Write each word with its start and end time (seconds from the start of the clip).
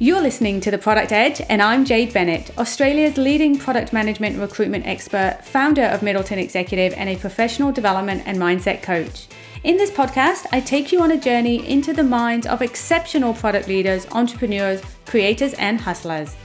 You're 0.00 0.20
listening 0.20 0.60
to 0.60 0.70
The 0.70 0.78
Product 0.78 1.10
Edge, 1.10 1.42
and 1.48 1.60
I'm 1.60 1.84
Jade 1.84 2.12
Bennett, 2.12 2.56
Australia's 2.56 3.18
leading 3.18 3.58
product 3.58 3.92
management 3.92 4.38
recruitment 4.38 4.86
expert, 4.86 5.40
founder 5.42 5.82
of 5.82 6.04
Middleton 6.04 6.38
Executive, 6.38 6.94
and 6.96 7.08
a 7.08 7.16
professional 7.16 7.72
development 7.72 8.22
and 8.24 8.38
mindset 8.38 8.80
coach. 8.80 9.26
In 9.64 9.76
this 9.76 9.90
podcast, 9.90 10.46
I 10.52 10.60
take 10.60 10.92
you 10.92 11.02
on 11.02 11.10
a 11.10 11.20
journey 11.20 11.68
into 11.68 11.92
the 11.92 12.04
minds 12.04 12.46
of 12.46 12.62
exceptional 12.62 13.34
product 13.34 13.66
leaders, 13.66 14.06
entrepreneurs, 14.12 14.80
creators, 15.04 15.54
and 15.54 15.80
hustlers. 15.80 16.36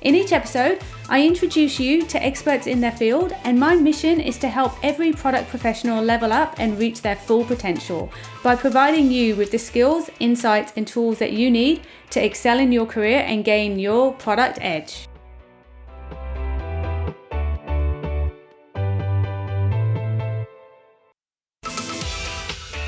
In 0.00 0.14
each 0.14 0.30
episode, 0.30 0.80
I 1.08 1.26
introduce 1.26 1.80
you 1.80 2.06
to 2.06 2.22
experts 2.22 2.68
in 2.68 2.80
their 2.80 2.92
field, 2.92 3.34
and 3.42 3.58
my 3.58 3.74
mission 3.74 4.20
is 4.20 4.38
to 4.38 4.48
help 4.48 4.72
every 4.84 5.12
product 5.12 5.50
professional 5.50 6.04
level 6.04 6.32
up 6.32 6.54
and 6.58 6.78
reach 6.78 7.02
their 7.02 7.16
full 7.16 7.44
potential 7.44 8.08
by 8.44 8.54
providing 8.54 9.10
you 9.10 9.34
with 9.34 9.50
the 9.50 9.58
skills, 9.58 10.08
insights, 10.20 10.72
and 10.76 10.86
tools 10.86 11.18
that 11.18 11.32
you 11.32 11.50
need 11.50 11.82
to 12.10 12.24
excel 12.24 12.60
in 12.60 12.70
your 12.70 12.86
career 12.86 13.24
and 13.26 13.44
gain 13.44 13.76
your 13.76 14.12
product 14.12 14.58
edge. 14.60 15.08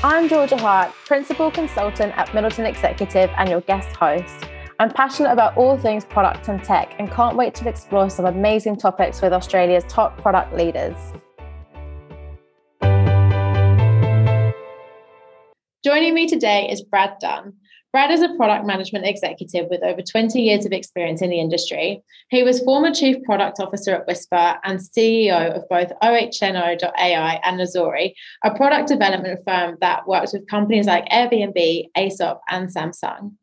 I'm 0.01 0.29
Georgia 0.29 0.57
Hart, 0.57 0.93
Principal 1.05 1.51
Consultant 1.51 2.17
at 2.17 2.33
Middleton 2.33 2.65
Executive 2.65 3.29
and 3.37 3.49
your 3.49 3.61
guest 3.61 3.93
host. 3.97 4.50
I'm 4.81 4.89
passionate 4.89 5.31
about 5.31 5.55
all 5.57 5.77
things 5.77 6.05
product 6.05 6.47
and 6.47 6.63
tech 6.63 6.95
and 6.97 7.07
can't 7.11 7.37
wait 7.37 7.53
to 7.53 7.69
explore 7.69 8.09
some 8.09 8.25
amazing 8.25 8.77
topics 8.77 9.21
with 9.21 9.31
Australia's 9.31 9.83
top 9.87 10.19
product 10.19 10.55
leaders. 10.55 10.97
Joining 15.85 16.15
me 16.15 16.25
today 16.25 16.67
is 16.67 16.81
Brad 16.81 17.13
Dunn. 17.21 17.53
Brad 17.91 18.09
is 18.09 18.23
a 18.23 18.33
product 18.35 18.65
management 18.65 19.05
executive 19.05 19.67
with 19.69 19.83
over 19.83 20.01
20 20.01 20.41
years 20.41 20.65
of 20.65 20.71
experience 20.71 21.21
in 21.21 21.29
the 21.29 21.39
industry. 21.39 22.01
He 22.29 22.41
was 22.41 22.61
former 22.61 22.91
chief 22.91 23.21
product 23.23 23.59
officer 23.59 23.93
at 23.93 24.07
Whispir 24.07 24.57
and 24.63 24.79
CEO 24.79 25.55
of 25.55 25.69
both 25.69 25.91
OHNO.ai 26.01 27.39
and 27.43 27.59
Nazori, 27.59 28.13
a 28.43 28.55
product 28.55 28.87
development 28.87 29.41
firm 29.45 29.77
that 29.81 30.07
works 30.07 30.33
with 30.33 30.47
companies 30.47 30.87
like 30.87 31.07
Airbnb, 31.09 31.89
Aesop, 31.95 32.39
and 32.49 32.73
Samsung. 32.73 33.33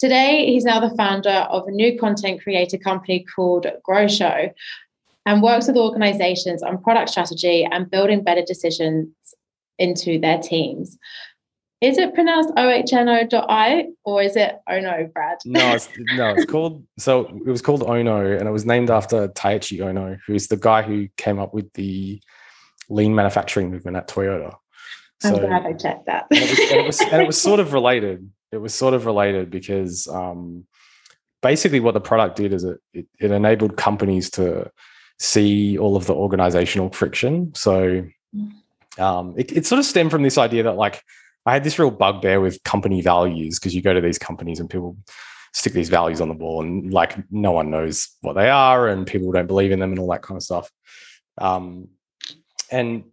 Today, 0.00 0.46
he's 0.46 0.64
now 0.64 0.80
the 0.80 0.96
founder 0.96 1.28
of 1.28 1.68
a 1.68 1.70
new 1.70 1.98
content 1.98 2.42
creator 2.42 2.78
company 2.78 3.22
called 3.36 3.66
GrowShow 3.86 4.50
and 5.26 5.42
works 5.42 5.66
with 5.66 5.76
organizations 5.76 6.62
on 6.62 6.82
product 6.82 7.10
strategy 7.10 7.68
and 7.70 7.90
building 7.90 8.24
better 8.24 8.40
decisions 8.40 9.08
into 9.78 10.18
their 10.18 10.38
teams. 10.38 10.96
Is 11.82 11.98
it 11.98 12.14
pronounced 12.14 12.48
OHNO.I 12.56 13.88
or 14.04 14.22
is 14.22 14.36
it 14.36 14.58
OHNO, 14.70 15.12
Brad? 15.12 15.36
No, 15.44 15.74
it's, 15.74 15.90
no, 16.16 16.30
it's 16.30 16.50
called, 16.50 16.82
so 16.98 17.26
it 17.26 17.50
was 17.50 17.60
called 17.60 17.82
OHNO 17.82 18.38
and 18.38 18.48
it 18.48 18.52
was 18.52 18.64
named 18.64 18.90
after 18.90 19.28
Taiichi 19.28 19.80
Ohno, 19.80 20.18
who's 20.26 20.48
the 20.48 20.56
guy 20.56 20.80
who 20.80 21.08
came 21.18 21.38
up 21.38 21.52
with 21.52 21.70
the 21.74 22.22
lean 22.88 23.14
manufacturing 23.14 23.70
movement 23.70 23.98
at 23.98 24.08
Toyota. 24.08 24.54
So, 25.20 25.34
I'm 25.34 25.40
glad 25.40 25.66
I 25.66 25.72
checked 25.74 26.06
that. 26.06 26.26
and, 26.30 26.40
it 26.40 26.48
was, 26.48 26.58
and, 26.58 26.80
it 26.80 26.86
was, 26.86 27.00
and 27.02 27.22
it 27.22 27.26
was 27.26 27.40
sort 27.40 27.60
of 27.60 27.74
related 27.74 28.30
it 28.52 28.58
was 28.58 28.74
sort 28.74 28.94
of 28.94 29.06
related 29.06 29.50
because 29.50 30.08
um, 30.08 30.66
basically 31.42 31.80
what 31.80 31.94
the 31.94 32.00
product 32.00 32.36
did 32.36 32.52
is 32.52 32.64
it, 32.64 32.78
it, 32.92 33.06
it 33.18 33.30
enabled 33.30 33.76
companies 33.76 34.30
to 34.30 34.70
see 35.18 35.78
all 35.78 35.96
of 35.96 36.06
the 36.06 36.14
organizational 36.14 36.90
friction. 36.90 37.54
So 37.54 38.06
um, 38.98 39.34
it, 39.36 39.52
it 39.52 39.66
sort 39.66 39.78
of 39.78 39.84
stemmed 39.84 40.10
from 40.10 40.22
this 40.22 40.38
idea 40.38 40.62
that 40.64 40.76
like 40.76 41.02
I 41.46 41.52
had 41.52 41.64
this 41.64 41.78
real 41.78 41.90
bugbear 41.90 42.40
with 42.40 42.62
company 42.64 43.00
values 43.02 43.58
because 43.58 43.74
you 43.74 43.82
go 43.82 43.94
to 43.94 44.00
these 44.00 44.18
companies 44.18 44.60
and 44.60 44.68
people 44.68 44.96
stick 45.52 45.72
these 45.72 45.88
values 45.88 46.20
on 46.20 46.28
the 46.28 46.34
wall 46.34 46.62
and 46.62 46.92
like 46.92 47.16
no 47.30 47.50
one 47.52 47.70
knows 47.70 48.08
what 48.20 48.34
they 48.34 48.48
are 48.48 48.88
and 48.88 49.06
people 49.06 49.32
don't 49.32 49.46
believe 49.46 49.72
in 49.72 49.80
them 49.80 49.90
and 49.90 49.98
all 49.98 50.10
that 50.10 50.22
kind 50.22 50.36
of 50.36 50.42
stuff. 50.42 50.70
Um, 51.38 51.88
and 52.70 53.04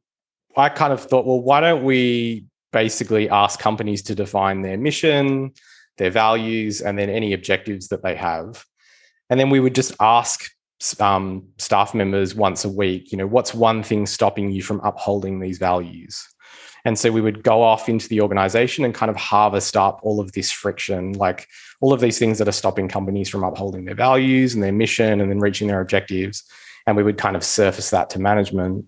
I 0.56 0.70
kind 0.70 0.94
of 0.94 1.02
thought, 1.02 1.26
well, 1.26 1.40
why 1.40 1.62
don't 1.62 1.84
we 1.84 2.46
basically 2.84 3.28
ask 3.28 3.60
companies 3.60 4.04
to 4.04 4.14
define 4.14 4.62
their 4.62 4.78
mission, 4.78 5.52
their 5.98 6.12
values, 6.12 6.80
and 6.80 6.94
then 7.00 7.10
any 7.10 7.34
objectives 7.34 7.88
that 7.88 8.04
they 8.04 8.16
have. 8.16 8.64
And 9.32 9.40
then 9.40 9.50
we 9.50 9.60
would 9.60 9.74
just 9.74 9.96
ask 10.00 10.52
um, 11.00 11.48
staff 11.58 11.96
members 11.96 12.36
once 12.36 12.66
a 12.66 12.70
week, 12.70 13.12
you 13.12 13.18
know, 13.18 13.26
what's 13.26 13.52
one 13.52 13.82
thing 13.82 14.06
stopping 14.06 14.52
you 14.52 14.62
from 14.62 14.80
upholding 14.82 15.40
these 15.40 15.58
values? 15.58 16.24
And 16.86 17.00
so 17.00 17.12
we 17.12 17.20
would 17.20 17.42
go 17.42 17.64
off 17.64 17.90
into 17.90 18.08
the 18.10 18.22
organization 18.22 18.86
and 18.86 18.94
kind 18.94 19.10
of 19.10 19.16
harvest 19.16 19.76
up 19.76 20.00
all 20.04 20.20
of 20.20 20.34
this 20.34 20.52
friction, 20.52 21.14
like 21.14 21.48
all 21.82 21.94
of 21.94 22.00
these 22.00 22.20
things 22.20 22.38
that 22.38 22.48
are 22.48 22.62
stopping 22.62 22.88
companies 22.88 23.28
from 23.28 23.44
upholding 23.44 23.86
their 23.86 23.96
values 23.96 24.54
and 24.54 24.62
their 24.62 24.72
mission 24.72 25.20
and 25.20 25.32
then 25.32 25.40
reaching 25.40 25.68
their 25.68 25.82
objectives. 25.82 26.44
And 26.86 26.96
we 26.96 27.02
would 27.02 27.18
kind 27.18 27.36
of 27.36 27.44
surface 27.44 27.90
that 27.90 28.12
to 28.12 28.20
management. 28.20 28.86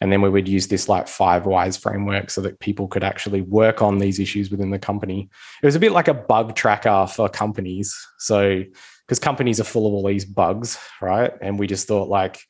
And 0.00 0.12
then 0.12 0.22
we 0.22 0.30
would 0.30 0.48
use 0.48 0.68
this 0.68 0.88
like 0.88 1.08
five 1.08 1.44
whys 1.44 1.76
framework 1.76 2.30
so 2.30 2.40
that 2.42 2.60
people 2.60 2.86
could 2.86 3.02
actually 3.02 3.40
work 3.40 3.82
on 3.82 3.98
these 3.98 4.20
issues 4.20 4.50
within 4.50 4.70
the 4.70 4.78
company. 4.78 5.28
It 5.62 5.66
was 5.66 5.74
a 5.74 5.80
bit 5.80 5.92
like 5.92 6.08
a 6.08 6.14
bug 6.14 6.54
tracker 6.54 7.06
for 7.06 7.28
companies. 7.28 7.96
So, 8.18 8.62
because 9.06 9.18
companies 9.18 9.58
are 9.58 9.64
full 9.64 9.86
of 9.86 9.92
all 9.92 10.06
these 10.06 10.24
bugs, 10.24 10.78
right? 11.00 11.32
And 11.40 11.58
we 11.58 11.66
just 11.66 11.88
thought 11.88 12.08
like 12.08 12.40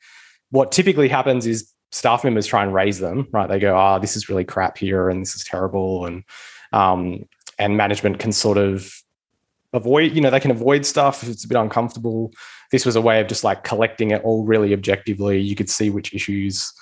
what 0.50 0.72
typically 0.72 1.08
happens 1.08 1.47
is 1.47 1.72
staff 1.92 2.25
members 2.25 2.47
try 2.47 2.62
and 2.62 2.75
raise 2.75 2.98
them, 2.98 3.28
right? 3.32 3.48
They 3.48 3.58
go, 3.58 3.76
oh, 3.78 3.98
this 3.98 4.16
is 4.16 4.28
really 4.28 4.44
crap 4.44 4.76
here 4.76 5.08
and 5.08 5.22
this 5.22 5.34
is 5.34 5.44
terrible. 5.44 6.06
And, 6.06 6.25
um, 6.72 7.25
and 7.58 7.76
management 7.76 8.19
can 8.19 8.32
sort 8.32 8.58
of 8.58 8.92
avoid, 9.72 10.12
you 10.12 10.20
know, 10.20 10.31
they 10.31 10.41
can 10.41 10.50
avoid 10.50 10.84
stuff 10.84 11.22
if 11.22 11.28
it's 11.28 11.44
a 11.44 11.48
bit 11.48 11.58
uncomfortable. 11.58 12.32
This 12.72 12.84
was 12.84 12.97
a 12.97 13.00
way 13.00 13.20
of 13.20 13.26
just 13.26 13.44
like 13.44 13.64
collecting 13.64 14.10
it 14.10 14.22
all 14.22 14.44
really 14.44 14.72
objectively. 14.72 15.41
You 15.41 15.54
could 15.54 15.70
see 15.70 15.91
which 15.91 16.14
issues 16.14 16.72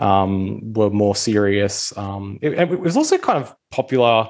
um, 0.00 0.72
were 0.72 0.90
more 0.90 1.14
serious. 1.14 1.96
Um, 1.96 2.38
it, 2.42 2.54
it, 2.54 2.80
was 2.80 2.96
also 2.96 3.18
kind 3.18 3.38
of 3.38 3.54
popular. 3.70 4.28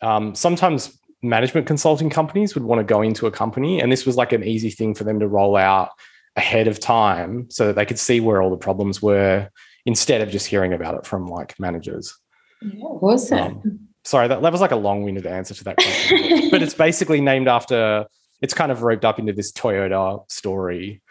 Um, 0.00 0.34
sometimes 0.34 0.96
management 1.22 1.66
consulting 1.66 2.08
companies 2.08 2.54
would 2.54 2.64
want 2.64 2.78
to 2.78 2.84
go 2.84 3.02
into 3.02 3.26
a 3.26 3.30
company, 3.30 3.80
and 3.80 3.92
this 3.92 4.06
was 4.06 4.16
like 4.16 4.32
an 4.32 4.44
easy 4.44 4.70
thing 4.70 4.94
for 4.94 5.04
them 5.04 5.18
to 5.20 5.28
roll 5.28 5.56
out 5.56 5.90
ahead 6.36 6.68
of 6.68 6.78
time 6.78 7.50
so 7.50 7.66
that 7.66 7.76
they 7.76 7.84
could 7.84 7.98
see 7.98 8.20
where 8.20 8.40
all 8.40 8.50
the 8.50 8.56
problems 8.56 9.02
were 9.02 9.50
instead 9.84 10.20
of 10.20 10.30
just 10.30 10.46
hearing 10.46 10.72
about 10.72 10.94
it 10.94 11.04
from 11.04 11.26
like 11.26 11.58
managers. 11.58 12.16
Yeah, 12.62 12.84
awesome. 12.84 13.38
Um, 13.38 13.80
sorry, 14.04 14.28
that, 14.28 14.40
that 14.40 14.52
was 14.52 14.60
like 14.60 14.70
a 14.70 14.76
long-winded 14.76 15.26
answer 15.26 15.54
to 15.54 15.64
that 15.64 15.76
question, 15.76 16.50
but 16.50 16.62
it's 16.62 16.74
basically 16.74 17.20
named 17.20 17.48
after. 17.48 18.06
It's 18.40 18.54
kind 18.54 18.72
of 18.72 18.82
roped 18.82 19.04
up 19.04 19.18
into 19.18 19.34
this 19.34 19.52
Toyota 19.52 20.24
story 20.30 21.02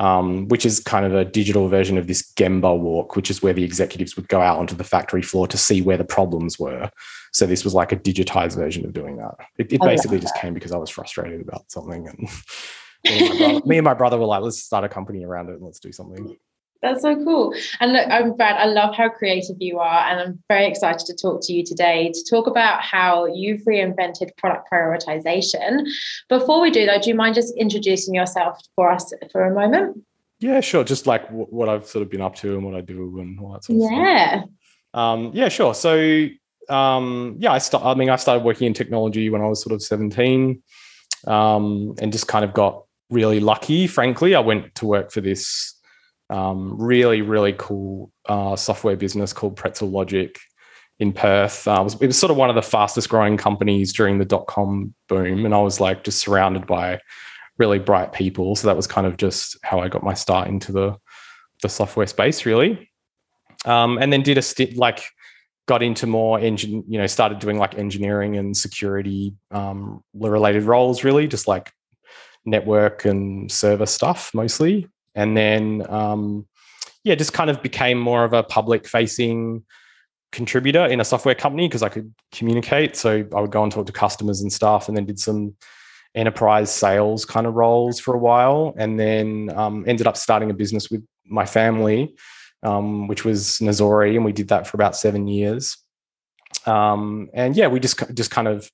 um, 0.00 0.48
which 0.48 0.64
is 0.64 0.80
kind 0.80 1.04
of 1.04 1.14
a 1.14 1.26
digital 1.26 1.68
version 1.68 1.98
of 1.98 2.06
this 2.06 2.32
Gemba 2.32 2.76
walk, 2.76 3.16
which 3.16 3.30
is 3.30 3.42
where 3.42 3.52
the 3.52 3.62
executives 3.62 4.16
would 4.16 4.28
go 4.28 4.40
out 4.40 4.58
onto 4.58 4.74
the 4.74 4.82
factory 4.82 5.20
floor 5.20 5.46
to 5.46 5.58
see 5.58 5.82
where 5.82 5.98
the 5.98 6.04
problems 6.04 6.58
were. 6.58 6.90
So 7.32 7.46
this 7.46 7.64
was 7.64 7.74
like 7.74 7.92
a 7.92 7.96
digitized 7.96 8.56
version 8.56 8.86
of 8.86 8.94
doing 8.94 9.18
that. 9.18 9.34
It, 9.58 9.74
it 9.74 9.80
basically 9.82 10.18
just 10.18 10.34
came 10.36 10.54
because 10.54 10.72
I 10.72 10.78
was 10.78 10.88
frustrated 10.88 11.42
about 11.42 11.70
something, 11.70 12.08
and 12.08 12.18
me 13.04 13.28
and, 13.28 13.38
brother, 13.38 13.60
me 13.66 13.76
and 13.76 13.84
my 13.84 13.94
brother 13.94 14.18
were 14.18 14.24
like, 14.24 14.42
"Let's 14.42 14.62
start 14.62 14.84
a 14.84 14.88
company 14.88 15.22
around 15.22 15.50
it 15.50 15.56
and 15.56 15.62
let's 15.62 15.80
do 15.80 15.92
something." 15.92 16.34
That's 16.82 17.02
so 17.02 17.14
cool. 17.24 17.54
And 17.78 17.92
look, 17.92 18.06
I'm 18.08 18.34
Brad, 18.34 18.56
I 18.56 18.64
love 18.64 18.94
how 18.94 19.10
creative 19.10 19.56
you 19.58 19.78
are. 19.78 20.08
And 20.08 20.18
I'm 20.20 20.42
very 20.48 20.66
excited 20.66 21.06
to 21.06 21.14
talk 21.14 21.40
to 21.42 21.52
you 21.52 21.64
today 21.64 22.10
to 22.12 22.24
talk 22.24 22.46
about 22.46 22.80
how 22.80 23.26
you've 23.26 23.60
reinvented 23.62 24.34
product 24.38 24.68
prioritization. 24.72 25.86
Before 26.28 26.60
we 26.60 26.70
do 26.70 26.86
though, 26.86 26.98
do 26.98 27.10
you 27.10 27.14
mind 27.14 27.34
just 27.34 27.54
introducing 27.56 28.14
yourself 28.14 28.60
for 28.76 28.90
us 28.90 29.12
for 29.30 29.44
a 29.44 29.54
moment? 29.54 30.02
Yeah, 30.38 30.60
sure. 30.60 30.82
Just 30.82 31.06
like 31.06 31.26
w- 31.26 31.46
what 31.50 31.68
I've 31.68 31.86
sort 31.86 32.02
of 32.02 32.10
been 32.10 32.22
up 32.22 32.34
to 32.36 32.54
and 32.54 32.64
what 32.64 32.74
I 32.74 32.80
do 32.80 33.20
and 33.20 33.38
all 33.38 33.52
that 33.52 33.64
sort 33.64 33.76
of 33.76 33.92
yeah. 33.92 34.38
stuff. 34.40 34.50
Um, 34.94 35.30
yeah, 35.34 35.50
sure. 35.50 35.74
So 35.74 36.28
um, 36.70 37.36
yeah, 37.38 37.52
I 37.52 37.58
start, 37.58 37.84
I 37.84 37.94
mean, 37.94 38.08
I 38.08 38.16
started 38.16 38.42
working 38.42 38.66
in 38.66 38.74
technology 38.74 39.28
when 39.28 39.42
I 39.42 39.46
was 39.46 39.62
sort 39.62 39.74
of 39.74 39.82
17 39.82 40.62
um, 41.26 41.94
and 42.00 42.10
just 42.10 42.26
kind 42.26 42.44
of 42.44 42.54
got 42.54 42.84
really 43.10 43.40
lucky, 43.40 43.86
frankly. 43.86 44.34
I 44.34 44.40
went 44.40 44.74
to 44.76 44.86
work 44.86 45.10
for 45.10 45.20
this 45.20 45.74
um, 46.30 46.80
really, 46.80 47.22
really 47.22 47.54
cool 47.58 48.10
uh, 48.26 48.56
software 48.56 48.96
business 48.96 49.32
called 49.32 49.56
Pretzel 49.56 49.90
Logic 49.90 50.38
in 51.00 51.12
Perth. 51.12 51.66
Uh, 51.66 51.78
it, 51.80 51.84
was, 51.84 51.94
it, 52.00 52.06
was, 52.06 52.18
sort 52.18 52.30
of 52.30 52.36
one 52.36 52.48
of 52.48 52.54
the 52.54 52.62
fastest 52.62 53.08
growing 53.08 53.36
companies 53.36 53.92
during 53.92 54.18
the 54.18 54.24
dot 54.24 54.46
com 54.46 54.94
boom. 55.08 55.44
And 55.44 55.54
I 55.54 55.60
was 55.60 55.80
like 55.80 56.04
just 56.04 56.20
surrounded 56.20 56.66
by 56.66 57.00
really 57.58 57.78
bright 57.78 58.12
people. 58.12 58.54
So 58.54 58.68
that 58.68 58.76
was 58.76 58.86
kind 58.86 59.06
of 59.06 59.16
just 59.16 59.58
how 59.62 59.80
I 59.80 59.88
got 59.88 60.02
my 60.02 60.14
start 60.14 60.48
into 60.48 60.72
the, 60.72 60.96
the 61.62 61.68
software 61.68 62.06
space, 62.06 62.46
really. 62.46 62.90
Um, 63.64 63.98
and 63.98 64.12
then 64.12 64.22
did 64.22 64.38
a 64.38 64.42
stint 64.42 64.76
like, 64.76 65.02
got 65.66 65.82
into 65.82 66.06
more 66.06 66.40
engine, 66.40 66.84
you 66.88 66.98
know, 66.98 67.06
started 67.06 67.38
doing 67.38 67.58
like 67.58 67.76
engineering 67.76 68.36
and 68.36 68.56
security 68.56 69.34
um, 69.50 70.02
related 70.14 70.62
roles, 70.64 71.04
really, 71.04 71.28
just 71.28 71.46
like 71.46 71.70
network 72.44 73.04
and 73.04 73.52
server 73.52 73.86
stuff 73.86 74.32
mostly 74.32 74.88
and 75.14 75.36
then 75.36 75.84
um, 75.88 76.46
yeah, 77.04 77.14
just 77.14 77.32
kind 77.32 77.50
of 77.50 77.62
became 77.62 77.98
more 77.98 78.24
of 78.24 78.32
a 78.32 78.42
public 78.42 78.86
facing 78.86 79.64
contributor 80.32 80.86
in 80.86 81.00
a 81.00 81.04
software 81.04 81.34
company 81.34 81.66
because 81.66 81.82
I 81.82 81.88
could 81.88 82.14
communicate. 82.32 82.96
So 82.96 83.26
I 83.34 83.40
would 83.40 83.50
go 83.50 83.62
and 83.62 83.72
talk 83.72 83.86
to 83.86 83.92
customers 83.92 84.40
and 84.40 84.52
stuff, 84.52 84.88
and 84.88 84.96
then 84.96 85.06
did 85.06 85.18
some 85.18 85.54
enterprise 86.14 86.70
sales 86.72 87.24
kind 87.24 87.46
of 87.46 87.54
roles 87.54 88.00
for 88.00 88.14
a 88.14 88.18
while, 88.18 88.74
and 88.76 88.98
then 88.98 89.50
um, 89.56 89.84
ended 89.86 90.06
up 90.06 90.16
starting 90.16 90.50
a 90.50 90.54
business 90.54 90.90
with 90.90 91.04
my 91.26 91.46
family, 91.46 92.14
um, 92.62 93.08
which 93.08 93.24
was 93.24 93.58
Nazori, 93.60 94.16
and 94.16 94.24
we 94.24 94.32
did 94.32 94.48
that 94.48 94.66
for 94.66 94.76
about 94.76 94.96
seven 94.96 95.26
years. 95.26 95.78
Um, 96.66 97.30
and 97.32 97.56
yeah, 97.56 97.68
we 97.68 97.80
just 97.80 98.02
just 98.14 98.30
kind 98.30 98.48
of 98.48 98.70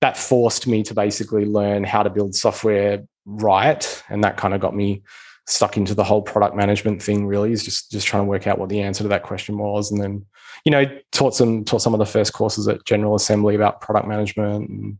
that 0.00 0.16
forced 0.18 0.66
me 0.66 0.82
to 0.82 0.94
basically 0.94 1.46
learn 1.46 1.82
how 1.84 2.02
to 2.02 2.10
build 2.10 2.34
software 2.34 3.04
right, 3.24 4.04
and 4.10 4.22
that 4.22 4.36
kind 4.36 4.52
of 4.52 4.60
got 4.60 4.74
me 4.76 5.02
stuck 5.46 5.76
into 5.76 5.94
the 5.94 6.04
whole 6.04 6.22
product 6.22 6.56
management 6.56 7.02
thing. 7.02 7.26
Really, 7.26 7.52
is 7.52 7.64
just 7.64 7.90
just 7.90 8.06
trying 8.06 8.22
to 8.22 8.28
work 8.28 8.46
out 8.46 8.58
what 8.58 8.68
the 8.68 8.80
answer 8.80 9.02
to 9.02 9.08
that 9.08 9.22
question 9.22 9.58
was, 9.58 9.90
and 9.90 10.00
then 10.00 10.24
you 10.64 10.70
know 10.70 10.84
taught 11.12 11.34
some 11.34 11.64
taught 11.64 11.82
some 11.82 11.94
of 11.94 11.98
the 11.98 12.06
first 12.06 12.32
courses 12.32 12.68
at 12.68 12.84
General 12.84 13.14
Assembly 13.14 13.54
about 13.54 13.80
product 13.80 14.06
management 14.06 14.68
and 14.68 14.98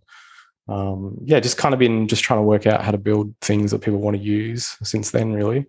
um, 0.69 1.19
yeah, 1.25 1.41
just 1.41 1.59
kind 1.59 1.75
of 1.75 1.79
been 1.79 2.09
just 2.09 2.25
trying 2.25 2.39
to 2.39 2.45
work 2.45 2.67
out 2.67 2.83
how 2.83 2.91
to 2.91 2.99
build 2.99 3.35
things 3.41 3.71
that 3.71 3.81
people 3.81 3.99
want 3.99 4.17
to 4.17 4.23
use 4.23 4.77
since 4.83 5.11
then, 5.11 5.33
really. 5.33 5.67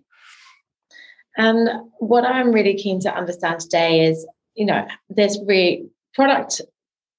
And 1.36 1.68
what 1.98 2.24
I'm 2.24 2.50
really 2.50 2.74
keen 2.74 3.00
to 3.00 3.14
understand 3.14 3.60
today 3.60 4.06
is, 4.06 4.26
you 4.54 4.64
know, 4.64 4.86
this 5.10 5.38
re- 5.44 5.86
product 6.14 6.62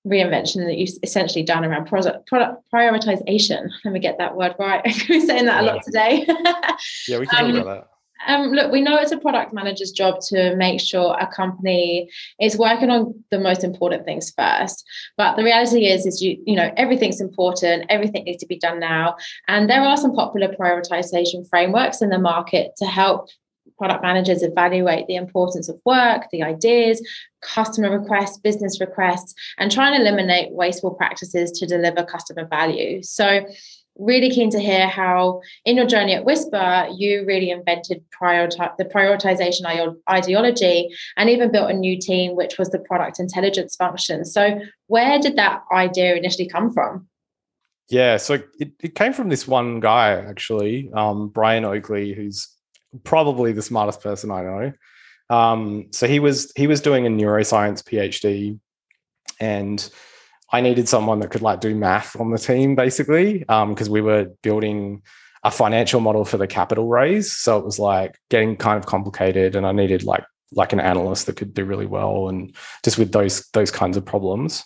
reinvention 0.07 0.65
that 0.65 0.77
you've 0.77 0.97
essentially 1.03 1.43
done 1.43 1.65
around 1.65 1.85
product, 1.85 2.27
product 2.27 2.63
prioritization. 2.73 3.69
Let 3.85 3.93
me 3.93 3.99
get 3.99 4.17
that 4.17 4.35
word 4.35 4.55
right. 4.59 4.81
I'm 4.85 5.25
saying 5.25 5.45
that 5.45 5.61
yeah. 5.63 5.71
a 5.71 5.73
lot 5.73 5.83
today. 5.83 6.25
yeah, 7.07 7.19
we 7.19 7.27
can 7.27 7.45
um, 7.45 7.51
talk 7.51 7.61
about 7.61 7.65
that. 7.65 7.89
Um, 8.25 8.47
look, 8.51 8.71
we 8.71 8.81
know 8.81 8.97
it's 8.97 9.11
a 9.11 9.19
product 9.19 9.53
manager's 9.53 9.91
job 9.91 10.19
to 10.29 10.55
make 10.55 10.81
sure 10.81 11.15
a 11.19 11.27
company 11.27 12.09
is 12.41 12.57
working 12.57 12.89
on 12.89 13.13
the 13.29 13.39
most 13.39 13.63
important 13.63 14.05
things 14.05 14.33
first. 14.35 14.83
But 15.17 15.35
the 15.35 15.43
reality 15.43 15.85
is, 15.85 16.05
is 16.05 16.21
you 16.21 16.41
you 16.45 16.55
know 16.55 16.71
everything's 16.77 17.21
important, 17.21 17.85
everything 17.89 18.23
needs 18.23 18.41
to 18.41 18.47
be 18.47 18.57
done 18.57 18.79
now, 18.79 19.17
and 19.47 19.69
there 19.69 19.81
are 19.81 19.97
some 19.97 20.13
popular 20.13 20.47
prioritization 20.47 21.47
frameworks 21.47 22.01
in 22.01 22.09
the 22.09 22.17
market 22.17 22.71
to 22.77 22.85
help 22.85 23.29
product 23.77 24.01
managers 24.01 24.43
evaluate 24.43 25.07
the 25.07 25.15
importance 25.15 25.69
of 25.69 25.79
work, 25.85 26.23
the 26.31 26.43
ideas, 26.43 27.01
customer 27.41 27.97
requests, 27.97 28.37
business 28.37 28.79
requests, 28.79 29.33
and 29.57 29.71
try 29.71 29.87
and 29.87 30.01
eliminate 30.01 30.51
wasteful 30.51 30.93
practices 30.93 31.51
to 31.51 31.65
deliver 31.65 32.03
customer 32.03 32.45
value. 32.45 33.03
So 33.03 33.45
really 33.99 34.29
keen 34.29 34.49
to 34.51 34.59
hear 34.59 34.87
how 34.87 35.41
in 35.65 35.75
your 35.75 35.85
journey 35.85 36.13
at 36.13 36.25
Whispir 36.25 36.95
you 36.97 37.25
really 37.25 37.49
invented 37.49 38.03
prioritize 38.11 38.75
the 38.77 38.85
prioritization 38.85 39.95
ideology 40.09 40.89
and 41.15 41.29
even 41.29 41.51
built 41.51 41.71
a 41.71 41.73
new 41.73 41.99
team 41.99 42.35
which 42.35 42.57
was 42.57 42.69
the 42.69 42.79
product 42.79 43.19
intelligence 43.19 43.75
function 43.75 44.23
so 44.23 44.59
where 44.87 45.19
did 45.19 45.35
that 45.35 45.63
idea 45.71 46.15
initially 46.15 46.47
come 46.47 46.71
from 46.71 47.07
yeah 47.89 48.17
so 48.17 48.35
it, 48.59 48.71
it 48.81 48.95
came 48.95 49.13
from 49.13 49.29
this 49.29 49.47
one 49.47 49.79
guy 49.79 50.11
actually 50.11 50.91
um, 50.93 51.29
brian 51.29 51.65
oakley 51.65 52.13
who's 52.13 52.56
probably 53.03 53.51
the 53.51 53.61
smartest 53.61 54.01
person 54.01 54.31
i 54.31 54.41
know 54.41 54.73
um, 55.29 55.87
so 55.91 56.07
he 56.07 56.19
was 56.19 56.51
he 56.55 56.67
was 56.67 56.79
doing 56.79 57.05
a 57.05 57.09
neuroscience 57.09 57.83
phd 57.83 58.57
and 59.39 59.89
I 60.51 60.61
needed 60.61 60.87
someone 60.87 61.19
that 61.19 61.29
could 61.29 61.41
like 61.41 61.59
do 61.59 61.75
math 61.75 62.19
on 62.19 62.31
the 62.31 62.37
team 62.37 62.75
basically 62.75 63.39
because 63.39 63.87
um, 63.87 63.91
we 63.91 64.01
were 64.01 64.27
building 64.41 65.01
a 65.43 65.51
financial 65.51 65.99
model 65.99 66.25
for 66.25 66.37
the 66.37 66.47
capital 66.47 66.87
raise. 66.87 67.31
So 67.31 67.57
it 67.57 67.65
was 67.65 67.79
like 67.79 68.17
getting 68.29 68.55
kind 68.55 68.77
of 68.77 68.85
complicated, 68.85 69.55
and 69.55 69.65
I 69.65 69.71
needed 69.71 70.03
like 70.03 70.23
like 70.53 70.71
an 70.71 70.79
analyst 70.79 71.25
that 71.25 71.35
could 71.35 71.53
do 71.53 71.65
really 71.65 71.85
well 71.85 72.29
and 72.29 72.55
just 72.83 72.97
with 72.97 73.11
those 73.11 73.47
those 73.49 73.71
kinds 73.71 73.97
of 73.97 74.05
problems. 74.05 74.63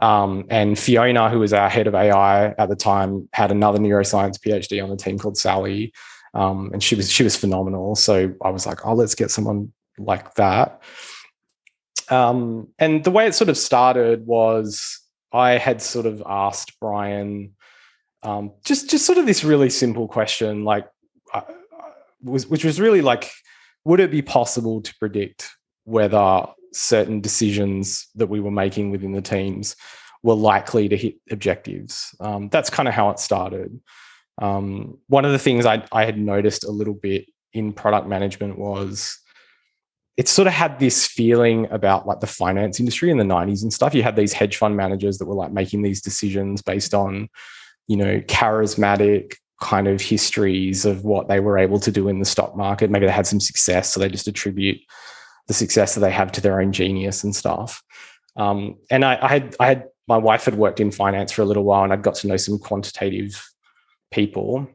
Um, 0.00 0.46
and 0.50 0.76
Fiona, 0.76 1.30
who 1.30 1.38
was 1.38 1.52
our 1.52 1.68
head 1.68 1.86
of 1.86 1.94
AI 1.94 2.48
at 2.48 2.68
the 2.68 2.74
time, 2.74 3.28
had 3.32 3.52
another 3.52 3.78
neuroscience 3.78 4.38
PhD 4.38 4.82
on 4.82 4.90
the 4.90 4.96
team 4.96 5.18
called 5.18 5.36
Sally, 5.36 5.92
um, 6.34 6.70
and 6.72 6.82
she 6.82 6.94
was 6.94 7.10
she 7.10 7.22
was 7.22 7.36
phenomenal. 7.36 7.94
So 7.94 8.34
I 8.42 8.50
was 8.50 8.66
like, 8.66 8.86
oh, 8.86 8.94
let's 8.94 9.14
get 9.14 9.30
someone 9.30 9.72
like 9.98 10.34
that. 10.34 10.82
Um, 12.08 12.68
and 12.78 13.04
the 13.04 13.10
way 13.10 13.26
it 13.26 13.34
sort 13.34 13.50
of 13.50 13.56
started 13.56 14.26
was 14.26 15.00
I 15.32 15.52
had 15.52 15.80
sort 15.80 16.06
of 16.06 16.22
asked 16.26 16.78
Brian 16.80 17.54
um, 18.22 18.52
just 18.64 18.88
just 18.90 19.06
sort 19.06 19.18
of 19.18 19.26
this 19.26 19.44
really 19.44 19.70
simple 19.70 20.08
question, 20.08 20.64
like 20.64 20.88
uh, 21.34 21.42
was 22.22 22.46
which 22.46 22.64
was 22.64 22.80
really 22.80 23.02
like, 23.02 23.30
would 23.84 24.00
it 24.00 24.10
be 24.10 24.22
possible 24.22 24.80
to 24.80 24.94
predict 24.98 25.50
whether 25.84 26.46
certain 26.72 27.20
decisions 27.20 28.06
that 28.14 28.28
we 28.28 28.40
were 28.40 28.50
making 28.50 28.90
within 28.90 29.12
the 29.12 29.20
teams 29.20 29.76
were 30.22 30.34
likely 30.34 30.88
to 30.88 30.96
hit 30.96 31.16
objectives? 31.30 32.14
Um, 32.20 32.48
that's 32.48 32.70
kind 32.70 32.88
of 32.88 32.94
how 32.94 33.10
it 33.10 33.18
started. 33.18 33.80
Um, 34.40 34.98
one 35.08 35.24
of 35.24 35.32
the 35.32 35.38
things 35.38 35.66
I, 35.66 35.84
I 35.92 36.04
had 36.04 36.18
noticed 36.18 36.64
a 36.64 36.70
little 36.70 36.94
bit 36.94 37.26
in 37.52 37.72
product 37.72 38.06
management 38.06 38.58
was 38.58 39.18
it 40.16 40.28
sort 40.28 40.46
of 40.46 40.54
had 40.54 40.78
this 40.78 41.06
feeling 41.06 41.66
about 41.70 42.06
like 42.06 42.20
the 42.20 42.26
finance 42.26 42.78
industry 42.78 43.10
in 43.10 43.16
the 43.16 43.24
90s 43.24 43.62
and 43.62 43.72
stuff. 43.72 43.94
You 43.94 44.02
had 44.02 44.16
these 44.16 44.32
hedge 44.32 44.56
fund 44.56 44.76
managers 44.76 45.18
that 45.18 45.26
were 45.26 45.34
like 45.34 45.52
making 45.52 45.82
these 45.82 46.02
decisions 46.02 46.62
based 46.62 46.94
on, 46.94 47.28
you 47.88 47.96
know, 47.96 48.20
charismatic 48.20 49.34
kind 49.60 49.88
of 49.88 50.00
histories 50.00 50.84
of 50.84 51.04
what 51.04 51.28
they 51.28 51.40
were 51.40 51.56
able 51.56 51.78
to 51.80 51.90
do 51.90 52.08
in 52.08 52.18
the 52.18 52.24
stock 52.24 52.56
market. 52.56 52.90
Maybe 52.90 53.06
they 53.06 53.12
had 53.12 53.26
some 53.26 53.40
success, 53.40 53.92
so 53.92 54.00
they 54.00 54.08
just 54.08 54.28
attribute 54.28 54.80
the 55.46 55.54
success 55.54 55.94
that 55.94 56.00
they 56.00 56.10
have 56.10 56.32
to 56.32 56.40
their 56.40 56.60
own 56.60 56.72
genius 56.72 57.24
and 57.24 57.34
stuff. 57.34 57.82
Um, 58.36 58.76
and 58.90 59.04
I, 59.04 59.18
I 59.22 59.28
had 59.28 59.56
I 59.60 59.66
had 59.66 59.88
my 60.08 60.16
wife 60.16 60.44
had 60.44 60.56
worked 60.56 60.80
in 60.80 60.90
finance 60.90 61.32
for 61.32 61.42
a 61.42 61.44
little 61.44 61.64
while, 61.64 61.84
and 61.84 61.92
I'd 61.92 62.02
got 62.02 62.16
to 62.16 62.26
know 62.26 62.36
some 62.36 62.58
quantitative 62.58 63.42
people. 64.12 64.68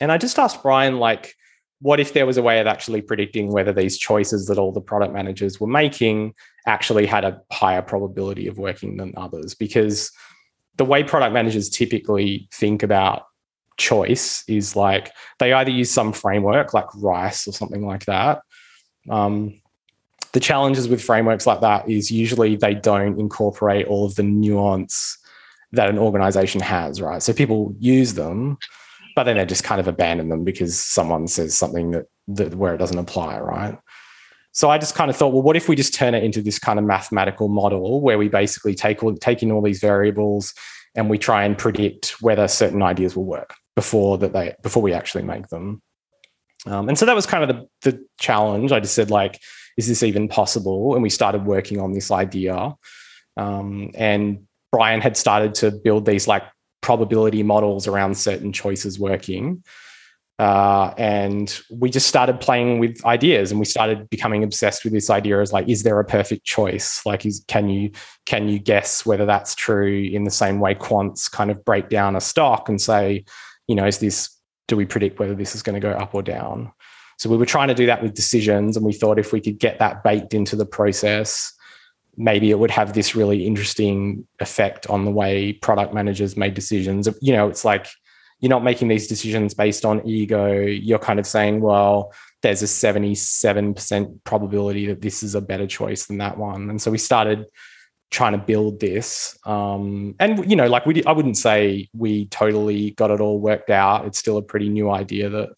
And 0.00 0.10
I 0.10 0.18
just 0.18 0.38
asked 0.38 0.62
Brian, 0.62 0.98
like, 0.98 1.34
what 1.80 2.00
if 2.00 2.12
there 2.12 2.26
was 2.26 2.36
a 2.36 2.42
way 2.42 2.60
of 2.60 2.66
actually 2.66 3.02
predicting 3.02 3.50
whether 3.50 3.72
these 3.72 3.98
choices 3.98 4.46
that 4.46 4.58
all 4.58 4.72
the 4.72 4.80
product 4.80 5.12
managers 5.12 5.60
were 5.60 5.66
making 5.66 6.34
actually 6.66 7.06
had 7.06 7.24
a 7.24 7.42
higher 7.50 7.82
probability 7.82 8.46
of 8.46 8.56
working 8.56 8.96
than 8.96 9.12
others? 9.16 9.54
Because 9.54 10.10
the 10.76 10.84
way 10.84 11.02
product 11.02 11.34
managers 11.34 11.68
typically 11.68 12.48
think 12.52 12.82
about 12.82 13.26
choice 13.78 14.44
is 14.48 14.76
like 14.76 15.12
they 15.38 15.52
either 15.52 15.70
use 15.70 15.90
some 15.90 16.12
framework 16.12 16.72
like 16.72 16.86
RICE 16.94 17.48
or 17.48 17.52
something 17.52 17.84
like 17.84 18.06
that. 18.06 18.42
Um, 19.10 19.60
the 20.32 20.40
challenges 20.40 20.88
with 20.88 21.02
frameworks 21.02 21.46
like 21.46 21.60
that 21.60 21.88
is 21.88 22.10
usually 22.10 22.56
they 22.56 22.74
don't 22.74 23.18
incorporate 23.18 23.86
all 23.86 24.06
of 24.06 24.14
the 24.14 24.22
nuance 24.22 25.18
that 25.72 25.88
an 25.88 25.98
organization 25.98 26.60
has, 26.60 27.00
right? 27.00 27.22
So 27.22 27.32
people 27.32 27.74
use 27.78 28.14
them, 28.14 28.58
but 29.16 29.24
then 29.24 29.36
they 29.36 29.46
just 29.46 29.64
kind 29.64 29.80
of 29.80 29.88
abandon 29.88 30.28
them 30.28 30.44
because 30.44 30.78
someone 30.78 31.26
says 31.28 31.56
something 31.56 31.92
that, 31.92 32.06
that 32.28 32.54
where 32.54 32.74
it 32.74 32.78
doesn't 32.78 32.98
apply, 32.98 33.40
right? 33.40 33.78
So 34.52 34.68
I 34.68 34.76
just 34.76 34.94
kind 34.94 35.10
of 35.10 35.16
thought, 35.16 35.32
well, 35.32 35.42
what 35.42 35.56
if 35.56 35.68
we 35.68 35.76
just 35.76 35.94
turn 35.94 36.14
it 36.14 36.22
into 36.22 36.42
this 36.42 36.58
kind 36.58 36.78
of 36.78 36.84
mathematical 36.84 37.48
model 37.48 38.02
where 38.02 38.18
we 38.18 38.28
basically 38.28 38.74
take 38.74 39.02
all 39.02 39.14
take 39.14 39.42
in 39.42 39.50
all 39.50 39.62
these 39.62 39.80
variables 39.80 40.52
and 40.94 41.08
we 41.08 41.16
try 41.16 41.44
and 41.44 41.56
predict 41.56 42.20
whether 42.20 42.46
certain 42.48 42.82
ideas 42.82 43.16
will 43.16 43.24
work 43.24 43.54
before 43.74 44.18
that 44.18 44.34
they 44.34 44.54
before 44.62 44.82
we 44.82 44.92
actually 44.92 45.24
make 45.24 45.48
them. 45.48 45.80
Um, 46.66 46.88
and 46.88 46.98
so 46.98 47.06
that 47.06 47.16
was 47.16 47.26
kind 47.26 47.50
of 47.50 47.56
the, 47.56 47.90
the 47.90 48.06
challenge. 48.20 48.72
I 48.72 48.80
just 48.80 48.94
said, 48.94 49.10
like, 49.10 49.40
is 49.76 49.88
this 49.88 50.02
even 50.02 50.28
possible? 50.28 50.94
And 50.94 51.02
we 51.02 51.10
started 51.10 51.44
working 51.44 51.80
on 51.80 51.92
this 51.92 52.10
idea. 52.10 52.74
Um, 53.36 53.90
and 53.94 54.46
Brian 54.72 55.02
had 55.02 55.16
started 55.16 55.54
to 55.56 55.70
build 55.70 56.06
these 56.06 56.26
like 56.26 56.42
probability 56.80 57.42
models 57.42 57.86
around 57.86 58.16
certain 58.16 58.52
choices 58.52 58.98
working. 58.98 59.62
Uh, 60.38 60.92
and 60.96 61.60
we 61.70 61.90
just 61.90 62.08
started 62.08 62.40
playing 62.40 62.80
with 62.80 63.04
ideas 63.04 63.52
and 63.52 63.60
we 63.60 63.66
started 63.66 64.08
becoming 64.10 64.42
obsessed 64.42 64.82
with 64.82 64.92
this 64.92 65.10
idea 65.10 65.40
as 65.40 65.52
like 65.52 65.68
is 65.68 65.82
there 65.82 66.00
a 66.00 66.04
perfect 66.04 66.44
choice 66.44 67.04
like 67.04 67.24
is 67.24 67.44
can 67.46 67.68
you 67.68 67.90
can 68.26 68.48
you 68.48 68.58
guess 68.58 69.06
whether 69.06 69.26
that's 69.26 69.54
true 69.54 70.02
in 70.12 70.24
the 70.24 70.30
same 70.30 70.58
way 70.58 70.74
quants 70.74 71.30
kind 71.30 71.50
of 71.50 71.64
break 71.64 71.90
down 71.90 72.16
a 72.16 72.20
stock 72.20 72.68
and 72.68 72.80
say 72.80 73.24
you 73.68 73.74
know 73.76 73.86
is 73.86 73.98
this 73.98 74.36
do 74.68 74.76
we 74.76 74.86
predict 74.86 75.20
whether 75.20 75.34
this 75.34 75.54
is 75.54 75.62
going 75.62 75.74
to 75.74 75.80
go 75.80 75.92
up 75.92 76.12
or 76.12 76.22
down 76.22 76.72
so 77.18 77.28
we 77.30 77.36
were 77.36 77.46
trying 77.46 77.68
to 77.68 77.74
do 77.74 77.86
that 77.86 78.02
with 78.02 78.14
decisions 78.14 78.76
and 78.76 78.84
we 78.84 78.92
thought 78.92 79.18
if 79.18 79.32
we 79.32 79.40
could 79.40 79.58
get 79.58 79.78
that 79.78 80.02
baked 80.02 80.34
into 80.34 80.56
the 80.56 80.66
process 80.66 81.52
maybe 82.16 82.50
it 82.50 82.58
would 82.58 82.70
have 82.70 82.92
this 82.92 83.14
really 83.14 83.46
interesting 83.46 84.26
effect 84.38 84.86
on 84.88 85.04
the 85.04 85.10
way 85.10 85.52
product 85.54 85.94
managers 85.94 86.36
made 86.36 86.54
decisions. 86.54 87.08
You 87.20 87.32
know, 87.32 87.48
it's 87.48 87.64
like 87.64 87.88
you're 88.40 88.50
not 88.50 88.64
making 88.64 88.88
these 88.88 89.06
decisions 89.06 89.54
based 89.54 89.84
on 89.84 90.06
ego. 90.06 90.52
You're 90.52 90.98
kind 90.98 91.18
of 91.18 91.26
saying, 91.26 91.60
well, 91.60 92.12
there's 92.42 92.62
a 92.62 92.66
77% 92.66 94.24
probability 94.24 94.86
that 94.86 95.00
this 95.00 95.22
is 95.22 95.34
a 95.34 95.40
better 95.40 95.66
choice 95.66 96.06
than 96.06 96.18
that 96.18 96.36
one. 96.36 96.68
And 96.68 96.82
so 96.82 96.90
we 96.90 96.98
started 96.98 97.46
trying 98.10 98.32
to 98.32 98.38
build 98.38 98.80
this. 98.80 99.38
Um, 99.46 100.16
and, 100.18 100.48
you 100.50 100.56
know, 100.56 100.66
like 100.66 100.84
we, 100.84 101.04
I 101.04 101.12
wouldn't 101.12 101.38
say 101.38 101.88
we 101.94 102.26
totally 102.26 102.90
got 102.90 103.10
it 103.10 103.20
all 103.20 103.40
worked 103.40 103.70
out. 103.70 104.06
It's 104.06 104.18
still 104.18 104.36
a 104.36 104.42
pretty 104.42 104.68
new 104.68 104.90
idea 104.90 105.30
that, 105.30 105.50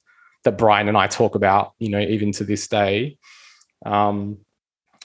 that 0.44 0.58
Brian 0.58 0.88
and 0.88 0.96
I 0.96 1.06
talk 1.06 1.34
about, 1.34 1.72
you 1.78 1.88
know, 1.88 2.00
even 2.00 2.32
to 2.32 2.44
this 2.44 2.68
day. 2.68 3.16
Um, 3.84 4.38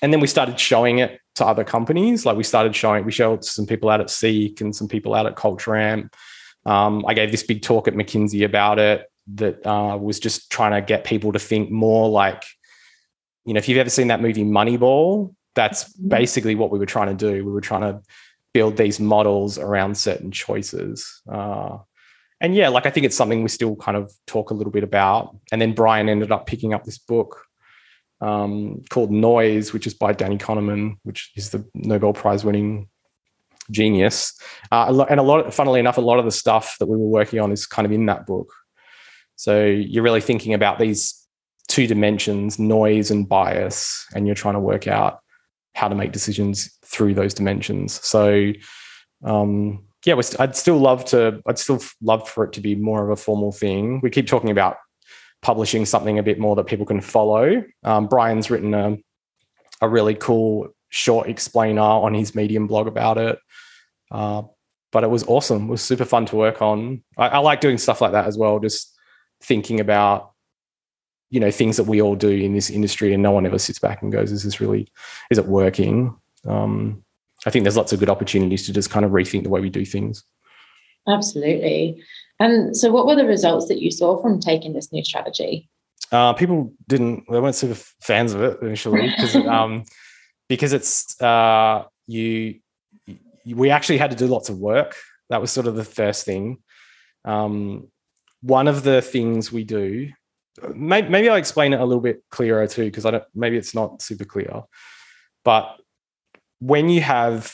and 0.02 0.14
then 0.14 0.20
we 0.20 0.28
started 0.28 0.60
showing 0.60 1.00
it 1.00 1.20
to 1.36 1.46
other 1.46 1.64
companies. 1.64 2.26
Like 2.26 2.38
we 2.38 2.44
started 2.44 2.76
showing, 2.76 3.06
we 3.06 3.12
showed 3.12 3.44
some 3.46 3.66
people 3.66 3.90
out 3.90 4.02
at 4.02 4.10
Seek 4.10 4.62
and 4.62 4.76
some 4.76 4.88
people 4.88 5.16
out 5.16 5.26
at 5.26 5.36
Culture 5.36 5.76
Amp. 5.76 6.16
Um, 6.66 7.06
I 7.08 7.14
gave 7.14 7.32
this 7.32 7.44
big 7.44 7.62
talk 7.62 7.88
at 7.88 7.94
McKinsey 7.94 8.44
about 8.46 8.80
it 8.80 9.10
that 9.36 9.66
uh, 9.66 9.98
was 9.98 10.20
just 10.20 10.52
trying 10.52 10.72
to 10.72 10.86
get 10.86 11.04
people 11.04 11.32
to 11.32 11.40
think 11.40 11.72
more 11.72 12.10
like, 12.10 12.44
you 13.46 13.54
know, 13.54 13.60
if 13.60 13.70
you've 13.70 13.78
ever 13.78 13.90
seen 13.90 14.08
that 14.08 14.22
movie 14.22 14.44
Moneyball, 14.44 15.34
that's 15.56 15.86
mm-hmm. 15.86 16.10
basically 16.10 16.56
what 16.56 16.72
we 16.72 16.80
were 16.80 16.86
trying 16.86 17.16
to 17.16 17.32
do. 17.32 17.46
We 17.46 17.52
were 17.52 17.62
trying 17.62 17.82
to 17.82 18.02
build 18.54 18.78
these 18.78 19.00
models 19.00 19.58
around 19.58 19.98
certain 19.98 20.32
choices. 20.32 21.22
Uh, 21.32 21.78
and 22.42 22.56
yeah, 22.56 22.70
like 22.70 22.86
I 22.86 22.90
think 22.90 23.06
it's 23.06 23.16
something 23.16 23.44
we 23.44 23.50
still 23.50 23.76
kind 23.76 23.98
of 23.98 24.12
talk 24.26 24.50
a 24.50 24.54
little 24.54 24.72
bit 24.72 24.84
about. 24.84 25.38
And 25.52 25.62
then 25.62 25.74
Brian 25.74 26.10
ended 26.10 26.32
up 26.32 26.48
picking 26.48 26.74
up 26.74 26.84
this 26.84 26.98
book 26.98 27.46
um, 28.22 28.84
called 28.90 29.12
Noise, 29.12 29.74
which 29.74 29.88
is 29.88 29.94
by 29.94 30.14
Danny 30.14 30.38
Kahneman, 30.38 30.98
which 31.04 31.32
is 31.36 31.50
the 31.50 31.66
Nobel 31.74 32.14
Prize 32.14 32.44
winning 32.44 32.90
genius. 33.72 34.40
Uh, 34.72 35.06
and 35.10 35.20
a 35.20 35.24
lot, 35.24 35.46
of, 35.46 35.54
funnily 35.54 35.80
enough, 35.80 35.98
a 35.98 36.02
lot 36.02 36.20
of 36.20 36.26
the 36.26 36.32
stuff 36.32 36.76
that 36.80 36.88
we 36.88 36.98
were 36.98 37.08
working 37.08 37.40
on 37.40 37.52
is 37.52 37.66
kind 37.66 37.86
of 37.86 37.92
in 37.92 38.06
that 38.08 38.26
book. 38.26 38.52
So 39.36 39.66
you're 39.66 40.04
really 40.04 40.22
thinking 40.22 40.54
about 40.54 40.80
these 40.80 41.16
two 41.68 41.88
dimensions, 41.88 42.60
noise 42.60 43.12
and 43.12 43.30
bias, 43.30 44.06
and 44.14 44.26
you're 44.26 44.36
trying 44.36 44.56
to 44.56 44.60
work 44.60 44.88
out 44.88 45.20
how 45.76 45.88
to 45.88 45.96
make 45.96 46.12
decisions 46.12 46.78
through 46.84 47.14
those 47.14 47.34
dimensions. 47.34 48.06
So, 48.06 48.52
um, 49.24 49.86
yeah, 50.06 50.20
I'd 50.40 50.56
still 50.56 50.78
love 50.78 51.06
to. 51.06 51.42
I'd 51.46 51.60
still 51.60 51.82
love 52.02 52.28
for 52.28 52.44
it 52.46 52.54
to 52.54 52.62
be 52.62 52.76
more 52.76 53.04
of 53.04 53.10
a 53.12 53.22
formal 53.22 53.52
thing. 53.52 54.00
We 54.02 54.10
keep 54.10 54.28
talking 54.28 54.50
about 54.50 54.78
publishing 55.42 55.86
something 55.86 56.20
a 56.20 56.24
bit 56.24 56.40
more 56.40 56.56
that 56.56 56.66
people 56.66 56.86
can 56.86 57.02
follow. 57.02 57.64
Um, 57.84 58.08
Brian's 58.08 58.50
written 58.50 58.74
a, 58.74 58.98
a 59.82 59.88
really 59.88 60.16
cool 60.16 60.70
short 60.90 61.30
explainer 61.30 61.82
on 61.82 62.14
his 62.14 62.36
Medium 62.36 62.68
blog 62.68 62.88
about 62.88 63.18
it. 63.18 63.40
Uh, 64.12 64.44
but 64.92 65.04
it 65.04 65.10
was 65.10 65.24
awesome. 65.26 65.66
It 65.66 65.72
was 65.72 65.82
super 65.82 66.06
fun 66.06 66.26
to 66.28 66.36
work 66.36 66.62
on. 66.62 67.04
I, 67.18 67.28
I 67.28 67.38
like 67.40 67.62
doing 67.62 67.78
stuff 67.78 68.02
like 68.02 68.12
that 68.14 68.26
as 68.26 68.38
well. 68.38 68.60
Just 68.60 68.96
thinking 69.42 69.80
about 69.80 70.32
you 71.30 71.40
know 71.40 71.52
things 71.52 71.78
that 71.78 71.84
we 71.84 72.02
all 72.02 72.16
do 72.16 72.30
in 72.30 72.54
this 72.54 72.70
industry 72.70 73.14
and 73.14 73.24
no 73.24 73.32
one 73.32 73.46
ever 73.46 73.60
sits 73.60 73.80
back 73.80 74.02
and 74.02 74.12
goes 74.12 74.32
is 74.32 74.44
this 74.44 74.60
really 74.60 74.88
is 75.30 75.38
it 75.38 75.46
working 75.46 76.16
um, 76.46 77.04
i 77.46 77.50
think 77.50 77.64
there's 77.64 77.78
lots 77.78 77.94
of 77.94 78.00
good 78.00 78.10
opportunities 78.10 78.66
to 78.66 78.74
just 78.74 78.90
kind 78.90 79.06
of 79.06 79.12
rethink 79.12 79.44
the 79.44 79.50
way 79.50 79.62
we 79.62 79.70
do 79.70 79.86
things 79.86 80.24
absolutely 81.08 82.02
and 82.40 82.76
so 82.76 82.92
what 82.92 83.06
were 83.06 83.16
the 83.16 83.26
results 83.26 83.68
that 83.68 83.82
you 83.82 83.92
saw 83.92 84.22
from 84.22 84.40
taking 84.40 84.74
this 84.74 84.92
new 84.92 85.04
strategy 85.04 85.70
uh, 86.12 86.34
people 86.34 86.74
didn't 86.88 87.24
they 87.30 87.40
weren't 87.40 87.56
super 87.56 87.80
fans 88.02 88.34
of 88.34 88.42
it 88.42 88.62
initially 88.62 89.10
because 89.16 89.36
um, 89.36 89.84
because 90.48 90.74
it's 90.74 91.20
uh, 91.22 91.84
you, 92.08 92.60
you 93.44 93.56
we 93.56 93.70
actually 93.70 93.98
had 93.98 94.12
to 94.12 94.18
do 94.18 94.28
lots 94.28 94.50
of 94.50 94.58
work 94.58 94.96
that 95.30 95.42
was 95.42 95.52
sort 95.52 95.68
of 95.68 95.76
the 95.76 95.84
first 95.84 96.26
thing 96.26 96.58
um, 97.26 97.88
one 98.42 98.68
of 98.68 98.84
the 98.84 99.02
things 99.02 99.52
we 99.52 99.64
do 99.64 100.10
maybe, 100.76 101.10
maybe 101.10 101.30
I'll 101.30 101.38
explain 101.38 101.74
it 101.74 101.80
a 101.80 101.86
little 101.86 102.02
bit 102.02 102.24
clearer 102.30 102.68
too, 102.68 102.86
because 102.86 103.06
I 103.06 103.12
don't 103.12 103.24
maybe 103.34 103.58
it's 103.58 103.76
not 103.76 104.02
super 104.02 104.26
clear. 104.26 104.64
But 105.44 105.78
when 106.60 106.90
you 106.90 107.02
have 107.02 107.54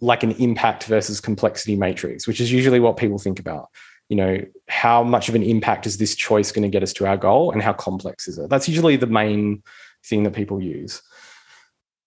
like 0.00 0.22
an 0.22 0.32
impact 0.32 0.84
versus 0.84 1.20
complexity 1.20 1.76
matrix, 1.76 2.26
which 2.26 2.40
is 2.40 2.52
usually 2.52 2.80
what 2.80 2.96
people 2.96 3.18
think 3.18 3.38
about, 3.38 3.68
you 4.08 4.16
know, 4.16 4.38
how 4.68 5.02
much 5.02 5.28
of 5.28 5.34
an 5.34 5.42
impact 5.42 5.86
is 5.86 5.98
this 5.98 6.14
choice 6.14 6.52
going 6.52 6.62
to 6.62 6.68
get 6.68 6.82
us 6.82 6.92
to 6.94 7.06
our 7.06 7.16
goal 7.16 7.50
and 7.50 7.62
how 7.62 7.72
complex 7.72 8.28
is 8.28 8.38
it? 8.38 8.50
That's 8.50 8.68
usually 8.68 8.96
the 8.96 9.06
main 9.06 9.62
thing 10.04 10.24
that 10.24 10.34
people 10.34 10.60
use. 10.60 11.02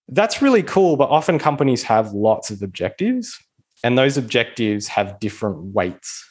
That's 0.08 0.40
really 0.40 0.62
cool, 0.62 0.96
but 0.96 1.10
often 1.10 1.38
companies 1.38 1.82
have 1.84 2.12
lots 2.12 2.50
of 2.50 2.62
objectives 2.62 3.38
and 3.84 3.98
those 3.98 4.16
objectives 4.16 4.88
have 4.88 5.20
different 5.20 5.58
weights 5.74 6.24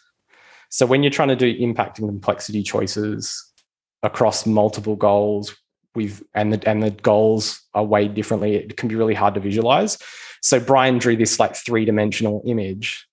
so 0.70 0.86
when 0.86 1.04
you're 1.04 1.12
trying 1.12 1.30
to 1.30 1.36
do 1.36 1.48
impact 1.60 2.00
and 2.00 2.08
complexity 2.08 2.64
choices 2.64 3.52
across 4.04 4.46
multiple 4.46 4.96
goals, 4.96 5.56
we've 5.96 6.24
and 6.36 6.54
the 6.54 6.70
and 6.70 6.84
the 6.84 6.92
goals 6.92 7.62
are 7.74 7.86
weighed 7.86 8.14
differently, 8.14 8.56
it 8.56 8.78
can 8.78 8.90
be 8.90 8.96
really 8.96 9.14
hard 9.14 9.34
to 9.36 9.40
visualize. 9.40 9.98
So 10.42 10.60
Brian 10.60 10.98
drew 10.98 11.16
this 11.16 11.40
like 11.40 11.56
three-dimensional 11.56 12.44
image. 12.46 13.08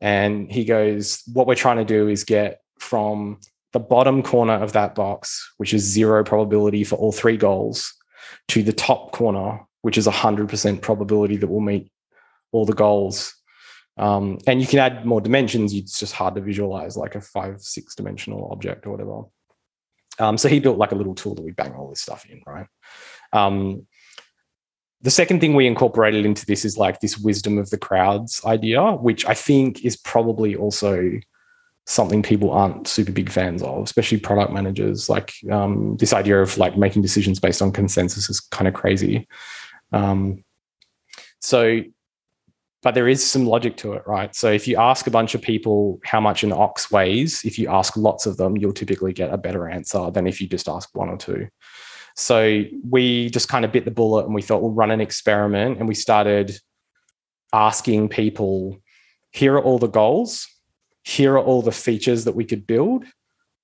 And 0.00 0.50
he 0.50 0.64
goes, 0.64 1.22
what 1.32 1.46
we're 1.46 1.54
trying 1.54 1.78
to 1.78 1.84
do 1.84 2.08
is 2.08 2.24
get 2.24 2.60
from 2.78 3.40
the 3.72 3.80
bottom 3.80 4.22
corner 4.22 4.54
of 4.54 4.72
that 4.72 4.94
box, 4.94 5.52
which 5.56 5.72
is 5.72 5.82
zero 5.82 6.22
probability 6.24 6.84
for 6.84 6.96
all 6.96 7.12
three 7.12 7.36
goals, 7.36 7.92
to 8.48 8.62
the 8.62 8.72
top 8.72 9.12
corner, 9.12 9.60
which 9.82 9.96
is 9.96 10.06
100% 10.06 10.80
probability 10.82 11.36
that 11.36 11.48
we'll 11.48 11.60
meet 11.60 11.90
all 12.52 12.66
the 12.66 12.72
goals 12.72 13.34
um, 13.96 14.38
and 14.46 14.60
you 14.60 14.66
can 14.66 14.80
add 14.80 15.06
more 15.06 15.20
dimensions. 15.20 15.72
It's 15.72 15.98
just 15.98 16.12
hard 16.12 16.34
to 16.34 16.40
visualize 16.40 16.96
like 16.96 17.14
a 17.14 17.20
five, 17.20 17.60
six 17.60 17.94
dimensional 17.94 18.48
object 18.50 18.86
or 18.86 18.90
whatever. 18.90 19.22
Um, 20.18 20.38
so 20.38 20.48
he 20.48 20.60
built 20.60 20.78
like 20.78 20.92
a 20.92 20.96
little 20.96 21.14
tool 21.14 21.34
that 21.34 21.44
we 21.44 21.52
bang 21.52 21.72
all 21.72 21.88
this 21.88 22.00
stuff 22.00 22.26
in, 22.28 22.42
right? 22.46 22.66
Um, 23.32 23.86
the 25.04 25.10
second 25.10 25.40
thing 25.40 25.54
we 25.54 25.66
incorporated 25.66 26.24
into 26.24 26.46
this 26.46 26.64
is 26.64 26.78
like 26.78 27.00
this 27.00 27.18
wisdom 27.18 27.58
of 27.58 27.68
the 27.68 27.76
crowds 27.76 28.40
idea, 28.46 28.92
which 28.92 29.26
I 29.26 29.34
think 29.34 29.84
is 29.84 29.98
probably 29.98 30.56
also 30.56 31.20
something 31.84 32.22
people 32.22 32.50
aren't 32.50 32.88
super 32.88 33.12
big 33.12 33.28
fans 33.28 33.62
of, 33.62 33.84
especially 33.84 34.18
product 34.18 34.50
managers. 34.50 35.10
Like 35.10 35.34
um, 35.52 35.98
this 35.98 36.14
idea 36.14 36.40
of 36.40 36.56
like 36.56 36.78
making 36.78 37.02
decisions 37.02 37.38
based 37.38 37.60
on 37.60 37.70
consensus 37.70 38.30
is 38.30 38.40
kind 38.40 38.66
of 38.66 38.72
crazy. 38.72 39.28
Um, 39.92 40.42
so 41.38 41.82
but 42.82 42.94
there 42.94 43.08
is 43.08 43.24
some 43.24 43.46
logic 43.46 43.78
to 43.78 43.94
it, 43.94 44.06
right? 44.06 44.34
So 44.36 44.52
if 44.52 44.68
you 44.68 44.76
ask 44.76 45.06
a 45.06 45.10
bunch 45.10 45.34
of 45.34 45.40
people 45.40 46.00
how 46.04 46.20
much 46.20 46.44
an 46.44 46.52
ox 46.52 46.90
weighs, 46.90 47.42
if 47.42 47.58
you 47.58 47.68
ask 47.68 47.96
lots 47.96 48.26
of 48.26 48.36
them, 48.36 48.58
you'll 48.58 48.74
typically 48.74 49.14
get 49.14 49.32
a 49.32 49.38
better 49.38 49.68
answer 49.68 50.10
than 50.10 50.26
if 50.26 50.38
you 50.38 50.46
just 50.46 50.68
ask 50.68 50.94
one 50.94 51.08
or 51.08 51.16
two. 51.16 51.48
So 52.14 52.62
we 52.88 53.30
just 53.30 53.48
kind 53.48 53.64
of 53.64 53.72
bit 53.72 53.84
the 53.84 53.90
bullet 53.90 54.26
and 54.26 54.34
we 54.34 54.42
thought 54.42 54.62
we'll 54.62 54.70
run 54.70 54.90
an 54.90 55.00
experiment 55.00 55.78
and 55.78 55.88
we 55.88 55.94
started 55.94 56.56
asking 57.52 58.08
people 58.08 58.78
here 59.32 59.54
are 59.54 59.62
all 59.62 59.78
the 59.78 59.88
goals, 59.88 60.46
here 61.02 61.34
are 61.34 61.40
all 61.40 61.60
the 61.60 61.72
features 61.72 62.24
that 62.24 62.36
we 62.36 62.44
could 62.44 62.66
build. 62.66 63.04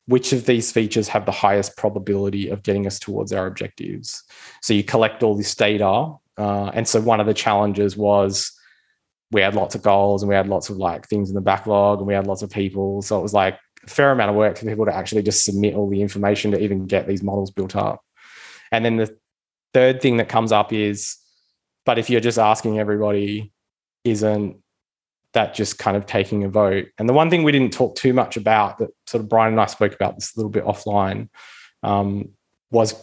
Which 0.07 0.33
of 0.33 0.45
these 0.45 0.73
features 0.73 1.07
have 1.09 1.25
the 1.25 1.33
highest 1.33 1.77
probability 1.77 2.49
of 2.49 2.65
getting 2.65 2.89
us 2.89 2.99
towards 2.99 3.33
our 3.33 3.47
objectives? 3.47 4.25
So 4.63 4.75
you 4.75 4.83
collect 4.83 5.23
all 5.23 5.37
this 5.37 5.55
data. 5.55 6.15
Uh, 6.37 6.71
and 6.75 6.89
so 6.89 7.01
one 7.01 7.21
of 7.21 7.27
the 7.27 7.35
challenges 7.35 7.97
was 7.97 8.53
we 9.31 9.41
had 9.41 9.55
lots 9.55 9.77
of 9.77 9.83
goals 9.83 10.23
and 10.23 10.29
we 10.29 10.35
had 10.35 10.49
lots 10.49 10.71
of 10.71 10.79
like 10.79 11.07
things 11.07 11.29
in 11.29 11.37
the 11.37 11.41
backlog 11.41 11.99
and 11.99 12.09
we 12.09 12.15
had 12.15 12.27
lots 12.27 12.43
of 12.43 12.51
people. 12.51 13.03
So 13.03 13.17
it 13.19 13.23
was 13.23 13.35
like 13.35 13.59
a 13.85 13.89
fair 13.89 14.11
amount 14.11 14.31
of 14.31 14.37
work 14.37 14.59
for 14.59 14.67
people 14.67 14.87
to 14.87 14.95
actually 14.95 15.23
just 15.23 15.45
submit 15.45 15.75
all 15.75 15.89
the 15.89 16.03
information 16.03 16.51
to 16.51 16.61
even 16.61 16.87
get 16.87 17.07
these 17.07 17.23
models 17.23 17.53
built 17.53 17.77
up. 17.77 18.03
And 18.73 18.85
then 18.85 18.97
the 18.97 19.17
third 19.75 20.01
thing 20.01 20.17
that 20.19 20.29
comes 20.29 20.53
up 20.53 20.73
is, 20.73 21.17
but 21.85 21.99
if 21.99 22.11
you're 22.11 22.21
just 22.21 22.39
asking 22.39 22.79
everybody, 22.79 23.53
isn't 24.05 24.57
that 25.33 25.55
just 25.55 25.79
kind 25.79 25.97
of 25.97 26.07
taking 26.07 26.45
a 26.45 26.49
vote? 26.49 26.89
And 26.99 27.09
the 27.09 27.13
one 27.13 27.31
thing 27.31 27.43
we 27.43 27.53
didn't 27.53 27.73
talk 27.73 27.95
too 27.95 28.13
much 28.13 28.37
about 28.37 28.79
that 28.79 28.91
sort 29.07 29.23
of 29.23 29.29
Brian 29.29 29.53
and 29.53 29.61
I 29.61 29.67
spoke 29.67 29.95
about 29.95 30.17
this 30.17 30.35
a 30.35 30.39
little 30.39 30.51
bit 30.51 30.65
offline 30.65 31.29
um, 31.83 32.31
was 32.71 32.95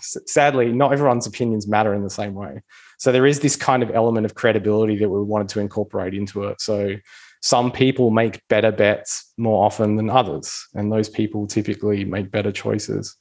sadly, 0.00 0.72
not 0.72 0.92
everyone's 0.92 1.26
opinions 1.26 1.68
matter 1.68 1.94
in 1.94 2.02
the 2.02 2.10
same 2.10 2.34
way. 2.34 2.62
So 2.98 3.12
there 3.12 3.26
is 3.26 3.40
this 3.40 3.56
kind 3.56 3.82
of 3.82 3.90
element 3.90 4.26
of 4.26 4.34
credibility 4.34 4.96
that 4.96 5.08
we 5.08 5.22
wanted 5.22 5.48
to 5.50 5.60
incorporate 5.60 6.14
into 6.14 6.44
it. 6.44 6.60
So 6.60 6.96
some 7.42 7.70
people 7.70 8.10
make 8.10 8.42
better 8.48 8.72
bets 8.72 9.32
more 9.38 9.64
often 9.64 9.96
than 9.96 10.10
others, 10.10 10.66
and 10.74 10.90
those 10.90 11.08
people 11.08 11.46
typically 11.46 12.04
make 12.04 12.32
better 12.32 12.50
choices. 12.50 13.16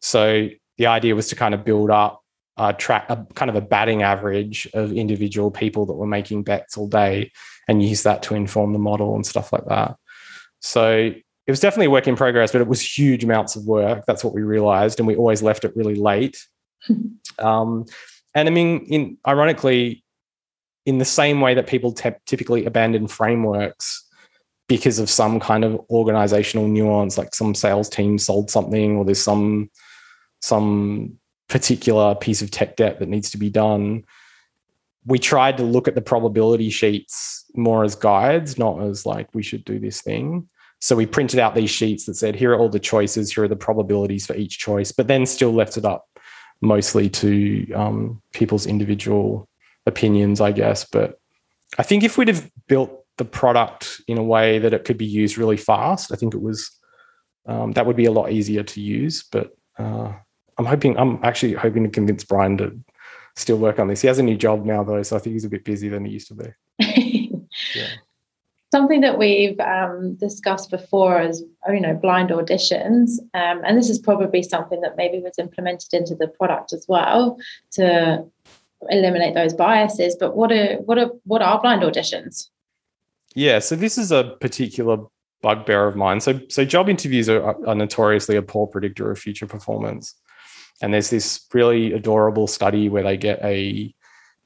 So 0.00 0.48
the 0.78 0.86
idea 0.86 1.14
was 1.14 1.28
to 1.28 1.36
kind 1.36 1.54
of 1.54 1.64
build 1.64 1.90
up 1.90 2.22
a 2.56 2.72
track, 2.72 3.06
a 3.08 3.26
kind 3.34 3.50
of 3.50 3.56
a 3.56 3.60
batting 3.60 4.02
average 4.02 4.68
of 4.74 4.92
individual 4.92 5.50
people 5.50 5.86
that 5.86 5.94
were 5.94 6.06
making 6.06 6.42
bets 6.42 6.76
all 6.76 6.88
day, 6.88 7.30
and 7.68 7.82
use 7.82 8.02
that 8.04 8.22
to 8.24 8.34
inform 8.34 8.72
the 8.72 8.78
model 8.78 9.14
and 9.14 9.26
stuff 9.26 9.52
like 9.52 9.64
that. 9.66 9.96
So 10.60 11.12
it 11.48 11.50
was 11.50 11.60
definitely 11.60 11.86
a 11.86 11.90
work 11.90 12.08
in 12.08 12.16
progress, 12.16 12.52
but 12.52 12.60
it 12.60 12.66
was 12.66 12.98
huge 12.98 13.24
amounts 13.24 13.56
of 13.56 13.64
work. 13.64 14.04
That's 14.06 14.24
what 14.24 14.34
we 14.34 14.42
realized. 14.42 14.98
And 14.98 15.06
we 15.06 15.16
always 15.16 15.42
left 15.42 15.64
it 15.64 15.76
really 15.76 15.94
late. 15.94 16.46
um, 17.38 17.84
and 18.34 18.48
I 18.48 18.50
mean, 18.50 18.80
in 18.86 19.18
ironically, 19.26 20.04
in 20.84 20.98
the 20.98 21.04
same 21.04 21.40
way 21.40 21.54
that 21.54 21.66
people 21.66 21.92
te- 21.92 22.10
typically 22.26 22.64
abandon 22.64 23.08
frameworks 23.08 24.06
because 24.68 24.98
of 24.98 25.08
some 25.08 25.40
kind 25.40 25.64
of 25.64 25.80
organizational 25.90 26.68
nuance, 26.68 27.16
like 27.16 27.34
some 27.34 27.54
sales 27.54 27.88
team 27.88 28.18
sold 28.18 28.50
something 28.50 28.96
or 28.96 29.04
there's 29.04 29.22
some 29.22 29.70
some 30.40 31.18
particular 31.48 32.14
piece 32.14 32.42
of 32.42 32.50
tech 32.50 32.76
debt 32.76 32.98
that 32.98 33.08
needs 33.08 33.30
to 33.30 33.38
be 33.38 33.50
done. 33.50 34.04
We 35.06 35.18
tried 35.18 35.56
to 35.56 35.62
look 35.62 35.88
at 35.88 35.94
the 35.94 36.02
probability 36.02 36.70
sheets 36.70 37.44
more 37.54 37.84
as 37.84 37.94
guides, 37.94 38.58
not 38.58 38.80
as 38.80 39.06
like 39.06 39.28
we 39.34 39.42
should 39.42 39.64
do 39.64 39.78
this 39.78 40.02
thing. 40.02 40.48
So 40.80 40.94
we 40.94 41.06
printed 41.06 41.40
out 41.40 41.54
these 41.54 41.70
sheets 41.70 42.04
that 42.06 42.14
said, 42.14 42.36
here 42.36 42.52
are 42.52 42.58
all 42.58 42.68
the 42.68 42.78
choices, 42.78 43.32
here 43.32 43.44
are 43.44 43.48
the 43.48 43.56
probabilities 43.56 44.26
for 44.26 44.36
each 44.36 44.58
choice, 44.58 44.92
but 44.92 45.08
then 45.08 45.26
still 45.26 45.52
left 45.52 45.76
it 45.76 45.84
up 45.84 46.06
mostly 46.60 47.08
to 47.08 47.72
um, 47.72 48.22
people's 48.32 48.66
individual 48.66 49.48
opinions, 49.86 50.40
I 50.40 50.52
guess. 50.52 50.84
But 50.84 51.18
I 51.78 51.82
think 51.82 52.04
if 52.04 52.18
we'd 52.18 52.28
have 52.28 52.48
built 52.68 52.98
the 53.18 53.24
product 53.24 54.00
in 54.08 54.16
a 54.16 54.22
way 54.22 54.58
that 54.60 54.72
it 54.72 54.84
could 54.84 54.96
be 54.96 55.06
used 55.06 55.36
really 55.36 55.56
fast. 55.56 56.10
I 56.10 56.16
think 56.16 56.34
it 56.34 56.40
was 56.40 56.70
um, 57.46 57.72
that 57.72 57.86
would 57.86 57.96
be 57.96 58.06
a 58.06 58.12
lot 58.12 58.32
easier 58.32 58.62
to 58.62 58.80
use. 58.80 59.24
But 59.30 59.54
uh, 59.78 60.14
I'm 60.58 60.64
hoping 60.64 60.98
I'm 60.98 61.20
actually 61.22 61.54
hoping 61.54 61.84
to 61.84 61.90
convince 61.90 62.24
Brian 62.24 62.58
to 62.58 62.78
still 63.36 63.58
work 63.58 63.78
on 63.78 63.88
this. 63.88 64.00
He 64.00 64.08
has 64.08 64.18
a 64.18 64.22
new 64.22 64.36
job 64.36 64.64
now 64.64 64.82
though, 64.82 65.02
so 65.02 65.16
I 65.16 65.20
think 65.20 65.34
he's 65.34 65.44
a 65.44 65.48
bit 65.48 65.64
busier 65.64 65.92
than 65.92 66.04
he 66.04 66.12
used 66.12 66.28
to 66.28 66.34
be. 66.34 66.48
yeah. 67.74 67.88
Something 68.70 69.00
that 69.00 69.16
we've 69.16 69.58
um, 69.60 70.16
discussed 70.16 70.70
before 70.70 71.22
is, 71.22 71.42
you 71.68 71.80
know, 71.80 71.94
blind 71.94 72.28
auditions, 72.28 73.12
um, 73.32 73.62
and 73.64 73.78
this 73.78 73.88
is 73.88 73.98
probably 73.98 74.42
something 74.42 74.82
that 74.82 74.96
maybe 74.96 75.20
was 75.20 75.38
implemented 75.38 75.94
into 75.94 76.14
the 76.14 76.28
product 76.28 76.74
as 76.74 76.84
well 76.86 77.38
to 77.72 78.26
eliminate 78.90 79.34
those 79.34 79.54
biases. 79.54 80.16
But 80.18 80.36
what 80.36 80.52
are 80.52 80.76
what 80.78 80.98
are 80.98 81.10
what 81.24 81.40
are 81.40 81.60
blind 81.60 81.82
auditions? 81.82 82.48
Yeah, 83.34 83.60
so 83.60 83.74
this 83.76 83.96
is 83.96 84.12
a 84.12 84.36
particular 84.40 84.98
bugbear 85.40 85.86
of 85.86 85.96
mine. 85.96 86.20
So, 86.20 86.40
so 86.48 86.64
job 86.64 86.88
interviews 86.88 87.28
are, 87.28 87.54
are 87.66 87.74
notoriously 87.74 88.36
a 88.36 88.42
poor 88.42 88.66
predictor 88.66 89.10
of 89.10 89.18
future 89.18 89.46
performance. 89.46 90.14
And 90.80 90.94
there's 90.94 91.10
this 91.10 91.46
really 91.52 91.92
adorable 91.92 92.46
study 92.46 92.88
where 92.88 93.02
they 93.02 93.16
get 93.16 93.40
a 93.42 93.94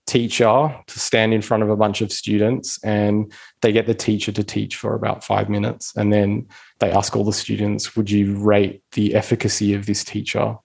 teacher 0.07 0.75
to 0.87 0.99
stand 0.99 1.33
in 1.33 1.43
front 1.43 1.63
of 1.63 1.71
a 1.71 1.77
bunch 1.77 2.01
of 2.01 2.13
students 2.13 2.83
and 2.83 3.33
they 3.61 3.73
get 3.73 3.87
the 3.87 3.95
teacher 3.95 4.33
to 4.33 4.43
teach 4.43 4.77
for 4.77 4.95
about 4.95 5.23
five 5.23 5.49
minutes. 5.49 5.93
And 5.97 6.13
then 6.13 6.49
they 6.81 6.91
ask 6.91 7.15
all 7.15 7.25
the 7.25 7.33
students, 7.33 7.97
would 7.97 8.11
you 8.11 8.37
rate 8.37 8.83
the 8.93 9.15
efficacy 9.15 9.75
of 9.75 9.87
this 9.87 10.03
teacher 10.03 10.57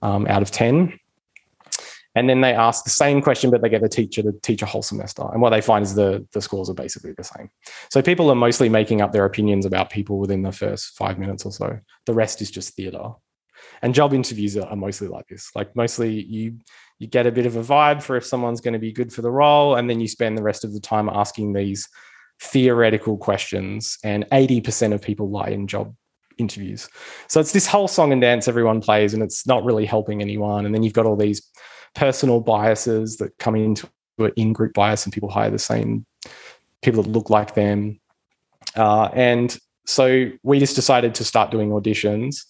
um, 0.00 0.26
out 0.26 0.42
of 0.42 0.50
10? 0.50 0.98
And 2.14 2.28
then 2.28 2.42
they 2.42 2.52
ask 2.52 2.84
the 2.84 2.90
same 2.90 3.22
question, 3.22 3.50
but 3.50 3.62
they 3.62 3.70
get 3.70 3.80
the 3.80 3.88
teacher 3.88 4.22
to 4.22 4.32
teach 4.42 4.60
a 4.60 4.66
whole 4.66 4.82
semester. 4.82 5.22
And 5.32 5.40
what 5.40 5.50
they 5.50 5.62
find 5.62 5.82
is 5.82 5.94
the, 5.94 6.26
the 6.32 6.42
scores 6.42 6.68
are 6.68 6.74
basically 6.74 7.12
the 7.12 7.24
same. 7.24 7.48
So 7.90 8.02
people 8.02 8.30
are 8.30 8.34
mostly 8.34 8.68
making 8.68 9.00
up 9.00 9.12
their 9.12 9.24
opinions 9.24 9.64
about 9.64 9.88
people 9.88 10.18
within 10.18 10.42
the 10.42 10.52
first 10.52 10.94
five 10.96 11.18
minutes 11.18 11.46
or 11.46 11.52
so. 11.52 11.78
The 12.04 12.12
rest 12.12 12.42
is 12.42 12.50
just 12.50 12.74
theater. 12.74 13.12
And 13.82 13.94
job 13.94 14.14
interviews 14.14 14.56
are, 14.56 14.76
mostly 14.76 15.08
like 15.08 15.26
this. 15.28 15.50
Like 15.54 15.74
mostly 15.74 16.22
you 16.22 16.58
you 16.98 17.08
get 17.08 17.26
a 17.26 17.32
bit 17.32 17.46
of 17.46 17.56
a 17.56 17.62
vibe 17.62 18.00
for 18.00 18.16
if 18.16 18.24
someone's 18.24 18.60
going 18.60 18.74
to 18.74 18.78
be 18.78 18.92
good 18.92 19.12
for 19.12 19.22
the 19.22 19.30
role, 19.30 19.74
and 19.76 19.90
then 19.90 20.00
you 20.00 20.06
spend 20.06 20.38
the 20.38 20.42
rest 20.42 20.64
of 20.64 20.72
the 20.72 20.80
time 20.80 21.08
asking 21.08 21.52
these 21.52 21.88
theoretical 22.40 23.16
questions. 23.16 23.98
And 24.04 24.24
80% 24.30 24.92
of 24.92 25.02
people 25.02 25.28
lie 25.28 25.48
in 25.48 25.66
job 25.66 25.94
interviews. 26.38 26.88
So 27.26 27.40
it's 27.40 27.52
this 27.52 27.66
whole 27.66 27.88
song 27.88 28.12
and 28.12 28.20
dance 28.20 28.46
everyone 28.46 28.80
plays, 28.80 29.14
and 29.14 29.22
it's 29.22 29.46
not 29.46 29.64
really 29.64 29.84
helping 29.84 30.20
anyone. 30.20 30.64
And 30.64 30.74
then 30.74 30.82
you've 30.82 30.92
got 30.92 31.06
all 31.06 31.16
these 31.16 31.42
personal 31.94 32.40
biases 32.40 33.16
that 33.18 33.36
come 33.38 33.56
into 33.56 33.88
an 34.18 34.32
in-group 34.36 34.74
bias 34.74 35.04
and 35.04 35.12
people 35.12 35.30
hire 35.30 35.50
the 35.50 35.58
same 35.58 36.06
people 36.82 37.02
that 37.02 37.10
look 37.10 37.30
like 37.30 37.54
them. 37.54 38.00
Uh, 38.76 39.08
and 39.12 39.58
so 39.86 40.30
we 40.42 40.58
just 40.58 40.76
decided 40.76 41.14
to 41.16 41.24
start 41.24 41.50
doing 41.50 41.70
auditions, 41.70 42.44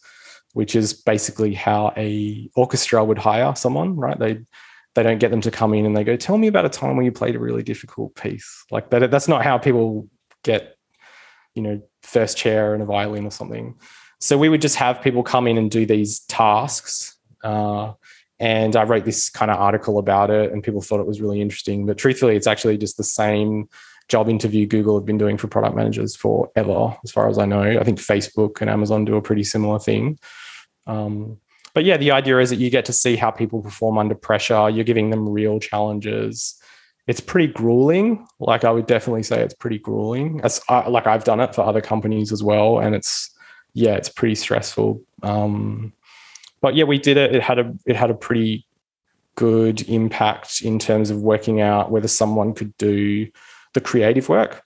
which 0.52 0.76
is 0.76 0.92
basically 0.92 1.54
how 1.54 1.92
a 1.96 2.50
orchestra 2.56 3.04
would 3.04 3.18
hire 3.18 3.54
someone, 3.54 3.96
right? 3.96 4.18
They 4.18 4.40
they 4.94 5.02
don't 5.02 5.18
get 5.18 5.30
them 5.30 5.40
to 5.40 5.50
come 5.50 5.72
in 5.72 5.86
and 5.86 5.96
they 5.96 6.04
go, 6.04 6.16
"Tell 6.16 6.36
me 6.36 6.48
about 6.48 6.66
a 6.66 6.68
time 6.68 6.96
when 6.96 7.04
you 7.04 7.12
played 7.12 7.34
a 7.34 7.38
really 7.40 7.62
difficult 7.62 8.14
piece." 8.14 8.64
Like 8.70 8.90
that. 8.90 9.10
That's 9.10 9.28
not 9.28 9.42
how 9.42 9.58
people 9.58 10.08
get, 10.44 10.76
you 11.54 11.62
know, 11.62 11.80
first 12.02 12.36
chair 12.36 12.74
and 12.74 12.82
a 12.82 12.86
violin 12.86 13.26
or 13.26 13.30
something. 13.30 13.76
So 14.20 14.36
we 14.38 14.48
would 14.48 14.60
just 14.60 14.76
have 14.76 15.02
people 15.02 15.22
come 15.22 15.46
in 15.46 15.58
and 15.58 15.70
do 15.70 15.86
these 15.86 16.20
tasks. 16.20 17.16
Uh, 17.42 17.94
and 18.38 18.76
I 18.76 18.82
wrote 18.82 19.04
this 19.04 19.30
kind 19.30 19.50
of 19.50 19.58
article 19.58 19.98
about 19.98 20.30
it, 20.30 20.52
and 20.52 20.62
people 20.62 20.82
thought 20.82 21.00
it 21.00 21.06
was 21.06 21.20
really 21.20 21.40
interesting. 21.40 21.86
But 21.86 21.96
truthfully, 21.96 22.36
it's 22.36 22.46
actually 22.46 22.76
just 22.76 22.96
the 22.96 23.04
same 23.04 23.68
job 24.08 24.28
interview 24.28 24.66
Google 24.66 24.96
have 24.96 25.06
been 25.06 25.18
doing 25.18 25.38
for 25.38 25.46
product 25.48 25.76
managers 25.76 26.16
forever, 26.16 26.96
as 27.04 27.10
far 27.10 27.28
as 27.28 27.38
I 27.38 27.46
know. 27.46 27.62
I 27.62 27.84
think 27.84 27.98
Facebook 27.98 28.60
and 28.60 28.68
Amazon 28.68 29.04
do 29.04 29.16
a 29.16 29.22
pretty 29.22 29.44
similar 29.44 29.78
thing. 29.78 30.18
Um, 30.86 31.38
but 31.74 31.84
yeah, 31.84 31.96
the 31.96 32.10
idea 32.10 32.38
is 32.38 32.50
that 32.50 32.56
you 32.56 32.70
get 32.70 32.84
to 32.86 32.92
see 32.92 33.16
how 33.16 33.30
people 33.30 33.62
perform 33.62 33.98
under 33.98 34.14
pressure. 34.14 34.68
You're 34.68 34.84
giving 34.84 35.10
them 35.10 35.28
real 35.28 35.58
challenges. 35.58 36.60
It's 37.06 37.20
pretty 37.20 37.52
grueling. 37.52 38.26
Like 38.38 38.64
I 38.64 38.70
would 38.70 38.86
definitely 38.86 39.22
say 39.22 39.42
it's 39.42 39.54
pretty 39.54 39.78
grueling. 39.78 40.40
As 40.44 40.60
I, 40.68 40.88
like 40.88 41.06
I've 41.06 41.24
done 41.24 41.40
it 41.40 41.54
for 41.54 41.62
other 41.62 41.80
companies 41.80 42.30
as 42.30 42.42
well, 42.42 42.78
and 42.78 42.94
it's 42.94 43.30
yeah, 43.74 43.94
it's 43.94 44.08
pretty 44.08 44.34
stressful. 44.34 45.02
Um, 45.22 45.92
but 46.60 46.74
yeah, 46.74 46.84
we 46.84 46.98
did 46.98 47.16
it. 47.16 47.34
It 47.34 47.42
had 47.42 47.58
a 47.58 47.74
it 47.86 47.96
had 47.96 48.10
a 48.10 48.14
pretty 48.14 48.66
good 49.34 49.88
impact 49.88 50.60
in 50.60 50.78
terms 50.78 51.10
of 51.10 51.22
working 51.22 51.60
out 51.60 51.90
whether 51.90 52.08
someone 52.08 52.52
could 52.52 52.76
do 52.76 53.28
the 53.72 53.80
creative 53.80 54.28
work. 54.28 54.62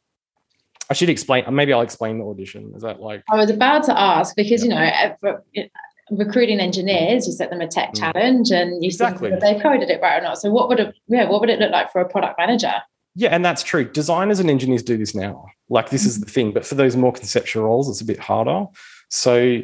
I 0.90 0.94
should 0.94 1.08
explain. 1.08 1.44
Maybe 1.52 1.72
I'll 1.72 1.80
explain 1.80 2.18
the 2.18 2.24
audition. 2.24 2.72
Is 2.76 2.82
that 2.82 3.00
like? 3.00 3.22
I 3.30 3.36
was 3.36 3.50
about 3.50 3.84
to 3.84 3.98
ask 3.98 4.36
because 4.36 4.64
yeah. 4.64 5.12
you 5.54 5.62
know, 5.62 5.68
recruiting 6.10 6.60
engineers, 6.60 7.26
you 7.26 7.32
set 7.32 7.50
them 7.50 7.60
a 7.60 7.66
tech 7.66 7.92
mm. 7.92 7.98
challenge, 7.98 8.50
and 8.50 8.82
you 8.82 8.88
exactly. 8.88 9.30
see 9.30 9.36
they 9.40 9.60
coded 9.60 9.90
it 9.90 10.00
right 10.00 10.20
or 10.20 10.22
not. 10.22 10.38
So, 10.38 10.50
what 10.50 10.68
would 10.68 10.80
it? 10.80 10.94
Yeah, 11.08 11.28
what 11.28 11.40
would 11.40 11.50
it 11.50 11.58
look 11.58 11.72
like 11.72 11.92
for 11.92 12.00
a 12.00 12.08
product 12.08 12.38
manager? 12.38 12.74
Yeah, 13.14 13.30
and 13.30 13.44
that's 13.44 13.62
true. 13.62 13.90
Designers 13.90 14.40
and 14.40 14.50
engineers 14.50 14.82
do 14.82 14.98
this 14.98 15.14
now. 15.14 15.46
Like 15.70 15.88
this 15.88 16.02
mm-hmm. 16.02 16.08
is 16.08 16.20
the 16.20 16.30
thing, 16.30 16.52
but 16.52 16.66
for 16.66 16.74
those 16.74 16.96
more 16.96 17.12
conceptual 17.12 17.64
roles, 17.64 17.88
it's 17.88 18.02
a 18.02 18.04
bit 18.04 18.20
harder. 18.20 18.66
So 19.08 19.62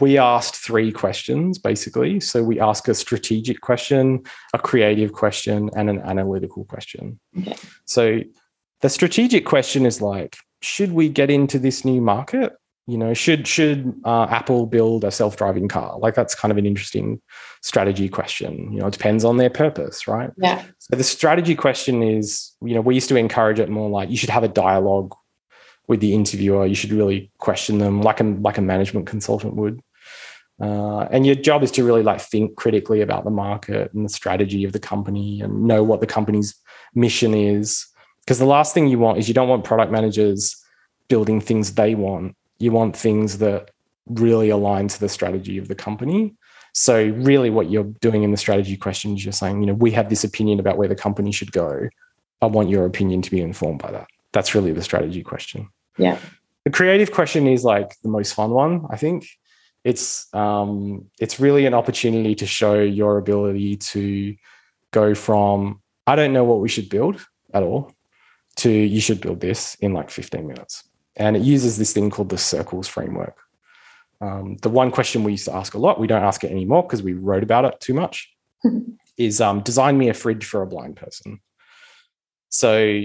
we 0.00 0.18
asked 0.18 0.56
three 0.56 0.90
questions 0.90 1.58
basically. 1.58 2.20
So 2.20 2.42
we 2.42 2.58
ask 2.60 2.88
a 2.88 2.94
strategic 2.94 3.60
question, 3.60 4.22
a 4.54 4.58
creative 4.58 5.12
question, 5.12 5.70
and 5.76 5.90
an 5.90 6.00
analytical 6.00 6.64
question. 6.64 7.20
Okay. 7.38 7.56
So 7.84 8.20
the 8.80 8.88
strategic 8.88 9.44
question 9.44 9.84
is 9.84 10.00
like, 10.00 10.36
should 10.62 10.92
we 10.92 11.08
get 11.08 11.30
into 11.30 11.58
this 11.58 11.84
new 11.84 12.00
market? 12.00 12.52
You 12.88 12.96
know, 12.96 13.12
should 13.12 13.46
should 13.46 13.94
uh, 14.04 14.26
Apple 14.30 14.64
build 14.64 15.04
a 15.04 15.10
self-driving 15.10 15.68
car? 15.68 15.98
Like 15.98 16.14
that's 16.14 16.34
kind 16.34 16.50
of 16.50 16.56
an 16.56 16.64
interesting 16.64 17.20
strategy 17.60 18.08
question. 18.08 18.72
You 18.72 18.80
know, 18.80 18.86
it 18.86 18.94
depends 18.94 19.26
on 19.26 19.36
their 19.36 19.50
purpose, 19.50 20.08
right? 20.08 20.30
Yeah. 20.38 20.64
So 20.78 20.96
the 20.96 21.04
strategy 21.04 21.54
question 21.54 22.02
is, 22.02 22.50
you 22.62 22.74
know, 22.74 22.80
we 22.80 22.94
used 22.94 23.10
to 23.10 23.16
encourage 23.16 23.60
it 23.60 23.68
more 23.68 23.90
like 23.90 24.08
you 24.08 24.16
should 24.16 24.30
have 24.30 24.42
a 24.42 24.48
dialogue 24.48 25.14
with 25.86 26.00
the 26.00 26.14
interviewer. 26.14 26.64
You 26.64 26.74
should 26.74 26.92
really 26.92 27.30
question 27.36 27.76
them 27.76 28.00
like 28.00 28.20
a 28.20 28.24
like 28.24 28.56
a 28.56 28.62
management 28.62 29.06
consultant 29.06 29.56
would. 29.56 29.82
Uh, 30.58 31.02
and 31.10 31.26
your 31.26 31.34
job 31.34 31.62
is 31.62 31.70
to 31.72 31.84
really 31.84 32.02
like 32.02 32.22
think 32.22 32.56
critically 32.56 33.02
about 33.02 33.24
the 33.24 33.30
market 33.30 33.92
and 33.92 34.02
the 34.02 34.08
strategy 34.08 34.64
of 34.64 34.72
the 34.72 34.80
company 34.80 35.42
and 35.42 35.64
know 35.64 35.84
what 35.84 36.00
the 36.00 36.06
company's 36.06 36.54
mission 36.94 37.34
is. 37.34 37.86
Because 38.24 38.38
the 38.38 38.46
last 38.46 38.72
thing 38.72 38.88
you 38.88 38.98
want 38.98 39.18
is 39.18 39.28
you 39.28 39.34
don't 39.34 39.48
want 39.48 39.64
product 39.64 39.92
managers 39.92 40.56
building 41.08 41.40
things 41.40 41.74
they 41.74 41.94
want. 41.94 42.34
You 42.58 42.72
want 42.72 42.96
things 42.96 43.38
that 43.38 43.70
really 44.06 44.50
align 44.50 44.88
to 44.88 45.00
the 45.00 45.08
strategy 45.08 45.58
of 45.58 45.68
the 45.68 45.74
company. 45.74 46.34
So 46.74 47.06
really 47.06 47.50
what 47.50 47.70
you're 47.70 47.84
doing 48.00 48.22
in 48.22 48.30
the 48.30 48.36
strategy 48.36 48.76
question 48.76 49.14
is 49.14 49.24
you're 49.24 49.32
saying, 49.32 49.60
you 49.60 49.66
know, 49.66 49.74
we 49.74 49.90
have 49.92 50.08
this 50.08 50.24
opinion 50.24 50.60
about 50.60 50.76
where 50.76 50.88
the 50.88 50.94
company 50.94 51.32
should 51.32 51.52
go. 51.52 51.88
I 52.40 52.46
want 52.46 52.68
your 52.68 52.86
opinion 52.86 53.22
to 53.22 53.30
be 53.30 53.40
informed 53.40 53.80
by 53.80 53.90
that. 53.92 54.06
That's 54.32 54.54
really 54.54 54.72
the 54.72 54.82
strategy 54.82 55.22
question. 55.22 55.68
Yeah. 55.96 56.18
The 56.64 56.70
creative 56.70 57.12
question 57.12 57.46
is 57.46 57.64
like 57.64 57.96
the 58.02 58.08
most 58.08 58.34
fun 58.34 58.50
one, 58.50 58.86
I 58.90 58.96
think. 58.96 59.26
It's 59.84 60.32
um, 60.34 61.06
it's 61.18 61.40
really 61.40 61.66
an 61.66 61.74
opportunity 61.74 62.34
to 62.36 62.46
show 62.46 62.80
your 62.80 63.16
ability 63.18 63.76
to 63.76 64.36
go 64.90 65.14
from 65.14 65.80
I 66.06 66.16
don't 66.16 66.32
know 66.32 66.44
what 66.44 66.60
we 66.60 66.68
should 66.68 66.88
build 66.88 67.24
at 67.54 67.62
all 67.62 67.92
to 68.56 68.70
you 68.70 69.00
should 69.00 69.20
build 69.20 69.40
this 69.40 69.76
in 69.76 69.94
like 69.94 70.10
15 70.10 70.46
minutes. 70.46 70.84
And 71.18 71.36
it 71.36 71.42
uses 71.42 71.76
this 71.76 71.92
thing 71.92 72.10
called 72.10 72.30
the 72.30 72.38
circles 72.38 72.88
framework. 72.88 73.36
Um, 74.20 74.56
the 74.62 74.70
one 74.70 74.90
question 74.90 75.24
we 75.24 75.32
used 75.32 75.44
to 75.44 75.54
ask 75.54 75.74
a 75.74 75.78
lot, 75.78 76.00
we 76.00 76.06
don't 76.06 76.24
ask 76.24 76.42
it 76.44 76.50
anymore 76.50 76.82
because 76.82 77.02
we 77.02 77.12
wrote 77.12 77.42
about 77.42 77.64
it 77.64 77.80
too 77.80 77.94
much, 77.94 78.32
is 79.18 79.40
um, 79.40 79.60
design 79.60 79.98
me 79.98 80.08
a 80.08 80.14
fridge 80.14 80.44
for 80.44 80.62
a 80.62 80.66
blind 80.66 80.96
person. 80.96 81.40
So 82.48 83.04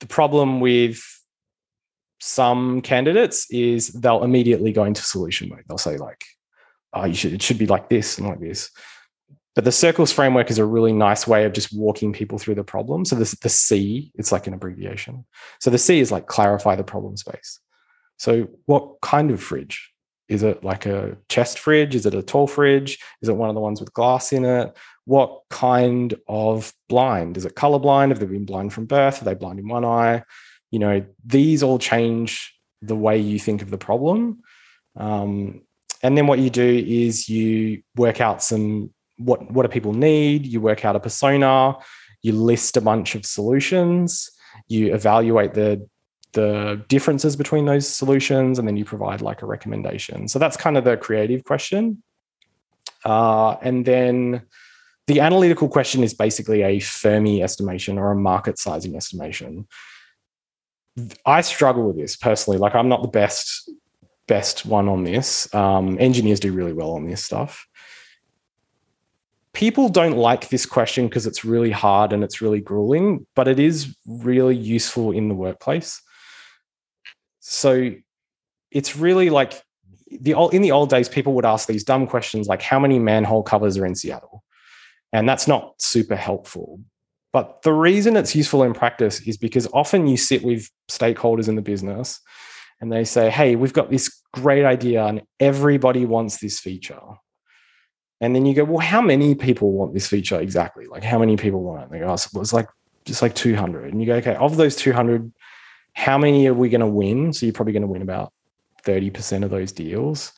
the 0.00 0.06
problem 0.06 0.60
with 0.60 1.02
some 2.20 2.80
candidates 2.80 3.46
is 3.50 3.88
they'll 3.88 4.24
immediately 4.24 4.72
go 4.72 4.84
into 4.84 5.02
solution 5.02 5.48
mode. 5.48 5.64
They'll 5.68 5.78
say 5.78 5.96
like, 5.96 6.24
"Oh, 6.92 7.04
you 7.04 7.14
should 7.14 7.32
it 7.32 7.42
should 7.42 7.58
be 7.58 7.66
like 7.66 7.88
this 7.88 8.18
and 8.18 8.28
like 8.28 8.40
this." 8.40 8.70
But 9.54 9.64
the 9.64 9.72
circles 9.72 10.12
framework 10.12 10.50
is 10.50 10.58
a 10.58 10.64
really 10.64 10.92
nice 10.92 11.26
way 11.26 11.44
of 11.44 11.52
just 11.52 11.76
walking 11.76 12.12
people 12.12 12.38
through 12.38 12.56
the 12.56 12.64
problem. 12.64 13.04
So 13.04 13.16
this 13.16 13.32
the 13.32 13.48
C, 13.48 14.10
it's 14.16 14.32
like 14.32 14.46
an 14.46 14.54
abbreviation. 14.54 15.24
So 15.60 15.70
the 15.70 15.78
C 15.78 16.00
is 16.00 16.10
like 16.10 16.26
clarify 16.26 16.74
the 16.74 16.84
problem 16.84 17.16
space. 17.16 17.60
So 18.16 18.48
what 18.66 19.00
kind 19.00 19.30
of 19.30 19.42
fridge? 19.42 19.92
Is 20.28 20.42
it 20.42 20.64
like 20.64 20.86
a 20.86 21.18
chest 21.28 21.58
fridge? 21.58 21.94
Is 21.94 22.06
it 22.06 22.14
a 22.14 22.22
tall 22.22 22.46
fridge? 22.46 22.98
Is 23.20 23.28
it 23.28 23.36
one 23.36 23.48
of 23.48 23.54
the 23.54 23.60
ones 23.60 23.80
with 23.80 23.92
glass 23.92 24.32
in 24.32 24.44
it? 24.44 24.74
What 25.04 25.42
kind 25.50 26.14
of 26.26 26.72
blind? 26.88 27.36
Is 27.36 27.44
it 27.44 27.54
colorblind? 27.54 28.08
Have 28.08 28.20
they 28.20 28.26
been 28.26 28.46
blind 28.46 28.72
from 28.72 28.86
birth? 28.86 29.20
Are 29.20 29.24
they 29.24 29.34
blind 29.34 29.58
in 29.58 29.68
one 29.68 29.84
eye? 29.84 30.24
You 30.70 30.78
know, 30.78 31.04
these 31.24 31.62
all 31.62 31.78
change 31.78 32.54
the 32.80 32.96
way 32.96 33.18
you 33.18 33.38
think 33.38 33.62
of 33.62 33.70
the 33.70 33.78
problem. 33.78 34.40
Um, 34.96 35.62
and 36.02 36.16
then 36.16 36.26
what 36.26 36.38
you 36.38 36.50
do 36.50 36.84
is 36.86 37.28
you 37.28 37.82
work 37.96 38.20
out 38.20 38.42
some 38.42 38.93
what 39.16 39.50
what 39.50 39.62
do 39.62 39.68
people 39.68 39.92
need. 39.92 40.46
You 40.46 40.60
work 40.60 40.84
out 40.84 40.96
a 40.96 41.00
persona. 41.00 41.76
You 42.24 42.32
list 42.32 42.78
a 42.78 42.80
bunch 42.80 43.14
of 43.14 43.26
solutions, 43.26 44.30
you 44.66 44.94
evaluate 44.94 45.52
the 45.52 45.86
the 46.32 46.82
differences 46.88 47.36
between 47.36 47.66
those 47.66 47.86
solutions 47.86 48.58
and 48.58 48.66
then 48.66 48.76
you 48.76 48.84
provide 48.84 49.20
like 49.20 49.42
a 49.42 49.46
recommendation. 49.46 50.26
So 50.26 50.40
that's 50.40 50.56
kind 50.56 50.76
of 50.76 50.82
the 50.82 50.96
creative 50.96 51.44
question. 51.44 52.02
Uh, 53.04 53.52
and 53.62 53.84
then 53.84 54.42
the 55.06 55.20
analytical 55.20 55.68
question 55.68 56.02
is 56.02 56.12
basically 56.12 56.62
a 56.62 56.80
fermi 56.80 57.42
estimation 57.42 57.98
or 57.98 58.10
a 58.10 58.16
market 58.16 58.58
sizing 58.58 58.96
estimation. 58.96 59.68
I 61.26 61.42
struggle 61.42 61.84
with 61.84 61.98
this 61.98 62.16
personally. 62.16 62.58
Like 62.58 62.74
i'm 62.74 62.88
not 62.88 63.02
the 63.02 63.08
best 63.08 63.70
best 64.26 64.64
one 64.64 64.88
on 64.88 65.04
this. 65.04 65.54
Um, 65.54 65.98
engineers 66.00 66.40
do 66.40 66.54
really 66.54 66.72
well 66.72 66.92
on 66.92 67.06
this 67.06 67.22
stuff 67.22 67.66
people 69.54 69.88
don't 69.88 70.16
like 70.16 70.48
this 70.48 70.66
question 70.66 71.08
because 71.08 71.26
it's 71.26 71.44
really 71.44 71.70
hard 71.70 72.12
and 72.12 72.22
it's 72.22 72.42
really 72.42 72.60
grueling, 72.60 73.26
but 73.34 73.48
it 73.48 73.58
is 73.58 73.96
really 74.06 74.56
useful 74.56 75.12
in 75.12 75.28
the 75.28 75.34
workplace. 75.34 76.02
So 77.40 77.92
it's 78.70 78.96
really 78.96 79.30
like 79.30 79.62
the 80.10 80.34
old 80.34 80.52
in 80.52 80.62
the 80.62 80.72
old 80.72 80.90
days, 80.90 81.08
people 81.08 81.32
would 81.34 81.46
ask 81.46 81.66
these 81.66 81.84
dumb 81.84 82.06
questions 82.06 82.46
like 82.46 82.62
how 82.62 82.78
many 82.78 82.98
manhole 82.98 83.42
covers 83.42 83.78
are 83.78 83.86
in 83.86 83.94
Seattle? 83.94 84.42
And 85.12 85.28
that's 85.28 85.46
not 85.46 85.74
super 85.78 86.16
helpful. 86.16 86.80
But 87.32 87.62
the 87.62 87.72
reason 87.72 88.16
it's 88.16 88.34
useful 88.34 88.62
in 88.62 88.74
practice 88.74 89.20
is 89.22 89.36
because 89.36 89.66
often 89.72 90.06
you 90.06 90.16
sit 90.16 90.44
with 90.44 90.68
stakeholders 90.90 91.48
in 91.48 91.56
the 91.56 91.62
business 91.62 92.20
and 92.80 92.92
they 92.92 93.04
say, 93.04 93.30
Hey, 93.30 93.56
we've 93.56 93.72
got 93.72 93.90
this 93.90 94.20
great 94.32 94.64
idea 94.64 95.04
and 95.04 95.22
everybody 95.40 96.04
wants 96.04 96.38
this 96.38 96.60
feature. 96.60 97.00
And 98.24 98.34
then 98.34 98.46
you 98.46 98.54
go, 98.54 98.64
well, 98.64 98.78
how 98.78 99.00
many 99.00 99.34
people 99.34 99.72
want 99.72 99.94
this 99.94 100.06
feature 100.06 100.40
exactly? 100.40 100.86
Like, 100.86 101.04
how 101.04 101.18
many 101.18 101.36
people 101.36 101.62
want 101.62 101.82
it? 101.82 101.84
And 101.84 101.92
they 101.92 101.98
go, 102.00 102.08
oh, 102.08 102.40
it's 102.40 102.52
like 102.52 102.68
just 103.04 103.22
like 103.22 103.34
200. 103.34 103.92
And 103.92 104.00
you 104.00 104.06
go, 104.06 104.14
okay, 104.14 104.34
of 104.36 104.56
those 104.56 104.76
200, 104.76 105.32
how 105.92 106.18
many 106.18 106.46
are 106.46 106.54
we 106.54 106.68
going 106.68 106.80
to 106.80 106.86
win? 106.86 107.32
So 107.32 107.46
you're 107.46 107.52
probably 107.52 107.72
going 107.72 107.82
to 107.82 107.88
win 107.88 108.02
about 108.02 108.32
30% 108.84 109.44
of 109.44 109.50
those 109.50 109.72
deals. 109.72 110.32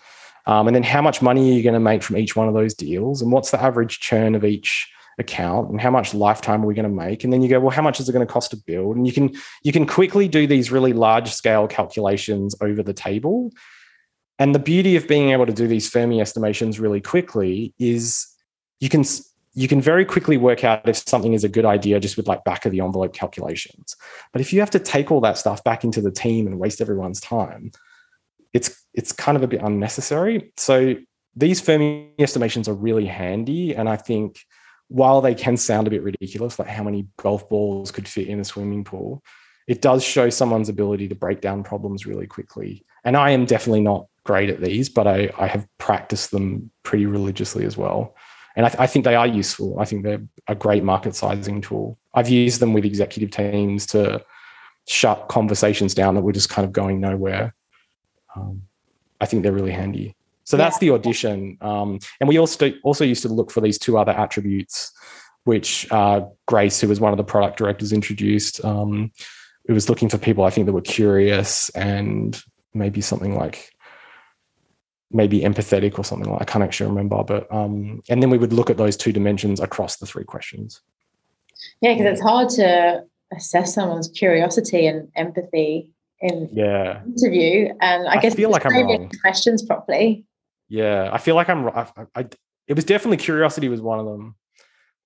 Um, 0.46 0.68
and 0.68 0.74
then 0.74 0.82
how 0.82 1.02
much 1.02 1.22
money 1.22 1.50
are 1.50 1.54
you 1.54 1.62
going 1.62 1.74
to 1.74 1.80
make 1.80 2.02
from 2.02 2.16
each 2.16 2.36
one 2.36 2.48
of 2.48 2.54
those 2.54 2.74
deals? 2.74 3.22
And 3.22 3.32
what's 3.32 3.50
the 3.50 3.60
average 3.60 4.00
churn 4.00 4.34
of 4.34 4.44
each 4.44 4.88
account? 5.18 5.70
And 5.70 5.80
how 5.80 5.90
much 5.90 6.14
lifetime 6.14 6.62
are 6.62 6.66
we 6.66 6.74
going 6.74 6.88
to 6.88 6.94
make? 6.94 7.24
And 7.24 7.32
then 7.32 7.42
you 7.42 7.48
go, 7.48 7.58
well, 7.58 7.70
how 7.70 7.82
much 7.82 7.98
is 7.98 8.08
it 8.08 8.12
going 8.12 8.26
to 8.26 8.32
cost 8.32 8.50
to 8.50 8.56
build? 8.56 8.96
And 8.96 9.06
you 9.06 9.12
can 9.12 9.34
you 9.64 9.72
can 9.72 9.86
quickly 9.86 10.28
do 10.28 10.46
these 10.46 10.70
really 10.70 10.92
large 10.92 11.32
scale 11.32 11.66
calculations 11.66 12.54
over 12.60 12.82
the 12.82 12.92
table 12.92 13.50
and 14.38 14.54
the 14.54 14.58
beauty 14.58 14.96
of 14.96 15.08
being 15.08 15.30
able 15.30 15.46
to 15.46 15.52
do 15.52 15.66
these 15.66 15.88
Fermi 15.88 16.20
estimations 16.20 16.78
really 16.78 17.00
quickly 17.00 17.74
is 17.78 18.26
you 18.80 18.88
can 18.88 19.04
you 19.54 19.68
can 19.68 19.80
very 19.80 20.04
quickly 20.04 20.36
work 20.36 20.64
out 20.64 20.86
if 20.86 20.96
something 20.96 21.32
is 21.32 21.42
a 21.42 21.48
good 21.48 21.64
idea 21.64 21.98
just 21.98 22.18
with 22.18 22.28
like 22.28 22.44
back 22.44 22.66
of 22.66 22.72
the 22.72 22.80
envelope 22.80 23.14
calculations. 23.14 23.96
But 24.32 24.42
if 24.42 24.52
you 24.52 24.60
have 24.60 24.70
to 24.72 24.78
take 24.78 25.10
all 25.10 25.22
that 25.22 25.38
stuff 25.38 25.64
back 25.64 25.82
into 25.82 26.02
the 26.02 26.10
team 26.10 26.46
and 26.46 26.58
waste 26.58 26.82
everyone's 26.82 27.20
time, 27.20 27.72
it's 28.52 28.84
it's 28.92 29.12
kind 29.12 29.36
of 29.36 29.42
a 29.42 29.48
bit 29.48 29.62
unnecessary. 29.62 30.52
So 30.58 30.96
these 31.34 31.60
Fermi 31.60 32.12
estimations 32.18 32.68
are 32.68 32.74
really 32.74 33.06
handy, 33.06 33.74
and 33.74 33.88
I 33.88 33.96
think 33.96 34.40
while 34.88 35.20
they 35.20 35.34
can 35.34 35.56
sound 35.56 35.86
a 35.86 35.90
bit 35.90 36.02
ridiculous, 36.02 36.58
like 36.58 36.68
how 36.68 36.84
many 36.84 37.08
golf 37.16 37.48
balls 37.48 37.90
could 37.90 38.06
fit 38.06 38.28
in 38.28 38.40
a 38.40 38.44
swimming 38.44 38.84
pool, 38.84 39.22
it 39.66 39.82
does 39.82 40.02
show 40.02 40.30
someone's 40.30 40.68
ability 40.68 41.08
to 41.08 41.14
break 41.14 41.40
down 41.40 41.62
problems 41.62 42.06
really 42.06 42.26
quickly. 42.26 42.84
And 43.04 43.16
I 43.16 43.30
am 43.30 43.46
definitely 43.46 43.82
not 43.82 44.06
great 44.24 44.50
at 44.50 44.60
these, 44.60 44.88
but 44.88 45.06
I, 45.06 45.30
I 45.38 45.46
have 45.46 45.66
practiced 45.78 46.30
them 46.30 46.70
pretty 46.82 47.06
religiously 47.06 47.64
as 47.64 47.76
well. 47.76 48.14
And 48.56 48.64
I, 48.64 48.68
th- 48.70 48.80
I, 48.80 48.86
think 48.86 49.04
they 49.04 49.14
are 49.14 49.26
useful. 49.26 49.78
I 49.78 49.84
think 49.84 50.02
they're 50.02 50.22
a 50.48 50.54
great 50.54 50.82
market 50.82 51.14
sizing 51.14 51.60
tool. 51.60 51.98
I've 52.14 52.28
used 52.28 52.60
them 52.60 52.72
with 52.72 52.84
executive 52.84 53.30
teams 53.30 53.86
to 53.86 54.24
shut 54.88 55.28
conversations 55.28 55.94
down 55.94 56.14
that 56.14 56.22
were 56.22 56.32
just 56.32 56.48
kind 56.48 56.64
of 56.64 56.72
going 56.72 57.00
nowhere. 57.00 57.54
Um, 58.34 58.62
I 59.20 59.26
think 59.26 59.42
they're 59.42 59.52
really 59.52 59.72
handy. 59.72 60.14
So 60.44 60.56
that's 60.56 60.78
the 60.78 60.90
audition. 60.90 61.58
Um, 61.60 61.98
and 62.20 62.28
we 62.28 62.38
also 62.38 62.72
also 62.84 63.04
used 63.04 63.22
to 63.22 63.28
look 63.28 63.50
for 63.50 63.60
these 63.60 63.78
two 63.78 63.98
other 63.98 64.12
attributes, 64.12 64.92
which 65.44 65.90
uh, 65.90 66.22
Grace, 66.46 66.80
who 66.80 66.88
was 66.88 67.00
one 67.00 67.12
of 67.12 67.16
the 67.16 67.24
product 67.24 67.58
directors, 67.58 67.92
introduced. 67.92 68.64
Um, 68.64 69.10
it 69.68 69.72
was 69.72 69.88
looking 69.88 70.08
for 70.08 70.18
people 70.18 70.44
I 70.44 70.50
think 70.50 70.66
that 70.66 70.72
were 70.72 70.80
curious 70.80 71.68
and 71.70 72.40
maybe 72.74 73.00
something 73.00 73.34
like 73.34 73.72
maybe 75.10 75.40
empathetic 75.40 75.98
or 75.98 76.04
something 76.04 76.30
like 76.30 76.42
I 76.42 76.44
can't 76.44 76.64
actually 76.64 76.88
remember. 76.90 77.22
But 77.24 77.52
um, 77.52 78.02
and 78.08 78.22
then 78.22 78.30
we 78.30 78.38
would 78.38 78.52
look 78.52 78.70
at 78.70 78.76
those 78.76 78.96
two 78.96 79.12
dimensions 79.12 79.60
across 79.60 79.96
the 79.96 80.06
three 80.06 80.24
questions. 80.24 80.80
Yeah, 81.80 81.94
because 81.94 82.12
it's 82.12 82.22
hard 82.22 82.48
to 82.50 83.04
assess 83.36 83.74
someone's 83.74 84.08
curiosity 84.08 84.86
and 84.86 85.08
empathy 85.16 85.90
in 86.20 86.48
yeah 86.52 87.02
interview, 87.04 87.72
and 87.80 88.08
I, 88.08 88.14
I 88.14 88.20
guess 88.20 88.34
feel 88.34 88.50
like 88.50 88.64
I'm 88.64 88.72
wrong. 88.72 89.10
questions 89.20 89.62
properly. 89.62 90.24
Yeah, 90.68 91.10
I 91.12 91.18
feel 91.18 91.34
like 91.34 91.48
I'm. 91.48 91.68
I, 91.68 91.86
I, 92.14 92.26
it 92.66 92.74
was 92.74 92.84
definitely 92.84 93.18
curiosity 93.18 93.68
was 93.68 93.80
one 93.80 94.00
of 94.00 94.06
them. 94.06 94.36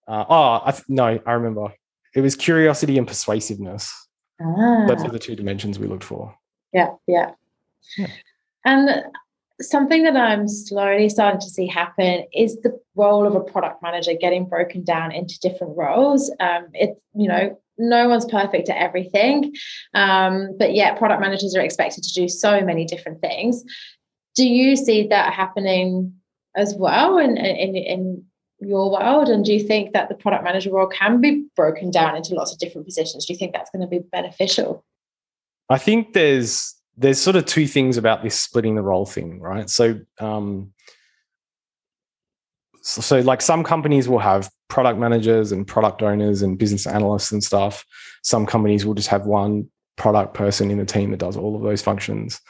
Uh, 0.08 0.24
oh, 0.28 0.62
I, 0.66 0.80
no, 0.88 1.20
I 1.24 1.32
remember. 1.32 1.72
It 2.14 2.22
was 2.22 2.34
curiosity 2.34 2.98
and 2.98 3.06
persuasiveness. 3.06 3.92
Ah. 4.40 4.86
Those 4.86 5.04
are 5.04 5.10
the 5.10 5.18
two 5.18 5.36
dimensions 5.36 5.78
we 5.78 5.86
looked 5.86 6.04
for. 6.04 6.34
Yeah, 6.72 6.94
yeah. 7.06 7.32
yeah. 7.98 8.06
And 8.64 9.04
something 9.60 10.04
that 10.04 10.16
I'm 10.16 10.48
slowly 10.48 11.08
starting 11.08 11.40
to 11.40 11.50
see 11.50 11.66
happen 11.66 12.24
is 12.32 12.60
the 12.60 12.78
role 12.94 13.26
of 13.26 13.34
a 13.34 13.40
product 13.40 13.82
manager 13.82 14.12
getting 14.18 14.46
broken 14.46 14.84
down 14.84 15.12
into 15.12 15.38
different 15.40 15.76
roles. 15.76 16.30
Um, 16.40 16.68
it's, 16.72 17.00
you 17.14 17.28
know, 17.28 17.58
no 17.78 18.08
one's 18.08 18.26
perfect 18.26 18.68
at 18.68 18.76
everything, 18.76 19.54
um, 19.94 20.56
but 20.58 20.74
yet 20.74 20.98
product 20.98 21.20
managers 21.20 21.54
are 21.56 21.62
expected 21.62 22.04
to 22.04 22.12
do 22.12 22.28
so 22.28 22.60
many 22.60 22.84
different 22.84 23.20
things. 23.20 23.64
Do 24.36 24.46
you 24.46 24.76
see 24.76 25.08
that 25.08 25.32
happening 25.32 26.14
as 26.56 26.74
well 26.74 27.18
in, 27.18 27.36
in, 27.36 27.76
in 27.76 28.24
your 28.60 28.90
world? 28.90 29.28
And 29.28 29.44
do 29.44 29.52
you 29.52 29.60
think 29.60 29.92
that 29.92 30.08
the 30.08 30.14
product 30.14 30.44
manager 30.44 30.70
role 30.70 30.86
can 30.86 31.20
be 31.20 31.44
broken 31.56 31.90
down 31.90 32.16
into 32.16 32.34
lots 32.34 32.52
of 32.52 32.58
different 32.58 32.86
positions? 32.86 33.26
Do 33.26 33.32
you 33.32 33.38
think 33.38 33.52
that's 33.52 33.70
going 33.70 33.82
to 33.82 33.88
be 33.88 34.00
beneficial? 34.00 34.84
I 35.68 35.78
think 35.78 36.12
there's 36.12 36.74
there's 36.96 37.20
sort 37.20 37.36
of 37.36 37.46
two 37.46 37.66
things 37.66 37.96
about 37.96 38.22
this 38.22 38.38
splitting 38.38 38.74
the 38.74 38.82
role 38.82 39.06
thing, 39.06 39.40
right? 39.40 39.70
So, 39.70 40.00
um, 40.18 40.72
so, 42.82 43.00
so, 43.00 43.20
like 43.20 43.40
some 43.40 43.64
companies 43.64 44.08
will 44.08 44.18
have 44.18 44.50
product 44.68 44.98
managers 44.98 45.52
and 45.52 45.66
product 45.66 46.02
owners 46.02 46.42
and 46.42 46.58
business 46.58 46.86
analysts 46.86 47.32
and 47.32 47.42
stuff. 47.42 47.84
Some 48.22 48.46
companies 48.46 48.84
will 48.84 48.94
just 48.94 49.08
have 49.08 49.26
one 49.26 49.70
product 49.96 50.34
person 50.34 50.70
in 50.70 50.78
the 50.78 50.84
team 50.84 51.10
that 51.10 51.18
does 51.18 51.36
all 51.36 51.56
of 51.56 51.62
those 51.62 51.82
functions. 51.82 52.40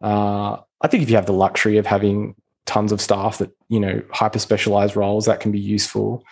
Uh, 0.00 0.56
I 0.80 0.88
think 0.88 1.02
if 1.02 1.10
you 1.10 1.16
have 1.16 1.26
the 1.26 1.32
luxury 1.32 1.76
of 1.78 1.86
having 1.86 2.34
tons 2.68 2.92
of 2.92 3.00
staff 3.00 3.38
that 3.38 3.50
you 3.68 3.80
know 3.80 4.02
hyper 4.12 4.38
specialized 4.38 4.94
roles, 4.94 5.24
that 5.24 5.40
can 5.40 5.50
be 5.50 5.58
useful. 5.58 6.22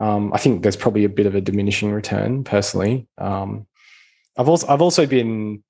Um, 0.00 0.32
I 0.32 0.38
think 0.38 0.62
there's 0.62 0.76
probably 0.76 1.04
a 1.04 1.08
bit 1.08 1.26
of 1.26 1.34
a 1.34 1.40
diminishing 1.40 1.92
return 1.92 2.42
personally. 2.42 3.06
Um, 3.18 3.66
I've 4.36 4.48
also 4.48 4.66
I've 4.66 4.82
also 4.82 5.06
been 5.06 5.62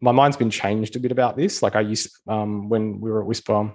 my 0.00 0.10
mind's 0.10 0.36
been 0.36 0.50
changed 0.50 0.96
a 0.96 0.98
bit 0.98 1.12
about 1.12 1.36
this. 1.36 1.62
Like 1.62 1.76
I 1.76 1.80
used 1.80 2.10
um, 2.26 2.68
when 2.68 3.00
we 3.00 3.10
were 3.10 3.22
at 3.22 3.28
Whispir, 3.28 3.74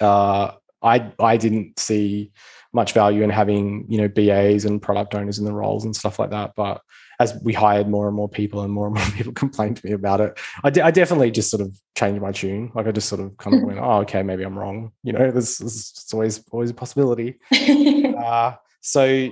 uh, 0.00 0.52
I 0.82 1.12
I 1.20 1.36
didn't 1.36 1.78
see 1.78 2.32
much 2.72 2.92
value 2.92 3.22
in 3.22 3.30
having 3.30 3.84
you 3.88 3.98
know 3.98 4.08
BAs 4.08 4.64
and 4.64 4.80
product 4.80 5.14
owners 5.14 5.38
in 5.38 5.44
the 5.44 5.52
roles 5.52 5.84
and 5.84 5.94
stuff 5.94 6.18
like 6.18 6.30
that. 6.30 6.52
But 6.56 6.80
as 7.18 7.38
we 7.42 7.52
hired 7.52 7.88
more 7.88 8.06
and 8.06 8.16
more 8.16 8.28
people 8.28 8.62
and 8.62 8.72
more 8.72 8.86
and 8.86 8.96
more 8.96 9.04
people 9.14 9.32
complained 9.32 9.76
to 9.78 9.86
me 9.86 9.92
about 9.92 10.20
it, 10.20 10.38
I, 10.62 10.70
de- 10.70 10.82
I 10.82 10.90
definitely 10.90 11.30
just 11.30 11.50
sort 11.50 11.60
of 11.60 11.78
changed 11.96 12.20
my 12.20 12.32
tune. 12.32 12.72
Like 12.74 12.86
I 12.86 12.92
just 12.92 13.08
sort 13.08 13.20
of 13.20 13.36
kind 13.36 13.56
of 13.56 13.62
went, 13.62 13.78
oh, 13.78 14.00
okay, 14.00 14.22
maybe 14.22 14.44
I'm 14.44 14.58
wrong. 14.58 14.92
You 15.02 15.12
know, 15.12 15.30
there's, 15.30 15.58
there's 15.58 16.06
always 16.12 16.44
always 16.50 16.70
a 16.70 16.74
possibility. 16.74 17.38
uh, 18.18 18.54
so 18.80 19.30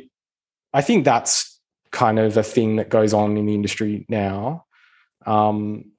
I 0.72 0.80
think 0.82 1.04
that's 1.04 1.60
kind 1.90 2.18
of 2.18 2.36
a 2.36 2.42
thing 2.42 2.76
that 2.76 2.88
goes 2.88 3.14
on 3.14 3.36
in 3.36 3.46
the 3.46 3.54
industry 3.54 4.04
now. 4.08 4.64
Um, 5.24 5.92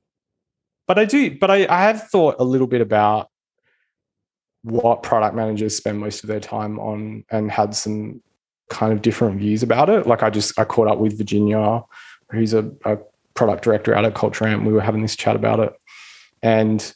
but 0.88 1.00
I 1.00 1.06
do, 1.06 1.38
but 1.38 1.50
I, 1.50 1.66
I 1.68 1.84
have 1.84 2.10
thought 2.10 2.36
a 2.40 2.44
little 2.44 2.68
bit 2.68 2.82
about 2.82 3.30
what 4.62 5.04
product 5.04 5.36
managers 5.36 5.76
spend 5.78 6.00
most 6.00 6.24
of 6.24 6.28
their 6.28 6.40
time 6.40 6.80
on 6.80 7.24
and 7.30 7.52
had 7.52 7.76
some 7.76 8.22
kind 8.70 8.94
of 8.94 9.02
different 9.02 9.40
views 9.40 9.64
about 9.64 9.90
it. 9.90 10.08
Like 10.08 10.24
I 10.24 10.30
just 10.30 10.58
I 10.60 10.66
caught 10.66 10.88
up 10.88 11.00
with 11.00 11.18
Virginia, 11.18 11.84
who's 12.32 12.54
a, 12.54 12.72
a 12.86 12.98
product 13.34 13.64
director 13.64 13.96
out 13.96 14.06
at 14.06 14.16
Culture 14.16 14.46
Amp. 14.46 14.64
We 14.66 14.74
were 14.74 14.82
having 14.82 15.02
this 15.02 15.16
chat 15.16 15.36
about 15.36 15.60
it. 15.60 15.74
And 16.42 16.94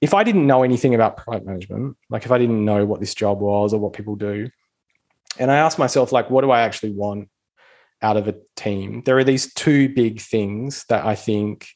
if 0.00 0.14
I 0.14 0.22
didn't 0.24 0.46
know 0.46 0.62
anything 0.62 0.94
about 0.94 1.16
product 1.16 1.46
management, 1.46 1.96
like 2.08 2.24
if 2.24 2.30
I 2.30 2.38
didn't 2.38 2.64
know 2.64 2.84
what 2.84 3.00
this 3.00 3.14
job 3.14 3.40
was 3.40 3.72
or 3.72 3.80
what 3.80 3.92
people 3.92 4.16
do, 4.16 4.48
and 5.38 5.50
I 5.50 5.56
asked 5.56 5.78
myself, 5.78 6.12
like, 6.12 6.30
what 6.30 6.42
do 6.42 6.50
I 6.50 6.62
actually 6.62 6.92
want 6.92 7.28
out 8.02 8.16
of 8.16 8.28
a 8.28 8.36
team? 8.56 9.02
There 9.04 9.18
are 9.18 9.24
these 9.24 9.52
two 9.54 9.88
big 9.88 10.20
things 10.20 10.84
that 10.88 11.04
I 11.04 11.14
think 11.14 11.68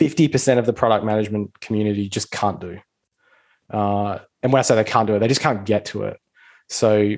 50% 0.00 0.58
of 0.58 0.66
the 0.66 0.72
product 0.72 1.04
management 1.04 1.60
community 1.60 2.08
just 2.08 2.30
can't 2.30 2.60
do. 2.60 2.78
Uh, 3.70 4.18
and 4.42 4.52
when 4.52 4.60
I 4.60 4.62
say 4.62 4.74
they 4.74 4.84
can't 4.84 5.06
do 5.06 5.16
it, 5.16 5.18
they 5.18 5.28
just 5.28 5.40
can't 5.40 5.64
get 5.66 5.86
to 5.86 6.04
it. 6.04 6.18
So 6.68 7.16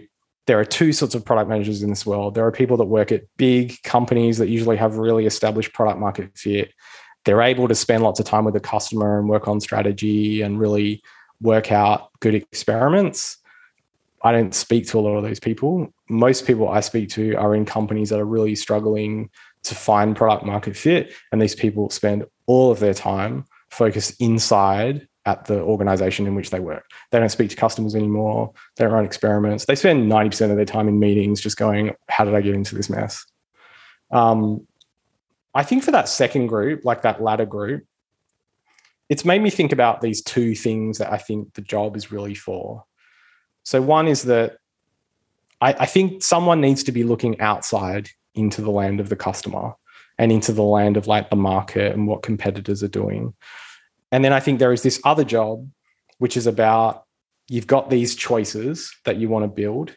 there 0.49 0.59
are 0.59 0.65
two 0.65 0.95
sorts 0.95 1.15
of 1.15 1.27
product 1.27 1.51
managers 1.51 1.83
in 1.83 1.91
this 1.91 2.07
world. 2.07 2.35
There 2.35 2.47
are 2.47 2.51
people 2.51 2.79
that 2.79 2.87
work 2.87 3.13
at 3.13 3.25
big 3.37 3.81
companies 3.83 4.39
that 4.39 4.49
usually 4.49 4.79
have 4.79 4.97
really 4.97 5.27
established 5.27 5.75
product 5.75 6.01
market 6.01 6.37
fit. 6.39 6.73
They're 7.27 7.43
able 7.43 7.69
to 7.69 7.75
spend 7.75 8.03
lots 8.03 8.19
of 8.19 8.25
time 8.25 8.47
with 8.47 8.55
the 8.55 8.61
customer 8.61 9.19
and 9.19 9.29
work 9.29 9.47
on 9.47 9.61
strategy 9.61 10.41
and 10.41 10.59
really 10.59 11.03
work 11.43 11.71
out 11.71 12.09
good 12.21 12.35
experiments. 12.35 13.37
I 14.25 14.33
don't 14.33 14.55
speak 14.55 14.87
to 14.89 14.99
a 14.99 15.03
lot 15.03 15.19
of 15.19 15.23
those 15.23 15.39
people. 15.39 15.93
Most 16.09 16.47
people 16.47 16.71
I 16.71 16.81
speak 16.81 17.11
to 17.11 17.35
are 17.35 17.55
in 17.55 17.67
companies 17.67 18.09
that 18.09 18.19
are 18.19 18.25
really 18.25 18.55
struggling 18.55 19.29
to 19.65 19.75
find 19.75 20.17
product 20.17 20.47
market 20.47 20.79
fit. 20.79 21.13
And 21.31 21.43
these 21.43 21.55
people 21.55 21.91
spend 21.91 22.25
all 22.47 22.71
of 22.71 22.81
their 22.81 22.95
time 22.95 23.45
focused 23.71 24.19
inside 24.19 25.09
at 25.29 25.45
the 25.45 25.61
organization 25.61 26.27
in 26.27 26.35
which 26.35 26.49
they 26.49 26.59
work. 26.59 26.91
They 27.11 27.19
don't 27.19 27.29
speak 27.29 27.51
to 27.51 27.57
customers 27.57 27.95
anymore. 27.95 28.51
They 28.77 28.85
don't 28.85 28.95
run 28.95 29.05
experiments. 29.05 29.67
They 29.67 29.75
spend 29.75 30.11
90% 30.11 30.51
of 30.51 30.57
their 30.57 30.65
time 30.65 30.89
in 30.89 30.99
meetings 30.99 31.43
just 31.43 31.59
going, 31.59 31.95
How 32.09 32.25
did 32.25 32.35
I 32.35 32.41
get 32.41 32.55
into 32.55 32.75
this 32.75 32.89
mess? 32.89 33.27
Um, 34.11 34.67
I 35.55 35.65
think 35.65 35.85
for 35.85 35.91
that 35.91 36.09
second 36.09 36.47
group, 36.47 36.87
like 36.87 37.03
that 37.03 37.23
latter 37.23 37.45
group, 37.45 37.85
it's 39.11 39.27
made 39.27 39.43
me 39.43 39.51
think 39.51 39.73
about 39.73 40.01
these 40.01 40.23
two 40.23 40.55
things 40.55 40.97
that 40.97 41.13
I 41.13 41.19
think 41.19 41.53
the 41.53 41.61
job 41.61 41.95
is 41.95 42.11
really 42.11 42.35
for. 42.35 42.85
So, 43.65 43.83
one 43.83 44.09
is 44.09 44.23
that 44.23 44.57
I, 45.61 45.75
I 45.81 45.87
think 45.87 46.23
someone 46.23 46.63
needs 46.63 46.85
to 46.85 46.93
be 46.93 47.05
looking 47.05 47.39
outside 47.39 48.09
into 48.35 48.63
the 48.63 48.71
land 48.71 48.99
of 48.99 49.11
the 49.11 49.17
customer 49.17 49.75
and 50.19 50.33
into 50.33 50.53
the 50.53 50.63
land 50.63 50.97
of 50.97 51.07
like 51.07 51.29
the 51.29 51.37
market 51.37 51.93
and 51.93 52.07
what 52.07 52.23
competitors 52.23 52.83
are 52.83 52.89
doing. 52.89 53.35
And 54.13 54.25
then 54.25 54.33
I 54.33 54.41
think 54.41 54.59
there 54.59 54.73
is 54.73 54.83
this 54.83 55.01
other 55.05 55.25
job, 55.25 55.69
which 56.19 56.37
is 56.37 56.47
about 56.47 57.05
you've 57.49 57.67
got 57.67 57.91
these 57.91 58.15
choices 58.15 58.95
that 59.05 59.17
you 59.17 59.29
want 59.29 59.45
to 59.45 59.49
build. 59.49 59.97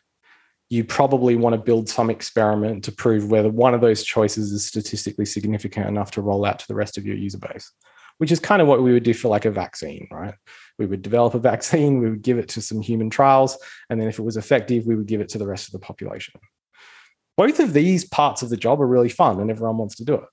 You 0.70 0.86
probably 0.86 1.36
want 1.36 1.54
to 1.54 1.62
build 1.62 1.90
some 1.90 2.10
experiment 2.10 2.86
to 2.86 2.92
prove 2.92 3.30
whether 3.30 3.50
one 3.50 3.74
of 3.74 3.82
those 3.82 4.04
choices 4.04 4.52
is 4.52 4.66
statistically 4.66 5.26
significant 5.26 5.88
enough 5.88 6.12
to 6.12 6.22
roll 6.22 6.46
out 6.46 6.60
to 6.60 6.68
the 6.68 6.76
rest 6.76 6.98
of 6.98 7.06
your 7.06 7.18
user 7.18 7.40
base, 7.40 7.72
which 8.20 8.32
is 8.32 8.40
kind 8.40 8.62
of 8.62 8.70
what 8.70 8.82
we 8.82 8.94
would 8.94 9.04
do 9.04 9.14
for 9.14 9.28
like 9.28 9.44
a 9.44 9.52
vaccine, 9.52 10.08
right? 10.12 10.34
We 10.78 10.86
would 10.86 11.02
develop 11.02 11.34
a 11.34 11.40
vaccine, 11.40 12.00
we 12.00 12.10
would 12.10 12.22
give 12.22 12.38
it 12.38 12.48
to 12.50 12.62
some 12.62 12.82
human 12.82 13.10
trials, 13.10 13.58
and 13.90 14.00
then 14.00 14.08
if 14.08 14.18
it 14.18 14.24
was 14.24 14.38
effective, 14.38 14.86
we 14.86 14.96
would 14.96 15.08
give 15.08 15.20
it 15.20 15.28
to 15.30 15.38
the 15.38 15.48
rest 15.48 15.68
of 15.68 15.74
the 15.74 15.86
population. 15.86 16.40
Both 17.36 17.60
of 17.60 17.74
these 17.74 18.06
parts 18.06 18.42
of 18.42 18.50
the 18.50 18.58
job 18.58 18.82
are 18.82 18.88
really 18.88 19.10
fun 19.10 19.40
and 19.42 19.52
everyone 19.52 19.78
wants 19.78 19.96
to 19.96 20.06
do 20.06 20.16
it. 20.16 20.24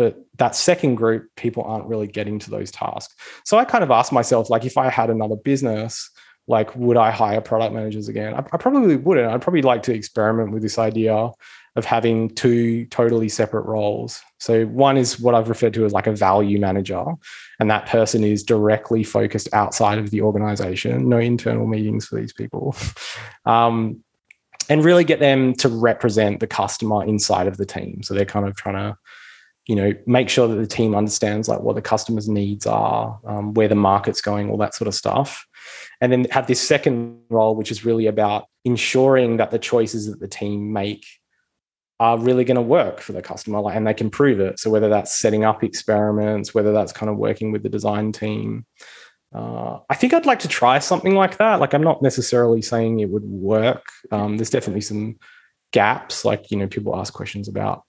But 0.00 0.16
that 0.38 0.56
second 0.56 0.94
group, 0.94 1.28
people 1.36 1.62
aren't 1.62 1.84
really 1.84 2.06
getting 2.06 2.38
to 2.38 2.50
those 2.50 2.70
tasks. 2.70 3.14
So 3.44 3.58
I 3.58 3.66
kind 3.66 3.84
of 3.84 3.90
asked 3.90 4.12
myself, 4.12 4.48
like, 4.48 4.64
if 4.64 4.78
I 4.78 4.88
had 4.88 5.10
another 5.10 5.36
business, 5.36 6.08
like, 6.48 6.74
would 6.74 6.96
I 6.96 7.10
hire 7.10 7.42
product 7.42 7.74
managers 7.74 8.08
again? 8.08 8.32
I, 8.32 8.38
I 8.38 8.56
probably 8.56 8.96
wouldn't. 8.96 9.30
I'd 9.30 9.42
probably 9.42 9.60
like 9.60 9.82
to 9.82 9.92
experiment 9.92 10.52
with 10.52 10.62
this 10.62 10.78
idea 10.78 11.28
of 11.76 11.84
having 11.84 12.30
two 12.30 12.86
totally 12.86 13.28
separate 13.28 13.66
roles. 13.66 14.22
So 14.38 14.64
one 14.64 14.96
is 14.96 15.20
what 15.20 15.34
I've 15.34 15.50
referred 15.50 15.74
to 15.74 15.84
as 15.84 15.92
like 15.92 16.06
a 16.06 16.16
value 16.16 16.58
manager, 16.58 17.04
and 17.58 17.70
that 17.70 17.84
person 17.84 18.24
is 18.24 18.42
directly 18.42 19.04
focused 19.04 19.50
outside 19.52 19.98
of 19.98 20.08
the 20.08 20.22
organization. 20.22 21.10
No 21.10 21.18
internal 21.18 21.66
meetings 21.66 22.06
for 22.06 22.18
these 22.18 22.32
people, 22.32 22.74
um, 23.44 24.02
and 24.70 24.82
really 24.82 25.04
get 25.04 25.20
them 25.20 25.52
to 25.56 25.68
represent 25.68 26.40
the 26.40 26.46
customer 26.46 27.04
inside 27.04 27.48
of 27.48 27.58
the 27.58 27.66
team. 27.66 28.02
So 28.02 28.14
they're 28.14 28.24
kind 28.24 28.48
of 28.48 28.56
trying 28.56 28.76
to 28.76 28.96
you 29.66 29.76
know 29.76 29.92
make 30.06 30.28
sure 30.28 30.48
that 30.48 30.56
the 30.56 30.66
team 30.66 30.94
understands 30.94 31.48
like 31.48 31.60
what 31.60 31.76
the 31.76 31.82
customers 31.82 32.28
needs 32.28 32.66
are 32.66 33.20
um, 33.26 33.54
where 33.54 33.68
the 33.68 33.74
market's 33.74 34.20
going 34.20 34.50
all 34.50 34.56
that 34.58 34.74
sort 34.74 34.88
of 34.88 34.94
stuff. 34.94 35.46
And 36.00 36.10
then 36.10 36.24
have 36.30 36.46
this 36.46 36.60
second 36.60 37.20
role 37.28 37.54
which 37.54 37.70
is 37.70 37.84
really 37.84 38.06
about 38.06 38.46
ensuring 38.64 39.36
that 39.36 39.50
the 39.50 39.58
choices 39.58 40.06
that 40.06 40.20
the 40.20 40.28
team 40.28 40.72
make 40.72 41.04
are 41.98 42.18
really 42.18 42.44
going 42.44 42.56
to 42.56 42.62
work 42.62 43.00
for 43.00 43.12
the 43.12 43.20
customer 43.20 43.60
like, 43.60 43.76
and 43.76 43.86
they 43.86 43.92
can 43.92 44.08
prove 44.08 44.40
it. 44.40 44.58
So 44.58 44.70
whether 44.70 44.88
that's 44.88 45.18
setting 45.18 45.44
up 45.44 45.62
experiments 45.62 46.54
whether 46.54 46.72
that's 46.72 46.92
kind 46.92 47.10
of 47.10 47.16
working 47.16 47.52
with 47.52 47.62
the 47.62 47.68
design 47.68 48.12
team 48.12 48.66
uh, 49.32 49.78
i 49.88 49.94
think 49.94 50.12
i'd 50.12 50.26
like 50.26 50.40
to 50.40 50.48
try 50.48 50.80
something 50.80 51.14
like 51.14 51.36
that. 51.36 51.60
Like 51.60 51.74
i'm 51.74 51.84
not 51.84 52.02
necessarily 52.02 52.62
saying 52.62 53.00
it 53.00 53.10
would 53.10 53.24
work. 53.24 53.84
Um, 54.10 54.36
there's 54.36 54.50
definitely 54.50 54.80
some 54.80 55.18
gaps 55.72 56.24
like 56.24 56.50
you 56.50 56.56
know 56.56 56.66
people 56.66 56.96
ask 56.96 57.12
questions 57.14 57.46
about 57.46 57.84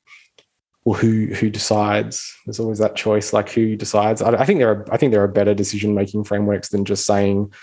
well, 0.85 0.99
who 0.99 1.27
who 1.27 1.49
decides? 1.49 2.35
There's 2.45 2.59
always 2.59 2.79
that 2.79 2.95
choice, 2.95 3.33
like 3.33 3.49
who 3.49 3.75
decides. 3.75 4.21
I, 4.21 4.31
I 4.31 4.45
think 4.45 4.59
there 4.59 4.71
are 4.71 4.93
I 4.93 4.97
think 4.97 5.11
there 5.11 5.23
are 5.23 5.27
better 5.27 5.53
decision 5.53 5.93
making 5.93 6.23
frameworks 6.23 6.69
than 6.69 6.85
just 6.85 7.05
saying 7.05 7.53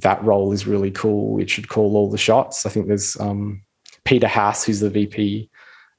that 0.00 0.22
role 0.24 0.52
is 0.52 0.66
really 0.66 0.90
cool. 0.90 1.38
It 1.38 1.50
should 1.50 1.68
call 1.68 1.96
all 1.96 2.10
the 2.10 2.18
shots. 2.18 2.64
I 2.64 2.70
think 2.70 2.88
there's 2.88 3.18
um, 3.20 3.62
Peter 4.04 4.26
Haas, 4.26 4.64
who's 4.64 4.80
the 4.80 4.90
VP 4.90 5.50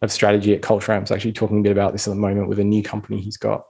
of 0.01 0.11
strategy 0.11 0.53
at 0.53 0.61
Culture 0.61 0.91
actually 0.91 1.31
talking 1.31 1.59
a 1.59 1.63
bit 1.63 1.71
about 1.71 1.93
this 1.93 2.07
at 2.07 2.11
the 2.11 2.19
moment 2.19 2.49
with 2.49 2.59
a 2.59 2.63
new 2.63 2.83
company 2.83 3.21
he's 3.21 3.37
got. 3.37 3.63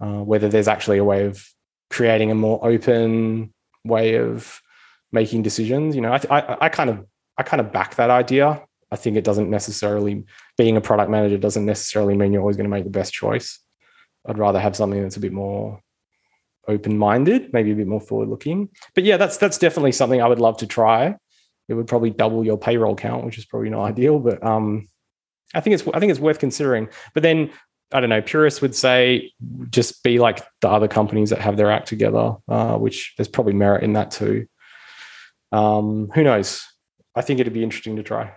Uh, 0.00 0.22
whether 0.22 0.48
there's 0.48 0.68
actually 0.68 0.98
a 0.98 1.04
way 1.04 1.24
of 1.24 1.44
creating 1.90 2.30
a 2.30 2.34
more 2.34 2.64
open 2.64 3.52
way 3.84 4.14
of 4.14 4.60
making 5.12 5.42
decisions. 5.42 5.96
You 5.96 6.02
know, 6.02 6.12
I, 6.12 6.20
I, 6.30 6.56
I 6.62 6.68
kind 6.68 6.88
of 6.88 7.04
I 7.36 7.42
kind 7.42 7.60
of 7.60 7.72
back 7.72 7.96
that 7.96 8.10
idea. 8.10 8.62
I 8.90 8.96
think 8.96 9.16
it 9.16 9.24
doesn't 9.24 9.50
necessarily 9.50 10.24
being 10.56 10.76
a 10.76 10.80
product 10.80 11.10
manager 11.10 11.38
doesn't 11.38 11.66
necessarily 11.66 12.16
mean 12.16 12.32
you're 12.32 12.40
always 12.40 12.56
going 12.56 12.70
to 12.70 12.74
make 12.76 12.84
the 12.84 12.90
best 12.90 13.12
choice. 13.12 13.60
I'd 14.26 14.38
rather 14.38 14.60
have 14.60 14.76
something 14.76 15.02
that's 15.02 15.16
a 15.16 15.20
bit 15.20 15.32
more 15.32 15.80
open-minded, 16.66 17.52
maybe 17.52 17.72
a 17.72 17.76
bit 17.76 17.86
more 17.86 18.00
forward-looking. 18.00 18.68
But 18.94 19.04
yeah, 19.04 19.16
that's 19.16 19.36
that's 19.36 19.58
definitely 19.58 19.92
something 19.92 20.20
I 20.20 20.28
would 20.28 20.40
love 20.40 20.58
to 20.58 20.66
try. 20.66 21.16
It 21.68 21.74
would 21.74 21.86
probably 21.86 22.10
double 22.10 22.44
your 22.44 22.58
payroll 22.58 22.96
count, 22.96 23.24
which 23.24 23.38
is 23.38 23.44
probably 23.44 23.70
not 23.70 23.84
ideal, 23.84 24.18
but 24.18 24.42
um, 24.44 24.88
I 25.54 25.60
think 25.60 25.74
it's 25.74 25.86
I 25.92 26.00
think 26.00 26.10
it's 26.10 26.20
worth 26.20 26.38
considering. 26.38 26.88
But 27.14 27.22
then 27.22 27.50
I 27.92 28.00
don't 28.00 28.10
know, 28.10 28.20
purists 28.20 28.60
would 28.60 28.74
say 28.74 29.32
just 29.70 30.02
be 30.02 30.18
like 30.18 30.42
the 30.60 30.68
other 30.68 30.88
companies 30.88 31.30
that 31.30 31.40
have 31.40 31.56
their 31.56 31.70
act 31.70 31.88
together, 31.88 32.36
uh, 32.48 32.76
which 32.76 33.14
there's 33.16 33.28
probably 33.28 33.54
merit 33.54 33.82
in 33.82 33.94
that 33.94 34.10
too. 34.10 34.46
Um, 35.52 36.10
who 36.14 36.22
knows? 36.22 36.66
I 37.14 37.22
think 37.22 37.40
it'd 37.40 37.52
be 37.54 37.62
interesting 37.62 37.96
to 37.96 38.02
try. 38.02 38.32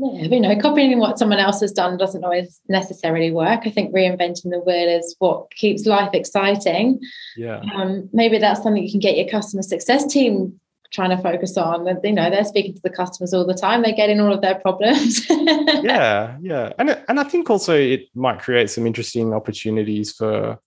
Yeah, 0.00 0.22
you 0.22 0.40
know, 0.40 0.56
copying 0.60 0.96
what 1.00 1.18
someone 1.18 1.40
else 1.40 1.60
has 1.60 1.72
done 1.72 1.98
doesn't 1.98 2.22
always 2.22 2.60
necessarily 2.68 3.32
work. 3.32 3.62
I 3.64 3.70
think 3.70 3.92
reinventing 3.92 4.50
the 4.50 4.60
wheel 4.60 4.88
is 4.88 5.16
what 5.18 5.50
keeps 5.50 5.86
life 5.86 6.10
exciting. 6.14 7.00
Yeah. 7.36 7.60
Um, 7.74 8.08
maybe 8.12 8.38
that's 8.38 8.62
something 8.62 8.82
you 8.82 8.92
can 8.92 9.00
get 9.00 9.16
your 9.16 9.28
customer 9.28 9.62
success 9.62 10.06
team 10.06 10.60
trying 10.92 11.10
to 11.10 11.20
focus 11.20 11.56
on. 11.56 11.86
You 12.04 12.12
know, 12.12 12.30
they're 12.30 12.44
speaking 12.44 12.74
to 12.74 12.80
the 12.80 12.90
customers 12.90 13.34
all 13.34 13.44
the 13.44 13.54
time. 13.54 13.82
They're 13.82 13.92
getting 13.92 14.20
all 14.20 14.32
of 14.32 14.40
their 14.40 14.54
problems. 14.54 15.28
yeah, 15.30 16.36
yeah, 16.40 16.72
and 16.78 16.96
and 17.08 17.18
I 17.18 17.24
think 17.24 17.50
also 17.50 17.74
it 17.74 18.08
might 18.14 18.38
create 18.38 18.70
some 18.70 18.86
interesting 18.86 19.34
opportunities 19.34 20.12
for 20.12 20.58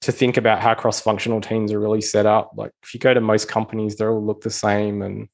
to 0.00 0.12
think 0.12 0.38
about 0.38 0.62
how 0.62 0.72
cross-functional 0.72 1.42
teams 1.42 1.72
are 1.72 1.78
really 1.78 2.00
set 2.00 2.24
up. 2.24 2.52
Like 2.56 2.72
if 2.82 2.94
you 2.94 3.00
go 3.00 3.12
to 3.12 3.20
most 3.20 3.48
companies, 3.48 3.96
they 3.96 4.06
all 4.06 4.24
look 4.24 4.40
the 4.40 4.50
same 4.50 5.02
and 5.02 5.28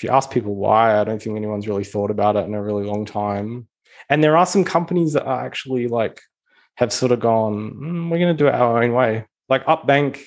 if 0.00 0.04
you 0.04 0.10
ask 0.10 0.30
people 0.30 0.54
why, 0.54 0.98
I 0.98 1.04
don't 1.04 1.20
think 1.20 1.36
anyone's 1.36 1.68
really 1.68 1.84
thought 1.84 2.10
about 2.10 2.34
it 2.34 2.46
in 2.46 2.54
a 2.54 2.62
really 2.62 2.84
long 2.84 3.04
time. 3.04 3.68
And 4.08 4.24
there 4.24 4.34
are 4.34 4.46
some 4.46 4.64
companies 4.64 5.12
that 5.12 5.26
are 5.26 5.44
actually 5.44 5.88
like 5.88 6.22
have 6.76 6.90
sort 6.90 7.12
of 7.12 7.20
gone, 7.20 7.74
mm, 7.74 8.10
we're 8.10 8.18
going 8.18 8.34
to 8.34 8.42
do 8.42 8.48
it 8.48 8.54
our 8.54 8.82
own 8.82 8.94
way. 8.94 9.26
Like 9.50 9.66
Upbank 9.66 10.22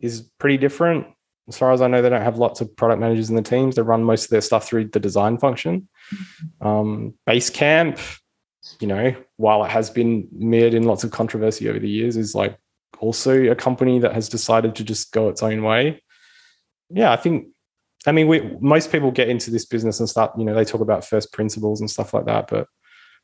is 0.00 0.28
pretty 0.40 0.58
different. 0.58 1.06
As 1.46 1.56
far 1.56 1.70
as 1.70 1.80
I 1.80 1.86
know, 1.86 2.02
they 2.02 2.08
don't 2.08 2.22
have 2.22 2.38
lots 2.38 2.60
of 2.60 2.74
product 2.74 3.00
managers 3.00 3.30
in 3.30 3.36
the 3.36 3.42
teams. 3.42 3.76
They 3.76 3.82
run 3.82 4.02
most 4.02 4.24
of 4.24 4.30
their 4.30 4.40
stuff 4.40 4.66
through 4.66 4.88
the 4.88 4.98
design 4.98 5.38
function. 5.38 5.88
Mm-hmm. 6.12 6.66
Um, 6.66 7.14
Basecamp, 7.24 8.00
you 8.80 8.88
know, 8.88 9.14
while 9.36 9.62
it 9.64 9.70
has 9.70 9.90
been 9.90 10.26
mirrored 10.32 10.74
in 10.74 10.82
lots 10.82 11.04
of 11.04 11.12
controversy 11.12 11.68
over 11.68 11.78
the 11.78 11.88
years, 11.88 12.16
is 12.16 12.34
like 12.34 12.58
also 12.98 13.44
a 13.44 13.54
company 13.54 14.00
that 14.00 14.12
has 14.12 14.28
decided 14.28 14.74
to 14.74 14.82
just 14.82 15.12
go 15.12 15.28
its 15.28 15.44
own 15.44 15.62
way. 15.62 16.02
Yeah, 16.90 17.12
I 17.12 17.16
think 17.16 17.53
I 18.06 18.12
mean, 18.12 18.28
we, 18.28 18.40
most 18.60 18.92
people 18.92 19.10
get 19.10 19.28
into 19.28 19.50
this 19.50 19.64
business 19.64 20.00
and 20.00 20.08
start, 20.08 20.32
you 20.38 20.44
know, 20.44 20.54
they 20.54 20.64
talk 20.64 20.80
about 20.80 21.04
first 21.04 21.32
principles 21.32 21.80
and 21.80 21.90
stuff 21.90 22.12
like 22.12 22.26
that, 22.26 22.48
but 22.48 22.68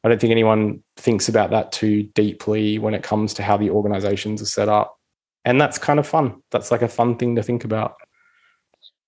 I 0.02 0.08
don't 0.08 0.20
think 0.20 0.30
anyone 0.30 0.82
thinks 0.96 1.28
about 1.28 1.50
that 1.50 1.72
too 1.72 2.04
deeply 2.14 2.78
when 2.78 2.94
it 2.94 3.02
comes 3.02 3.34
to 3.34 3.42
how 3.42 3.56
the 3.56 3.70
organizations 3.70 4.40
are 4.40 4.46
set 4.46 4.68
up. 4.68 4.96
And 5.44 5.60
that's 5.60 5.78
kind 5.78 5.98
of 5.98 6.06
fun. 6.06 6.42
That's 6.50 6.70
like 6.70 6.82
a 6.82 6.88
fun 6.88 7.16
thing 7.16 7.36
to 7.36 7.42
think 7.42 7.64
about. 7.64 7.96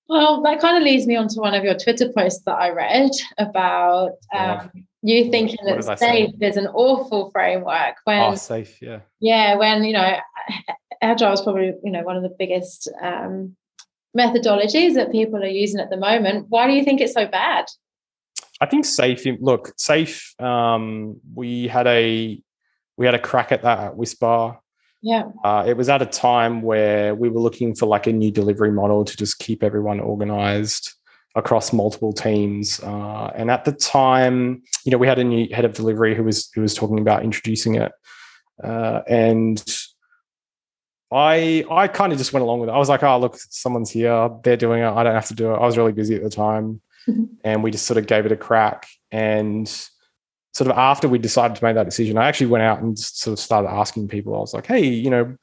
Well, 0.09 0.43
that 0.43 0.61
kind 0.61 0.77
of 0.77 0.83
leads 0.83 1.07
me 1.07 1.17
on 1.17 1.29
to 1.29 1.41
one 1.41 1.55
of 1.55 1.65
your 1.65 1.79
Twitter 1.79 2.13
posts 2.13 2.43
that 2.45 2.55
I 2.55 2.71
read 2.71 3.11
about 3.39 4.13
um, 4.37 4.71
you 5.03 5.31
thinking 5.31 5.65
that 5.65 5.99
safe 5.99 6.35
is 6.41 6.59
an 6.59 6.67
awful 6.67 7.31
framework 7.31 7.97
when 8.05 8.33
oh, 8.33 8.35
safe, 8.35 8.83
yeah. 8.83 9.01
Yeah, 9.21 9.57
when 9.57 9.85
you 9.85 9.95
know 9.95 10.17
agile 11.01 11.33
is 11.33 11.41
probably, 11.41 11.73
you 11.83 11.91
know, 11.91 12.03
one 12.03 12.17
of 12.17 12.23
the 12.23 12.35
biggest 12.39 12.91
um, 13.03 13.57
methodologies 14.17 14.95
that 14.95 15.11
people 15.11 15.43
are 15.43 15.47
using 15.47 15.81
at 15.81 15.91
the 15.91 15.97
moment. 15.97 16.47
Why 16.49 16.67
do 16.67 16.73
you 16.75 16.85
think 16.85 17.01
it's 17.01 17.15
so 17.15 17.27
bad? 17.27 17.67
I 18.61 18.67
think 18.67 18.85
safe. 18.85 19.27
Look, 19.41 19.73
safe. 19.77 20.35
Um, 20.41 21.21
we 21.35 21.67
had 21.69 21.87
a 21.87 22.41
we 22.97 23.07
had 23.07 23.15
a 23.15 23.19
crack 23.19 23.53
at 23.53 23.63
that 23.63 23.79
at 23.79 23.97
Whispir. 23.97 24.59
Yeah. 25.01 25.31
Uh, 25.43 25.65
it 25.67 25.77
was 25.77 25.89
at 25.89 26.03
a 26.03 26.07
time 26.07 26.63
where 26.63 27.15
we 27.15 27.29
were 27.29 27.41
looking 27.41 27.75
for 27.75 27.87
like 27.87 28.07
a 28.07 28.13
new 28.13 28.31
delivery 28.31 28.71
model 28.71 29.05
to 29.05 29.17
just 29.17 29.39
keep 29.39 29.63
everyone 29.63 29.99
organized. 29.99 30.93
across 31.35 31.73
multiple 31.73 32.13
teams. 32.13 32.81
Uh, 32.81 33.33
and 33.35 33.51
at 33.51 33.65
the 33.65 33.73
time, 33.73 34.63
you 34.85 34.93
know, 34.93 34.99
we 34.99 35.07
had 35.07 35.19
a 35.19 35.25
new 35.25 35.49
head 35.53 35.65
of 35.65 35.73
delivery 35.73 36.15
who 36.15 36.25
was 36.25 36.51
who 36.55 36.61
was 36.61 36.75
talking 36.75 36.99
about 36.99 37.25
introducing 37.25 37.77
it, 37.77 37.93
uh, 38.63 39.01
and 39.09 39.65
I 41.13 41.65
I 41.71 41.89
kind 41.89 42.13
of 42.13 42.19
just 42.19 42.33
went 42.33 42.43
along 42.43 42.61
with 42.61 42.69
it. 42.69 42.73
I 42.73 42.79
was 42.79 42.89
like, 42.89 43.03
oh 43.03 43.19
look, 43.19 43.37
someone's 43.37 43.91
here, 43.91 44.31
they're 44.43 44.57
doing 44.57 44.83
it. 44.83 44.89
I 44.89 45.03
don't 45.03 45.15
have 45.15 45.29
to 45.29 45.35
do 45.35 45.53
it. 45.53 45.57
I 45.57 45.67
was 45.67 45.77
really 45.77 45.93
busy 45.93 46.15
at 46.15 46.23
the 46.23 46.31
time, 46.31 46.81
and 47.45 47.63
we 47.63 47.71
just 47.71 47.87
sort 47.87 47.99
of 47.99 48.07
gave 48.07 48.27
it 48.27 48.33
a 48.33 48.37
crack. 48.37 48.87
And 49.11 49.69
sort 50.53 50.71
of 50.71 50.77
after 50.77 51.09
we 51.09 51.19
decided 51.19 51.57
to 51.57 51.65
make 51.65 51.75
that 51.75 51.85
decision, 51.85 52.19
I 52.19 52.29
actually 52.29 52.49
went 52.49 52.63
out 52.63 52.83
and 52.83 52.99
sort 52.99 53.33
of 53.33 53.39
started 53.39 53.69
asking 53.69 54.09
people. 54.09 54.35
I 54.35 54.39
was 54.39 54.55
like, 54.55 54.67
hey, 54.67 54.87
you 54.87 55.11
know, 55.11 55.37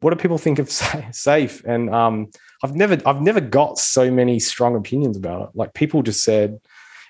what 0.00 0.10
do 0.10 0.16
people 0.16 0.38
think 0.38 0.58
of 0.58 0.66
SAFe? 1.12 1.64
And 1.64 1.94
um, 1.94 2.30
I've 2.62 2.74
never 2.74 2.98
I've 3.06 3.22
never 3.22 3.40
got 3.40 3.78
so 3.78 4.10
many 4.10 4.38
strong 4.38 4.76
opinions 4.76 5.16
about 5.16 5.42
it. 5.42 5.48
Like 5.54 5.74
people 5.74 6.02
just 6.02 6.22
said 6.22 6.60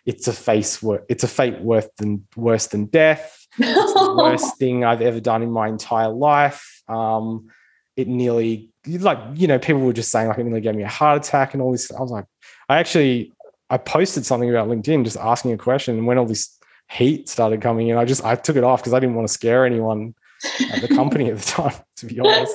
it's 0.04 0.26
a 0.26 0.32
face 0.32 0.82
worth 0.82 1.02
it's 1.08 1.24
a 1.24 1.28
fate 1.28 1.60
worse 1.60 1.88
than 1.98 2.26
worse 2.36 2.68
than 2.68 2.86
death. 2.86 3.46
It's 3.58 3.94
the 3.94 4.14
worst 4.16 4.56
thing 4.58 4.84
I've 4.84 5.02
ever 5.02 5.20
done 5.20 5.42
in 5.42 5.50
my 5.50 5.68
entire 5.68 6.08
life. 6.08 6.82
Um, 6.88 7.48
it 7.96 8.08
nearly 8.08 8.70
like 8.86 9.18
you 9.34 9.46
know 9.46 9.58
people 9.58 9.82
were 9.82 9.92
just 9.92 10.10
saying 10.10 10.28
like 10.28 10.38
it 10.38 10.44
nearly 10.44 10.60
gave 10.60 10.74
me 10.74 10.82
a 10.82 10.88
heart 10.88 11.24
attack 11.24 11.54
and 11.54 11.62
all 11.62 11.72
this. 11.72 11.90
I 11.92 12.00
was 12.00 12.10
like, 12.10 12.26
I 12.68 12.78
actually 12.78 13.32
I 13.70 13.78
posted 13.78 14.26
something 14.26 14.50
about 14.50 14.68
LinkedIn 14.68 15.04
just 15.04 15.16
asking 15.16 15.52
a 15.52 15.58
question, 15.58 15.98
and 15.98 16.06
when 16.06 16.18
all 16.18 16.26
this 16.26 16.58
heat 16.90 17.28
started 17.28 17.60
coming 17.60 17.88
in, 17.88 17.96
I 17.96 18.04
just 18.04 18.24
I 18.24 18.34
took 18.34 18.56
it 18.56 18.64
off 18.64 18.80
because 18.80 18.94
I 18.94 19.00
didn't 19.00 19.14
want 19.14 19.28
to 19.28 19.32
scare 19.32 19.64
anyone 19.64 20.14
at 20.72 20.80
the 20.80 20.88
company 20.88 21.30
at 21.30 21.38
the 21.38 21.44
time, 21.44 21.74
to 21.96 22.06
be 22.06 22.20
honest. 22.20 22.54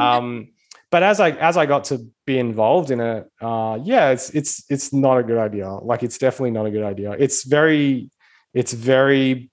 Um, 0.00 0.48
but 0.90 1.02
as 1.02 1.20
I 1.20 1.30
as 1.30 1.56
I 1.56 1.66
got 1.66 1.84
to 1.84 2.06
be 2.26 2.38
involved 2.38 2.90
in 2.90 3.00
it, 3.00 3.30
uh, 3.40 3.78
yeah, 3.82 4.10
it's 4.10 4.30
it's 4.30 4.64
it's 4.70 4.92
not 4.92 5.18
a 5.18 5.22
good 5.22 5.38
idea. 5.38 5.70
Like 5.70 6.02
it's 6.02 6.18
definitely 6.18 6.52
not 6.52 6.66
a 6.66 6.70
good 6.70 6.84
idea. 6.84 7.12
It's 7.12 7.44
very 7.44 8.10
it's 8.54 8.72
very 8.72 9.50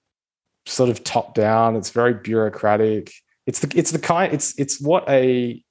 sort 0.65 0.89
of 0.89 1.03
top 1.03 1.33
down. 1.35 1.75
It's 1.75 1.89
very 1.89 2.13
bureaucratic. 2.13 3.11
It's 3.45 3.59
the 3.59 3.71
it's 3.77 3.91
the 3.91 3.99
kind 3.99 4.33
it's 4.33 4.57
it's 4.59 4.81
what 4.81 5.07
a 5.09 5.63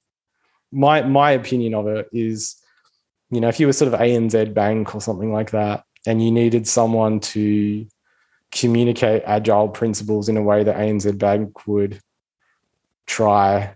my 0.71 1.01
my 1.03 1.31
opinion 1.31 1.73
of 1.73 1.87
it 1.87 2.07
is, 2.11 2.55
you 3.31 3.41
know, 3.41 3.47
if 3.47 3.59
you 3.59 3.67
were 3.67 3.73
sort 3.73 3.93
of 3.93 3.99
ANZ 3.99 4.53
Bank 4.53 4.95
or 4.95 5.01
something 5.01 5.31
like 5.31 5.51
that, 5.51 5.83
and 6.05 6.23
you 6.23 6.31
needed 6.31 6.67
someone 6.67 7.19
to 7.19 7.87
communicate 8.51 9.23
agile 9.25 9.69
principles 9.69 10.29
in 10.29 10.37
a 10.37 10.41
way 10.41 10.63
that 10.63 10.77
ANZ 10.77 11.17
Bank 11.17 11.67
would 11.67 11.99
try 13.05 13.75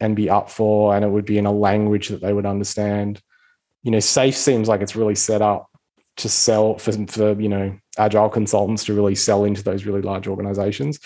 and 0.00 0.14
be 0.14 0.30
up 0.30 0.50
for, 0.50 0.94
and 0.94 1.04
it 1.04 1.08
would 1.08 1.24
be 1.24 1.38
in 1.38 1.46
a 1.46 1.52
language 1.52 2.08
that 2.08 2.20
they 2.20 2.32
would 2.32 2.46
understand. 2.46 3.20
You 3.82 3.90
know, 3.90 3.98
SAFe 3.98 4.34
seems 4.34 4.68
like 4.68 4.80
it's 4.80 4.96
really 4.96 5.14
set 5.14 5.42
up 5.42 5.68
to 6.16 6.28
sell 6.28 6.78
for, 6.78 6.92
for 7.06 7.40
you 7.40 7.48
know 7.48 7.78
agile 7.96 8.28
consultants 8.28 8.84
to 8.84 8.94
really 8.94 9.14
sell 9.14 9.44
into 9.44 9.62
those 9.62 9.86
really 9.86 10.02
large 10.02 10.28
organizations. 10.28 11.00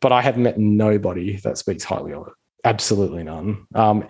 But 0.00 0.12
I 0.12 0.22
have 0.22 0.36
met 0.36 0.58
nobody 0.58 1.36
that 1.38 1.58
speaks 1.58 1.84
highly 1.84 2.12
of 2.12 2.26
it. 2.26 2.32
Absolutely 2.64 3.22
none. 3.22 3.66
Um, 3.74 4.06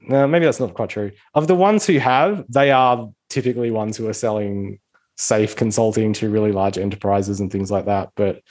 maybe 0.00 0.44
that's 0.44 0.60
not 0.60 0.74
quite 0.74 0.90
true. 0.90 1.12
Of 1.34 1.46
the 1.46 1.54
ones 1.54 1.86
who 1.86 1.98
have, 1.98 2.44
they 2.48 2.70
are 2.70 3.10
typically 3.28 3.70
ones 3.70 3.96
who 3.96 4.08
are 4.08 4.14
selling 4.14 4.80
SAFe 5.16 5.56
consulting 5.56 6.12
to 6.14 6.28
really 6.28 6.52
large 6.52 6.78
enterprises 6.78 7.40
and 7.40 7.50
things 7.50 7.70
like 7.70 7.86
that. 7.86 8.10
But 8.16 8.42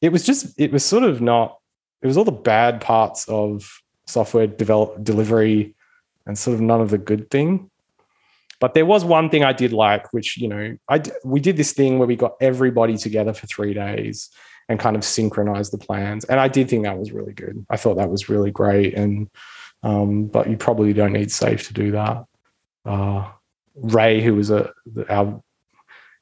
it 0.00 0.10
was 0.10 0.24
just, 0.24 0.58
it 0.58 0.72
was 0.72 0.84
sort 0.84 1.04
of 1.04 1.20
not, 1.20 1.58
it 2.00 2.06
was 2.06 2.16
all 2.16 2.24
the 2.24 2.32
bad 2.32 2.80
parts 2.80 3.28
of 3.28 3.82
software 4.06 4.46
develop 4.46 5.04
delivery 5.04 5.74
and 6.26 6.36
sort 6.36 6.54
of 6.54 6.60
none 6.60 6.80
of 6.80 6.90
the 6.90 6.98
good 6.98 7.30
thing. 7.30 7.70
But 8.60 8.74
there 8.74 8.86
was 8.86 9.04
one 9.04 9.28
thing 9.28 9.42
I 9.42 9.52
did 9.52 9.72
like, 9.72 10.12
which 10.12 10.36
you 10.36 10.46
know, 10.48 10.76
I 10.88 11.02
we 11.24 11.40
did 11.40 11.56
this 11.56 11.72
thing 11.72 11.98
where 11.98 12.06
we 12.06 12.14
got 12.14 12.34
everybody 12.40 12.96
together 12.96 13.32
for 13.32 13.46
three 13.48 13.74
days 13.74 14.30
and 14.72 14.80
kind 14.80 14.96
of 14.96 15.04
synchronize 15.04 15.70
the 15.70 15.78
plans, 15.78 16.24
and 16.24 16.40
I 16.40 16.48
did 16.48 16.68
think 16.68 16.82
that 16.82 16.98
was 16.98 17.12
really 17.12 17.32
good. 17.32 17.64
I 17.70 17.76
thought 17.76 17.98
that 17.98 18.10
was 18.10 18.28
really 18.28 18.50
great, 18.50 18.94
and 18.94 19.28
um, 19.82 20.26
but 20.26 20.50
you 20.50 20.56
probably 20.56 20.92
don't 20.92 21.12
need 21.12 21.28
SAFe 21.28 21.66
to 21.68 21.72
do 21.72 21.92
that. 21.92 22.24
Uh, 22.84 23.28
Ray, 23.76 24.20
who 24.20 24.34
was 24.34 24.50
a 24.50 24.72
our 25.08 25.40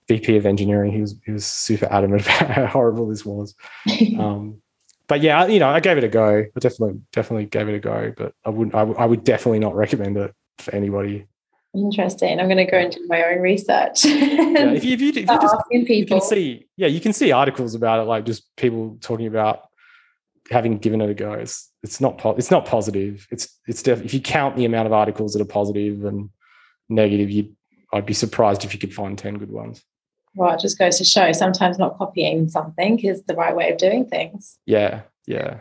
VP 0.08 0.36
of 0.36 0.46
engineering, 0.46 0.92
he 0.92 1.00
was 1.00 1.14
he 1.24 1.32
was 1.32 1.46
super 1.46 1.86
adamant 1.90 2.22
about 2.26 2.50
how 2.50 2.66
horrible 2.66 3.08
this 3.08 3.24
was. 3.24 3.54
Um, 4.18 4.60
but 5.06 5.22
yeah, 5.22 5.46
you 5.46 5.58
know, 5.58 5.68
I 5.68 5.80
gave 5.80 5.98
it 5.98 6.04
a 6.04 6.08
go. 6.08 6.44
I 6.54 6.60
definitely, 6.60 7.00
definitely 7.10 7.46
gave 7.46 7.68
it 7.68 7.74
a 7.74 7.80
go. 7.80 8.12
But 8.16 8.32
I 8.44 8.50
wouldn't. 8.50 8.76
I, 8.76 8.82
I 8.82 9.06
would 9.06 9.24
definitely 9.24 9.58
not 9.58 9.74
recommend 9.74 10.16
it 10.16 10.32
for 10.58 10.72
anybody. 10.72 11.26
Interesting. 11.74 12.40
I'm 12.40 12.46
going 12.46 12.56
to 12.56 12.70
go 12.70 12.78
into 12.78 13.00
my 13.06 13.22
own 13.24 13.38
research. 13.40 14.04
yeah, 14.04 14.72
if 14.72 14.84
you, 14.84 14.94
if 14.94 15.00
you, 15.00 15.08
if 15.10 15.16
you 15.16 15.24
just 15.26 15.56
you 15.70 16.06
can 16.06 16.20
see, 16.20 16.66
yeah, 16.76 16.88
you 16.88 17.00
can 17.00 17.12
see 17.12 17.30
articles 17.30 17.74
about 17.74 18.00
it, 18.00 18.04
like 18.04 18.26
just 18.26 18.44
people 18.56 18.98
talking 19.00 19.26
about 19.26 19.68
having 20.50 20.78
given 20.78 21.00
it 21.00 21.10
a 21.10 21.14
go. 21.14 21.32
It's 21.34 21.70
it's 21.82 22.00
not 22.00 22.18
po- 22.18 22.34
it's 22.34 22.50
not 22.50 22.66
positive. 22.66 23.26
It's 23.30 23.56
it's 23.68 23.82
def- 23.82 24.02
if 24.04 24.12
you 24.12 24.20
count 24.20 24.56
the 24.56 24.64
amount 24.64 24.86
of 24.86 24.92
articles 24.92 25.32
that 25.34 25.42
are 25.42 25.46
positive 25.46 26.04
and 26.04 26.30
negative, 26.88 27.30
you 27.30 27.54
I'd 27.92 28.06
be 28.06 28.14
surprised 28.14 28.64
if 28.64 28.74
you 28.74 28.80
could 28.80 28.92
find 28.92 29.16
ten 29.16 29.38
good 29.38 29.50
ones 29.50 29.84
well, 30.34 30.54
it 30.54 30.60
just 30.60 30.78
goes 30.78 30.98
to 30.98 31.04
show 31.04 31.32
sometimes 31.32 31.78
not 31.78 31.98
copying 31.98 32.48
something 32.48 32.98
is 33.00 33.22
the 33.24 33.34
right 33.34 33.54
way 33.54 33.70
of 33.72 33.78
doing 33.78 34.06
things. 34.06 34.58
Yeah, 34.66 35.02
yeah. 35.26 35.58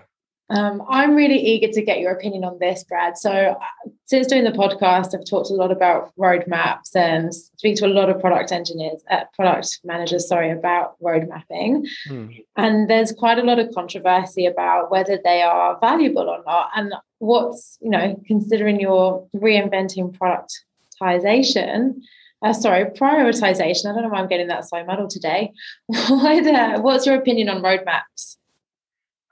Um, 0.50 0.82
I'm 0.90 1.16
really 1.16 1.38
eager 1.38 1.72
to 1.72 1.82
get 1.82 2.00
your 2.00 2.12
opinion 2.12 2.44
on 2.44 2.58
this, 2.60 2.84
Brad. 2.84 3.18
So, 3.18 3.32
uh, 3.32 3.90
since 4.06 4.26
doing 4.26 4.44
the 4.44 4.52
podcast, 4.52 5.14
I've 5.14 5.26
talked 5.26 5.52
a 5.52 5.54
lot 5.54 5.72
about 5.72 6.12
roadmaps 6.18 6.96
and 6.96 7.34
speak 7.34 7.76
to 7.78 7.86
a 7.86 7.88
lot 7.88 8.10
of 8.10 8.20
product 8.20 8.52
engineers, 8.52 9.04
uh, 9.12 9.26
product 9.36 9.80
managers, 9.84 10.28
sorry, 10.28 10.50
about 10.50 10.96
road 11.00 11.30
mapping. 11.30 11.86
Hmm. 12.08 12.28
And 12.56 12.90
there's 12.90 13.12
quite 13.12 13.38
a 13.38 13.44
lot 13.44 13.60
of 13.60 13.74
controversy 13.76 14.48
about 14.48 14.90
whether 14.90 15.20
they 15.24 15.44
are 15.44 15.78
valuable 15.80 16.28
or 16.28 16.44
not. 16.44 16.72
And 16.76 16.94
what's, 17.20 17.78
you 17.82 17.92
know, 17.92 18.20
considering 18.26 18.80
you're 18.80 19.28
reinventing 19.36 20.18
productization, 20.18 22.02
uh, 22.42 22.54
sorry, 22.54 22.86
prioritization. 22.86 23.86
I 23.86 23.94
don't 23.94 24.04
know 24.04 24.10
why 24.10 24.20
I'm 24.20 24.28
getting 24.28 24.48
that 24.48 24.68
so 24.68 24.84
muddled 24.84 25.12
today. 25.12 25.52
what, 25.86 26.48
uh, 26.48 26.80
what's 26.80 27.06
your 27.06 27.16
opinion 27.16 27.50
on 27.50 27.62
roadmaps? 27.62 28.38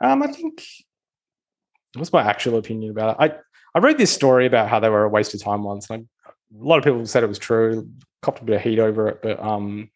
Um, 0.04 0.22
I 0.22 0.28
think 0.28 0.64
what's 1.96 2.14
my 2.14 2.22
actual 2.22 2.58
opinion 2.58 2.92
about 2.92 3.12
it? 3.12 3.18
I 3.20 3.78
I 3.78 3.80
read 3.80 3.98
this 3.98 4.12
story 4.12 4.46
about 4.46 4.70
how 4.70 4.80
they 4.80 4.90
were 4.90 5.04
a 5.04 5.10
waste 5.10 5.34
of 5.34 5.44
time 5.44 5.64
once, 5.64 5.90
and 5.90 6.08
I, 6.26 6.30
a 6.30 6.34
lot 6.52 6.78
of 6.78 6.84
people 6.84 7.06
said 7.06 7.24
it 7.24 7.28
was 7.28 7.40
true. 7.40 7.90
Copped 8.22 8.42
a 8.42 8.46
bit 8.46 8.56
of 8.56 8.62
heat 8.62 8.80
over 8.80 9.08
it, 9.10 9.22
but 9.22 9.40
um, 9.40 9.90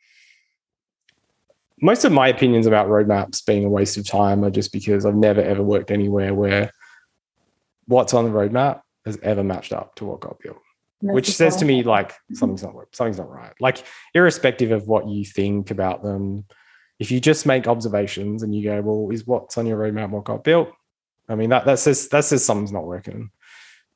most 1.82 2.06
of 2.06 2.12
my 2.12 2.27
opinions 2.27 2.67
about 2.67 2.88
roadmaps 2.88 3.43
being 3.45 3.65
a 3.65 3.69
waste 3.69 3.97
of 3.97 4.06
time 4.06 4.43
are 4.43 4.51
just 4.51 4.71
because 4.71 5.06
I've 5.06 5.15
never 5.15 5.41
ever 5.41 5.63
worked 5.63 5.91
anywhere 5.91 6.34
where 6.34 6.71
what's 7.88 8.13
on 8.13 8.25
the 8.25 8.32
roadmap 8.32 8.82
has 9.06 9.17
ever 9.23 9.43
matched 9.43 9.73
up 9.73 9.95
to 9.95 10.06
what 10.06 10.19
got 10.19 10.39
built 10.39 10.62
which 11.01 11.32
says 11.32 11.56
to 11.58 11.65
me 11.65 11.84
like 11.84 12.13
something's 12.34 12.63
not 12.63 12.75
something's 12.93 13.17
not 13.17 13.30
right. 13.30 13.54
Like 13.60 13.84
irrespective 14.13 14.71
of 14.71 14.88
what 14.88 15.08
you 15.08 15.25
think 15.25 15.71
about 15.71 16.04
them, 16.04 16.45
if 16.99 17.12
you 17.12 17.19
just 17.19 17.45
make 17.45 17.67
observations 17.67 18.43
and 18.43 18.54
you 18.54 18.63
go, 18.63 18.82
well, 18.82 19.10
is 19.12 19.25
what's 19.25 19.58
on 19.58 19.65
your 19.65 19.80
roadmap 19.80 20.10
what 20.10 20.25
got 20.25 20.43
built? 20.43 20.71
I 21.32 21.36
mean 21.36 21.50
that 21.50 21.65
that 21.65 21.80
says 21.80 22.10
that 22.10 22.26
says 22.26 22.44
something's 22.44 22.72
not 22.72 22.86
working. 22.86 23.32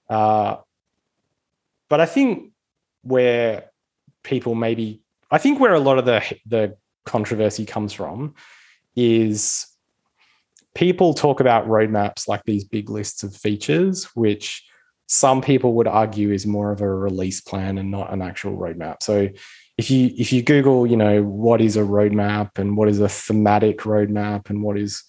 Uh, 0.09 0.57
but 1.89 1.99
I 1.99 2.05
think 2.05 2.51
where 3.01 3.65
people 4.23 4.55
maybe 4.55 5.01
I 5.29 5.37
think 5.37 5.59
where 5.59 5.73
a 5.73 5.79
lot 5.79 5.99
of 5.99 6.05
the 6.05 6.23
the 6.45 6.77
controversy 7.05 7.65
comes 7.65 7.93
from 7.93 8.35
is 8.95 9.67
people 10.73 11.13
talk 11.13 11.39
about 11.39 11.67
roadmaps 11.67 12.27
like 12.27 12.43
these 12.43 12.63
big 12.63 12.89
lists 12.89 13.23
of 13.23 13.35
features, 13.35 14.05
which 14.15 14.65
some 15.07 15.41
people 15.41 15.73
would 15.73 15.87
argue 15.87 16.31
is 16.31 16.47
more 16.47 16.71
of 16.71 16.81
a 16.81 16.89
release 16.89 17.41
plan 17.41 17.77
and 17.77 17.91
not 17.91 18.11
an 18.11 18.21
actual 18.21 18.57
roadmap. 18.57 19.03
So 19.03 19.29
if 19.77 19.91
you 19.91 20.11
if 20.17 20.31
you 20.31 20.41
Google, 20.41 20.87
you 20.87 20.97
know, 20.97 21.23
what 21.23 21.61
is 21.61 21.75
a 21.75 21.81
roadmap 21.81 22.57
and 22.57 22.77
what 22.77 22.87
is 22.87 22.99
a 22.99 23.09
thematic 23.09 23.79
roadmap 23.79 24.49
and 24.49 24.63
what 24.63 24.77
is 24.79 25.03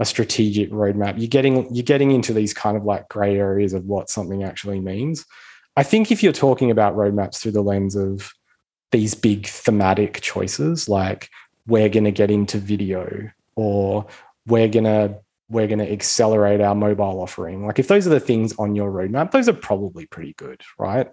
a 0.00 0.04
strategic 0.04 0.70
roadmap, 0.70 1.18
you're 1.18 1.28
getting 1.28 1.72
you're 1.74 1.82
getting 1.82 2.12
into 2.12 2.32
these 2.32 2.54
kind 2.54 2.76
of 2.76 2.84
like 2.84 3.08
gray 3.08 3.36
areas 3.38 3.72
of 3.72 3.84
what 3.84 4.10
something 4.10 4.42
actually 4.44 4.80
means. 4.80 5.24
I 5.76 5.82
think 5.82 6.10
if 6.10 6.22
you're 6.22 6.32
talking 6.32 6.70
about 6.70 6.96
roadmaps 6.96 7.38
through 7.38 7.52
the 7.52 7.62
lens 7.62 7.96
of 7.96 8.32
these 8.90 9.14
big 9.14 9.46
thematic 9.46 10.20
choices, 10.20 10.88
like 10.88 11.28
we're 11.66 11.88
going 11.88 12.04
to 12.04 12.10
get 12.10 12.30
into 12.30 12.58
video 12.58 13.30
or 13.54 14.06
we're 14.46 14.68
going 14.68 14.84
to 14.84 15.18
we're 15.50 15.66
going 15.66 15.78
to 15.78 15.90
accelerate 15.90 16.60
our 16.60 16.74
mobile 16.74 17.20
offering. 17.20 17.66
Like 17.66 17.78
if 17.78 17.88
those 17.88 18.06
are 18.06 18.10
the 18.10 18.20
things 18.20 18.54
on 18.58 18.74
your 18.74 18.90
roadmap, 18.90 19.30
those 19.30 19.48
are 19.48 19.54
probably 19.54 20.06
pretty 20.06 20.34
good, 20.34 20.60
right? 20.78 21.08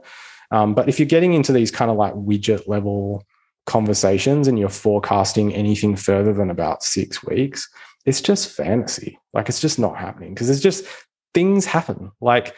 Um, 0.51 0.73
but 0.73 0.89
if 0.89 0.99
you're 0.99 1.07
getting 1.07 1.33
into 1.33 1.53
these 1.53 1.71
kind 1.71 1.89
of 1.89 1.97
like 1.97 2.13
widget 2.13 2.67
level 2.67 3.25
conversations 3.65 4.47
and 4.47 4.59
you're 4.59 4.69
forecasting 4.69 5.53
anything 5.53 5.95
further 5.95 6.33
than 6.33 6.49
about 6.49 6.83
six 6.83 7.23
weeks, 7.23 7.69
it's 8.05 8.21
just 8.21 8.49
fantasy. 8.49 9.19
Like 9.33 9.49
it's 9.49 9.61
just 9.61 9.79
not 9.79 9.97
happening 9.97 10.33
because 10.33 10.49
it's 10.49 10.61
just 10.61 10.85
things 11.33 11.65
happen. 11.65 12.11
Like 12.21 12.55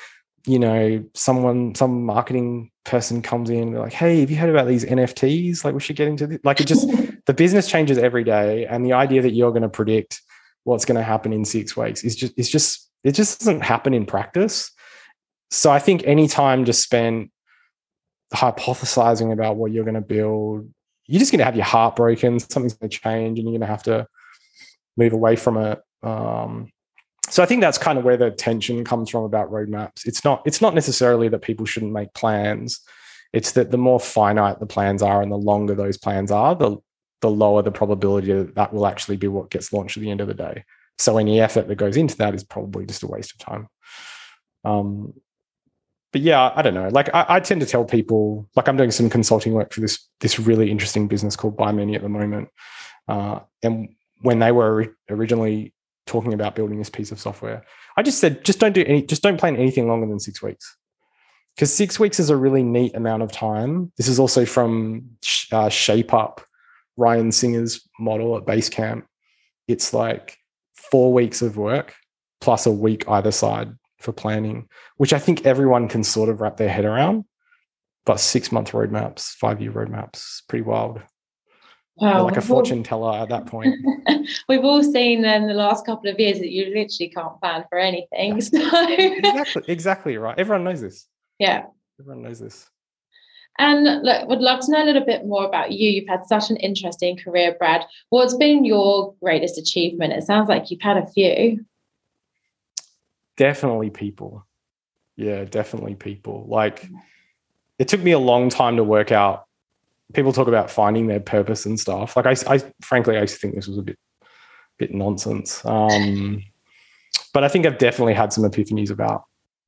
you 0.48 0.60
know, 0.60 1.04
someone, 1.14 1.76
some 1.76 2.06
marketing 2.06 2.72
person 2.86 3.22
comes 3.22 3.50
in, 3.50 3.72
they're 3.72 3.82
like, 3.82 3.93
"Hey, 3.93 4.22
have 4.22 4.32
you 4.32 4.38
heard 4.38 4.50
about 4.50 4.66
these 4.66 4.86
NFTs? 4.86 5.66
Like, 5.66 5.74
we 5.74 5.82
should 5.82 5.98
get 5.98 6.08
into 6.08 6.26
this." 6.26 6.39
Like, 6.45 6.62
it 6.62 6.68
just 6.68 6.88
the 7.26 7.34
business 7.34 7.68
changes 7.68 7.98
every 7.98 8.24
day, 8.24 8.66
and 8.66 8.86
the 8.86 8.93
idea 8.93 9.22
that 9.22 9.32
you're 9.32 9.52
going 9.52 9.64
to 9.64 9.70
predict 9.70 10.22
what's 10.64 10.86
going 10.86 10.98
to 10.98 11.04
happen 11.04 11.34
in 11.34 11.43
six 11.43 11.76
weeks 11.76 12.04
is 12.04 12.16
just 12.16 12.34
it's 12.38 12.50
just 12.50 12.89
it 13.04 13.12
just 13.12 13.39
doesn't 13.39 13.62
happen 13.62 13.93
in 13.93 14.06
practice. 14.06 14.72
So 15.52 15.70
I 15.70 15.80
think 15.80 16.04
any 16.06 16.30
time 16.30 16.64
just 16.64 16.82
spent 16.82 17.30
hypothesizing 18.34 19.32
about 19.34 19.58
what 19.58 19.72
you're 19.72 19.86
going 19.86 19.95
to 19.95 20.02
build, 20.02 20.70
you're 21.08 21.20
just 21.20 21.32
going 21.32 21.39
to 21.39 21.45
have 21.45 21.56
your 21.56 21.66
heart 21.66 21.98
broken. 21.98 22.39
Something's 22.39 22.74
going 22.74 22.89
to 22.89 22.98
change, 22.98 23.38
and 23.38 23.50
you're 23.50 23.60
going 23.60 23.68
to 23.68 23.68
have 23.68 23.84
to 23.84 24.08
move 24.98 25.14
away 25.14 25.36
from 25.36 25.58
it. 25.58 25.80
Um, 26.04 26.70
so 27.30 27.43
I 27.43 27.45
think 27.45 27.62
that's 27.62 27.78
kind 27.78 27.98
of 27.98 28.06
where 28.06 28.18
the 28.18 28.32
tension 28.32 28.84
comes 28.84 29.10
from 29.10 29.24
about 29.24 29.52
roadmaps. 29.52 30.06
It's 30.06 30.24
not 30.24 30.41
it's 30.45 30.62
not 30.62 30.74
necessarily 30.74 31.28
that 31.30 31.41
people 31.41 31.66
shouldn't 31.66 31.91
make 31.91 32.14
plans. 32.14 32.80
It's 33.34 33.52
that 33.54 33.72
the 33.72 33.78
more 33.78 34.00
finite 34.00 34.60
the 34.60 34.66
plans 34.66 35.02
are 35.02 35.22
and 35.22 35.32
the 35.32 35.38
longer 35.38 35.76
those 35.76 35.98
plans 35.98 36.32
are, 36.32 36.56
the 36.56 36.78
the 37.22 37.30
lower 37.30 37.62
the 37.62 37.72
probability 37.72 38.32
that 38.32 38.56
that 38.56 38.74
will 38.74 38.88
actually 38.88 39.18
be 39.18 39.28
what 39.28 39.50
gets 39.50 39.74
launched 39.74 39.98
at 39.98 40.02
the 40.02 40.12
end 40.12 40.22
of 40.22 40.28
the 40.28 40.34
day. 40.34 40.64
So 40.98 41.18
any 41.18 41.41
effort 41.41 41.68
that 41.68 41.76
goes 41.76 41.98
into 41.98 42.18
that 42.18 42.34
is 42.34 42.43
probably 42.43 42.86
just 42.86 43.04
a 43.04 43.08
waste 43.08 43.34
of 43.34 43.39
time. 43.39 43.68
Um, 44.64 45.14
but 46.14 46.22
yeah, 46.22 46.52
I 46.56 46.62
don't 46.62 46.74
know. 46.74 46.88
Like 46.89 47.14
I, 47.14 47.26
I, 47.30 47.39
tend 47.39 47.62
to 47.62 47.68
tell 47.68 47.86
people, 47.86 48.50
like 48.56 48.68
I'm 48.68 48.78
doing 48.78 48.91
some 48.91 49.10
consulting 49.10 49.54
work 49.54 49.74
for 49.74 49.82
this 49.82 50.08
this 50.20 50.39
really 50.39 50.72
interesting 50.72 51.08
business 51.08 51.36
called 51.36 51.58
Buy 51.58 51.72
Many 51.72 51.95
at 51.95 52.02
the 52.02 52.10
moment. 52.10 52.50
Uh, 53.08 53.41
and 53.62 53.89
when 54.22 54.39
they 54.39 54.51
were 54.51 54.95
originally 55.09 55.74
talking 56.05 56.34
about 56.34 56.55
building 56.55 56.78
this 56.78 56.89
piece 56.89 57.11
of 57.11 57.20
software, 57.20 57.63
I 57.97 58.03
just 58.03 58.20
said, 58.20 58.43
just 58.45 58.59
don't 58.59 58.74
do 58.74 58.84
any, 58.86 59.01
just 59.01 59.24
don't 59.24 59.39
plan 59.39 59.55
anything 59.55 59.88
longer 59.88 60.07
than 60.07 60.20
six 60.20 60.41
weeks, 60.41 60.78
because 61.55 61.74
six 61.74 61.99
weeks 61.99 62.20
is 62.20 62.30
a 62.30 62.38
really 62.38 62.63
neat 62.63 62.95
amount 62.95 63.24
of 63.24 63.32
time. 63.32 63.91
This 63.97 64.07
is 64.07 64.20
also 64.20 64.45
from 64.45 65.09
uh, 65.51 65.70
Shape 65.70 66.13
Up, 66.13 66.41
Ryan 66.95 67.32
Singer's 67.32 67.88
model 67.99 68.38
at 68.38 68.45
Basecamp. 68.45 69.03
It's 69.68 69.93
like 69.93 70.38
four 70.76 71.11
weeks 71.11 71.41
of 71.41 71.57
work 71.57 71.93
plus 72.39 72.65
a 72.65 72.72
week 72.72 73.03
either 73.09 73.32
side 73.32 73.74
for 73.99 74.11
planning, 74.11 74.68
which 74.97 75.11
I 75.11 75.20
think 75.20 75.45
everyone 75.45 75.88
can 75.88 76.03
sort 76.03 76.30
of 76.30 76.39
wrap 76.39 76.57
their 76.57 76.70
head 76.70 76.86
around. 76.86 77.26
But 78.05 78.22
six 78.22 78.51
month 78.53 78.72
roadmaps, 78.72 79.32
five 79.32 79.59
year 79.59 79.72
roadmaps, 79.72 80.43
pretty 80.47 80.63
wild. 80.63 81.01
Wow, 82.00 82.26
like 82.26 82.38
a 82.38 82.41
fortune 82.41 82.84
teller 82.84 83.18
at 83.18 83.30
that 83.30 83.48
point. 83.48 83.76
We've 84.50 84.64
all 84.64 84.84
seen 84.84 85.26
in 85.26 85.48
the 85.48 85.54
last 85.54 85.86
couple 85.86 86.10
of 86.12 86.20
years 86.20 86.39
that 86.39 86.52
you 86.52 86.66
literally 86.66 87.10
can't 87.10 87.39
plan 87.41 87.66
for 87.70 87.80
anything. 87.80 88.39
So. 88.41 88.60
exactly, 88.89 89.64
exactly 89.68 90.18
right. 90.18 90.38
Everyone 90.38 90.64
knows 90.64 90.82
this. 90.82 91.08
Yeah. 91.39 91.66
Everyone 92.00 92.24
knows 92.24 92.39
this. 92.39 92.70
And 93.60 94.04
look, 94.04 94.28
would 94.28 94.39
love 94.39 94.60
to 94.62 94.72
know 94.72 94.84
a 94.84 94.86
little 94.86 95.06
bit 95.06 95.26
more 95.26 95.45
about 95.45 95.72
you. 95.72 95.89
You've 95.89 96.08
had 96.08 96.28
such 96.28 96.52
an 96.52 96.58
interesting 96.58 97.18
career, 97.18 97.56
Brad. 97.58 97.86
What's 98.10 98.36
been 98.36 98.64
your 98.64 99.16
greatest 99.22 99.58
achievement? 99.58 100.14
It 100.14 100.24
sounds 100.24 100.48
like 100.48 100.70
you've 100.70 100.82
had 100.82 100.98
a 100.98 101.08
few. 101.08 101.66
Definitely 103.36 103.89
people. 103.89 104.45
Yeah, 105.16 105.43
definitely 105.45 105.95
people. 105.95 106.45
Like 106.48 106.84
mm. 106.84 107.02
it 107.80 107.88
took 107.88 108.02
me 108.02 108.12
a 108.12 108.20
long 108.20 108.50
time 108.50 108.76
to 108.78 108.84
work 108.84 109.12
out. 109.12 109.47
People 110.14 110.34
talk 110.34 110.47
about 110.47 110.72
finding 110.72 111.08
their 111.08 111.20
purpose 111.20 111.66
and 111.66 111.80
stuff. 111.80 112.16
Like 112.16 112.26
I, 112.26 112.36
I 112.53 112.62
frankly, 112.82 113.18
I 113.18 113.22
used 113.22 113.36
to 113.36 113.39
think 113.39 113.55
this 113.55 113.68
was 113.68 113.78
a 113.78 113.84
bit, 113.84 113.99
bit 114.78 114.93
nonsense. 114.93 115.64
Um, 115.66 116.43
but 117.34 117.43
I 117.43 117.49
think 117.49 117.66
I've 117.66 117.78
definitely 117.78 118.14
had 118.14 118.32
some 118.34 118.43
epiphanies 118.43 118.89
about 118.89 119.26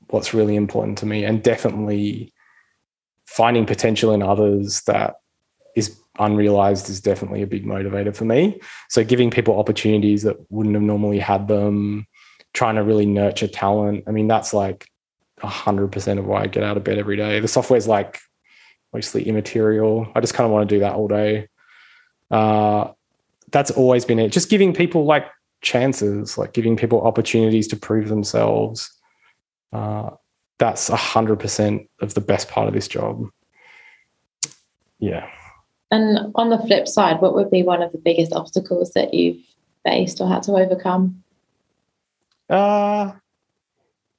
what's 0.10 0.34
really 0.34 0.56
important 0.56 0.98
to 1.00 1.06
me, 1.06 1.26
and 1.26 1.44
definitely 1.44 2.34
finding 3.26 3.66
potential 3.66 4.14
in 4.14 4.24
others 4.24 4.82
that 4.88 5.16
is 5.76 6.00
unrealized 6.18 6.90
is 6.90 7.00
definitely 7.00 7.42
a 7.42 7.48
big 7.48 7.66
motivator 7.66 8.16
for 8.16 8.26
me. 8.26 8.60
So 8.90 9.04
giving 9.04 9.30
people 9.30 9.60
opportunities 9.60 10.24
that 10.24 10.38
wouldn't 10.50 10.76
have 10.76 10.84
normally 10.84 11.20
had 11.20 11.48
them, 11.48 12.08
trying 12.54 12.76
to 12.76 12.84
really 12.84 13.06
nurture 13.06 13.48
talent. 13.48 14.04
I 14.08 14.12
mean, 14.12 14.28
that's 14.28 14.54
like 14.54 14.88
hundred 15.42 15.88
percent 15.90 16.20
of 16.20 16.26
why 16.26 16.42
I 16.42 16.48
get 16.48 16.64
out 16.64 16.76
of 16.76 16.84
bed 16.84 16.98
every 16.98 17.16
day. 17.16 17.40
The 17.40 17.48
software 17.48 17.78
is 17.78 17.88
like 17.88 18.20
mostly 18.94 19.28
immaterial. 19.28 20.12
I 20.16 20.22
just 20.22 20.34
kind 20.34 20.46
of 20.46 20.52
want 20.52 20.68
to 20.68 20.76
do 20.76 20.80
that 20.80 20.94
all 20.94 21.08
day. 21.08 21.48
Uh, 22.32 22.92
that's 23.52 23.72
always 23.72 24.06
been 24.06 24.20
it. 24.20 24.32
Just 24.32 24.50
giving 24.50 24.74
people 24.74 25.06
like 25.06 25.26
chances, 25.62 26.38
like 26.38 26.54
giving 26.54 26.76
people 26.76 27.02
opportunities 27.02 27.68
to 27.70 27.76
prove 27.76 28.08
themselves. 28.08 28.92
Uh, 29.74 30.12
that's 30.58 30.90
a 30.90 30.96
hundred 30.96 31.40
percent 31.40 31.90
of 32.02 32.14
the 32.14 32.22
best 32.22 32.50
part 32.50 32.68
of 32.68 32.74
this 32.74 32.88
job. 32.88 33.26
Yeah. 35.00 35.28
And 35.92 36.32
on 36.36 36.50
the 36.50 36.60
flip 36.60 36.88
side, 36.88 37.22
what 37.22 37.34
would 37.34 37.50
be 37.50 37.64
one 37.64 37.82
of 37.82 37.92
the 37.92 37.98
biggest 37.98 38.34
obstacles 38.34 38.92
that 38.94 39.14
you've 39.14 39.42
faced 39.84 40.22
or 40.22 40.28
had 40.28 40.44
to 40.44 40.54
overcome? 40.54 41.24
Uh 42.50 43.14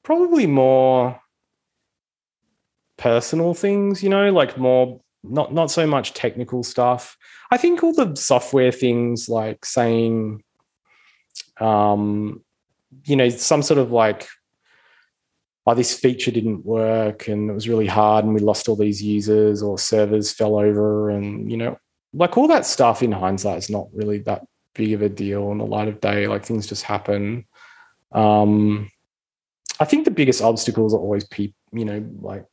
probably 0.02 0.46
more 0.46 1.20
personal 3.00 3.54
things, 3.54 4.02
you 4.02 4.08
know, 4.08 4.30
like 4.30 4.56
more 4.56 5.00
not 5.22 5.52
not 5.52 5.70
so 5.70 5.86
much 5.86 6.14
technical 6.14 6.62
stuff. 6.62 7.16
I 7.50 7.56
think 7.56 7.82
all 7.82 7.92
the 7.92 8.14
software 8.14 8.72
things 8.72 9.28
like 9.28 9.64
saying 9.64 10.42
um 11.60 12.42
you 13.04 13.16
know 13.16 13.28
some 13.28 13.62
sort 13.62 13.78
of 13.78 13.92
like 13.92 14.26
oh, 15.66 15.74
this 15.74 15.98
feature 15.98 16.30
didn't 16.30 16.64
work 16.64 17.28
and 17.28 17.50
it 17.50 17.52
was 17.52 17.68
really 17.68 17.86
hard 17.86 18.24
and 18.24 18.34
we 18.34 18.40
lost 18.40 18.68
all 18.68 18.76
these 18.76 19.02
users 19.02 19.62
or 19.62 19.78
servers 19.78 20.32
fell 20.32 20.58
over 20.58 21.10
and, 21.10 21.50
you 21.50 21.56
know, 21.56 21.76
like 22.12 22.36
all 22.36 22.48
that 22.48 22.66
stuff 22.66 23.02
in 23.02 23.12
hindsight 23.12 23.58
is 23.58 23.70
not 23.70 23.86
really 23.92 24.18
that 24.18 24.44
big 24.74 24.92
of 24.92 25.02
a 25.02 25.08
deal 25.08 25.52
in 25.52 25.58
the 25.58 25.66
light 25.66 25.88
of 25.88 26.00
day. 26.00 26.26
Like 26.26 26.44
things 26.44 26.66
just 26.66 26.82
happen. 26.82 27.46
Um, 28.12 28.90
I 29.78 29.84
think 29.84 30.04
the 30.04 30.10
biggest 30.10 30.42
obstacles 30.42 30.92
are 30.92 30.98
always 30.98 31.24
people, 31.28 31.56
you 31.72 31.84
know, 31.84 32.04
like 32.20 32.44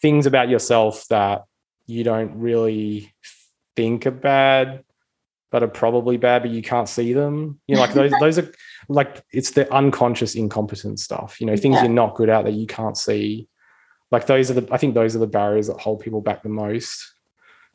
things 0.00 0.26
about 0.26 0.48
yourself 0.48 1.06
that 1.08 1.44
you 1.86 2.04
don't 2.04 2.38
really 2.38 3.12
think 3.76 4.06
are 4.06 4.10
bad 4.10 4.84
but 5.50 5.62
are 5.62 5.68
probably 5.68 6.16
bad, 6.16 6.42
but 6.42 6.50
you 6.50 6.62
can't 6.62 6.88
see 6.88 7.12
them. 7.12 7.60
You 7.66 7.74
know, 7.74 7.80
like 7.80 7.92
those 7.92 8.12
those 8.20 8.38
are 8.38 8.50
like 8.88 9.22
it's 9.32 9.50
the 9.50 9.72
unconscious 9.72 10.34
incompetent 10.34 11.00
stuff. 11.00 11.40
You 11.40 11.46
know, 11.46 11.56
things 11.56 11.74
yeah. 11.74 11.82
you're 11.82 11.92
not 11.92 12.14
good 12.14 12.28
at 12.28 12.44
that 12.44 12.54
you 12.54 12.66
can't 12.66 12.96
see. 12.96 13.48
Like 14.10 14.26
those 14.26 14.50
are 14.50 14.54
the 14.54 14.68
I 14.72 14.76
think 14.76 14.94
those 14.94 15.14
are 15.16 15.20
the 15.20 15.26
barriers 15.26 15.66
that 15.66 15.80
hold 15.80 16.00
people 16.00 16.20
back 16.20 16.42
the 16.42 16.48
most. 16.48 17.14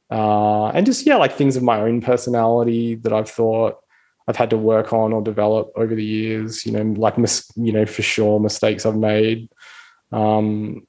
Uh, 0.10 0.68
and 0.68 0.86
just 0.86 1.06
yeah, 1.06 1.16
like 1.16 1.34
things 1.34 1.56
of 1.56 1.64
my 1.64 1.82
own 1.82 2.02
personality 2.02 2.96
that 2.96 3.14
I've 3.14 3.30
thought 3.30 3.78
I've 4.28 4.36
had 4.36 4.52
to 4.52 4.58
work 4.58 4.94
on 4.94 5.14
or 5.14 5.22
develop 5.22 5.72
over 5.76 5.96
the 5.96 6.04
years. 6.04 6.66
You 6.66 6.72
know, 6.74 7.00
like 7.00 7.18
mis- 7.18 7.52
you 7.56 7.72
know 7.72 7.86
for 7.86 8.02
sure 8.02 8.40
mistakes 8.40 8.86
I've 8.86 8.96
made. 8.96 9.50
Um, 10.12 10.88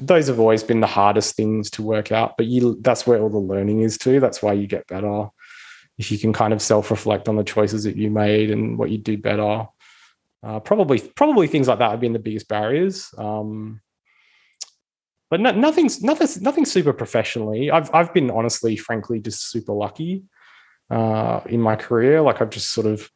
those 0.00 0.28
have 0.28 0.38
always 0.38 0.62
been 0.62 0.80
the 0.80 0.86
hardest 0.86 1.34
things 1.36 1.70
to 1.72 1.82
work 1.82 2.12
out, 2.12 2.36
but 2.36 2.46
you 2.46 2.78
that's 2.82 3.06
where 3.06 3.20
all 3.20 3.30
the 3.30 3.38
learning 3.38 3.80
is 3.80 3.98
too. 3.98 4.20
That's 4.20 4.42
why 4.42 4.52
you 4.52 4.66
get 4.66 4.86
better. 4.86 5.28
If 5.96 6.12
you 6.12 6.18
can 6.18 6.32
kind 6.32 6.52
of 6.52 6.62
self-reflect 6.62 7.28
on 7.28 7.36
the 7.36 7.42
choices 7.42 7.84
that 7.84 7.96
you 7.96 8.08
made 8.08 8.50
and 8.50 8.78
what 8.78 8.90
you 8.90 8.98
do 8.98 9.18
better 9.18 9.66
uh, 10.42 10.60
probably 10.60 11.00
probably 11.00 11.46
things 11.46 11.68
like 11.68 11.78
that 11.78 11.90
have 11.90 12.00
been 12.00 12.12
the 12.12 12.18
biggest 12.18 12.48
barriers. 12.48 13.12
Um, 13.18 13.80
but 15.30 15.40
no, 15.40 15.50
nothing's 15.50 16.02
nothing 16.02 16.42
nothing 16.42 16.64
super 16.64 16.92
professionally. 16.92 17.70
I've 17.70 17.92
i've 17.92 18.14
been 18.14 18.30
honestly 18.30 18.76
frankly 18.76 19.20
just 19.20 19.50
super 19.50 19.72
lucky 19.72 20.24
uh, 20.90 21.40
in 21.46 21.60
my 21.60 21.76
career. 21.76 22.22
Like 22.22 22.40
i've 22.40 22.50
just 22.50 22.72
sort 22.72 22.86
of 22.86 23.10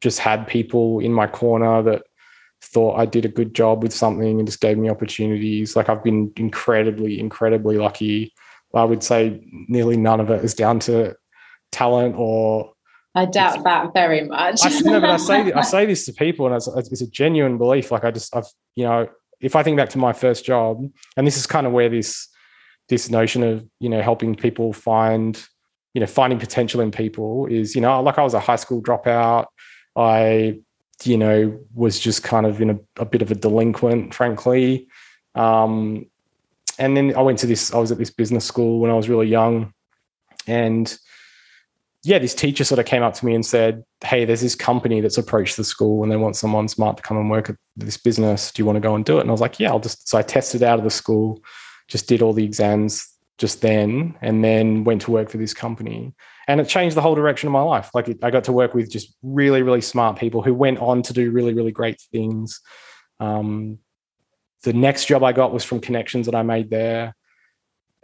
just 0.00 0.18
had 0.18 0.48
people 0.48 0.98
in 0.98 1.12
my 1.12 1.28
corner 1.28 1.82
that 1.82 2.02
thought 2.62 2.98
I 2.98 3.06
did 3.06 3.24
a 3.24 3.28
good 3.28 3.54
job 3.54 3.82
with 3.82 3.92
something 3.92 4.38
and 4.38 4.46
just 4.46 4.60
gave 4.60 4.78
me 4.78 4.88
opportunities. 4.88 5.76
Like 5.76 5.88
I've 5.88 6.04
been 6.04 6.32
incredibly, 6.36 7.18
incredibly 7.18 7.76
lucky. 7.76 8.32
I 8.74 8.84
would 8.84 9.02
say 9.02 9.40
nearly 9.68 9.96
none 9.96 10.20
of 10.20 10.30
it 10.30 10.44
is 10.44 10.54
down 10.54 10.78
to 10.80 11.14
talent 11.70 12.14
or 12.16 12.72
I 13.14 13.26
doubt 13.26 13.64
that 13.64 13.92
very 13.92 14.26
much. 14.26 14.60
I, 14.62 14.80
no, 14.80 15.00
but 15.00 15.10
I 15.10 15.16
say 15.18 15.52
I 15.54 15.62
say 15.62 15.84
this 15.84 16.06
to 16.06 16.14
people, 16.14 16.46
and 16.46 16.54
it's, 16.54 16.66
it's, 16.68 17.02
a 17.02 17.10
genuine 17.10 17.58
belief. 17.58 17.90
Like 17.90 18.04
I 18.04 18.10
just, 18.10 18.34
I've, 18.34 18.46
you 18.74 18.84
know, 18.84 19.06
if 19.40 19.54
I 19.54 19.62
think 19.62 19.76
back 19.76 19.90
to 19.90 19.98
my 19.98 20.14
first 20.14 20.46
job, 20.46 20.82
and 21.16 21.26
this 21.26 21.36
is 21.36 21.46
kind 21.46 21.66
of 21.66 21.74
where 21.74 21.90
this 21.90 22.28
this 22.88 23.10
notion 23.10 23.42
of 23.42 23.66
you 23.80 23.90
know 23.90 24.00
helping 24.00 24.34
people 24.34 24.72
find, 24.72 25.42
you 25.92 26.00
know, 26.00 26.06
finding 26.06 26.38
potential 26.38 26.80
in 26.80 26.90
people 26.90 27.46
is, 27.46 27.74
you 27.74 27.82
know, 27.82 28.00
like 28.02 28.18
I 28.18 28.22
was 28.22 28.32
a 28.32 28.40
high 28.40 28.56
school 28.56 28.82
dropout. 28.82 29.46
I, 29.94 30.60
you 31.06 31.16
know, 31.16 31.58
was 31.74 31.98
just 31.98 32.22
kind 32.22 32.46
of 32.46 32.60
in 32.60 32.70
a, 32.70 32.78
a 32.96 33.04
bit 33.04 33.22
of 33.22 33.30
a 33.30 33.34
delinquent, 33.34 34.14
frankly. 34.14 34.88
Um, 35.34 36.06
and 36.78 36.96
then 36.96 37.14
I 37.16 37.22
went 37.22 37.38
to 37.40 37.46
this. 37.46 37.72
I 37.72 37.78
was 37.78 37.92
at 37.92 37.98
this 37.98 38.10
business 38.10 38.44
school 38.44 38.80
when 38.80 38.90
I 38.90 38.94
was 38.94 39.08
really 39.08 39.28
young, 39.28 39.72
and 40.46 40.98
yeah, 42.04 42.18
this 42.18 42.34
teacher 42.34 42.64
sort 42.64 42.80
of 42.80 42.86
came 42.86 43.02
up 43.02 43.14
to 43.14 43.26
me 43.26 43.34
and 43.34 43.46
said, 43.46 43.84
Hey, 44.02 44.24
there's 44.24 44.40
this 44.40 44.56
company 44.56 45.00
that's 45.00 45.18
approached 45.18 45.56
the 45.56 45.64
school 45.64 46.02
and 46.02 46.10
they 46.10 46.16
want 46.16 46.34
someone 46.34 46.66
smart 46.66 46.96
to 46.96 47.02
come 47.02 47.16
and 47.16 47.30
work 47.30 47.48
at 47.48 47.56
this 47.76 47.96
business. 47.96 48.50
Do 48.50 48.60
you 48.60 48.66
want 48.66 48.76
to 48.76 48.80
go 48.80 48.96
and 48.96 49.04
do 49.04 49.18
it? 49.18 49.20
And 49.20 49.30
I 49.30 49.32
was 49.32 49.40
like, 49.40 49.60
Yeah, 49.60 49.70
I'll 49.70 49.80
just. 49.80 50.08
So 50.08 50.18
I 50.18 50.22
tested 50.22 50.62
out 50.62 50.78
of 50.78 50.84
the 50.84 50.90
school, 50.90 51.40
just 51.86 52.08
did 52.08 52.20
all 52.20 52.32
the 52.32 52.44
exams 52.44 53.11
just 53.42 53.60
then, 53.60 54.14
and 54.22 54.44
then 54.44 54.84
went 54.84 55.02
to 55.02 55.10
work 55.10 55.28
for 55.28 55.36
this 55.36 55.52
company. 55.52 56.14
And 56.46 56.60
it 56.60 56.68
changed 56.68 56.96
the 56.96 57.00
whole 57.00 57.16
direction 57.16 57.48
of 57.48 57.52
my 57.52 57.62
life. 57.62 57.90
Like 57.92 58.08
I 58.22 58.30
got 58.30 58.44
to 58.44 58.52
work 58.52 58.72
with 58.72 58.88
just 58.88 59.16
really, 59.20 59.62
really 59.62 59.80
smart 59.80 60.16
people 60.16 60.42
who 60.42 60.54
went 60.54 60.78
on 60.78 61.02
to 61.02 61.12
do 61.12 61.32
really, 61.32 61.52
really 61.52 61.72
great 61.72 62.00
things. 62.12 62.60
Um, 63.18 63.80
the 64.62 64.72
next 64.72 65.06
job 65.06 65.24
I 65.24 65.32
got 65.32 65.52
was 65.52 65.64
from 65.64 65.80
connections 65.80 66.26
that 66.26 66.36
I 66.36 66.44
made 66.44 66.70
there. 66.70 67.16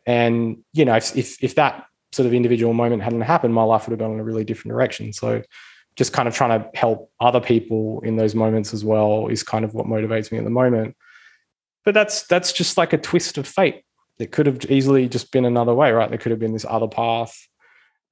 And, 0.07 0.65
you 0.73 0.85
know, 0.85 0.97
if, 0.97 1.17
if, 1.17 1.41
if 1.41 1.55
that 1.55 1.87
sort 2.11 2.27
of 2.27 2.35
individual 2.35 2.75
moment 2.75 3.05
hadn't 3.05 3.21
happened, 3.21 3.55
my 3.55 3.63
life 3.63 3.87
would 3.87 3.93
have 3.93 4.01
gone 4.01 4.15
in 4.15 4.19
a 4.19 4.25
really 4.25 4.43
different 4.43 4.73
direction. 4.73 5.13
So 5.13 5.43
just 5.95 6.13
kind 6.13 6.27
of 6.27 6.35
trying 6.35 6.59
to 6.59 6.69
help 6.75 7.13
other 7.21 7.41
people 7.41 8.01
in 8.05 8.17
those 8.17 8.35
moments 8.35 8.75
as 8.75 8.85
well 8.85 9.29
is 9.29 9.45
kind 9.45 9.65
of 9.65 9.73
what 9.73 9.87
motivates 9.87 10.33
me 10.33 10.39
at 10.39 10.45
the 10.45 10.51
moment. 10.51 10.97
But 11.85 11.95
that's 11.95 12.27
that's 12.27 12.53
just 12.53 12.77
like 12.77 12.93
a 12.93 12.99
twist 12.99 13.39
of 13.39 13.47
fate. 13.47 13.85
It 14.19 14.33
could 14.33 14.47
have 14.47 14.65
easily 14.71 15.09
just 15.09 15.31
been 15.31 15.45
another 15.45 15.75
way, 15.75 15.93
right? 15.93 16.09
There 16.09 16.19
could 16.19 16.31
have 16.31 16.41
been 16.41 16.53
this 16.53 16.67
other 16.69 16.89
path. 16.89 17.37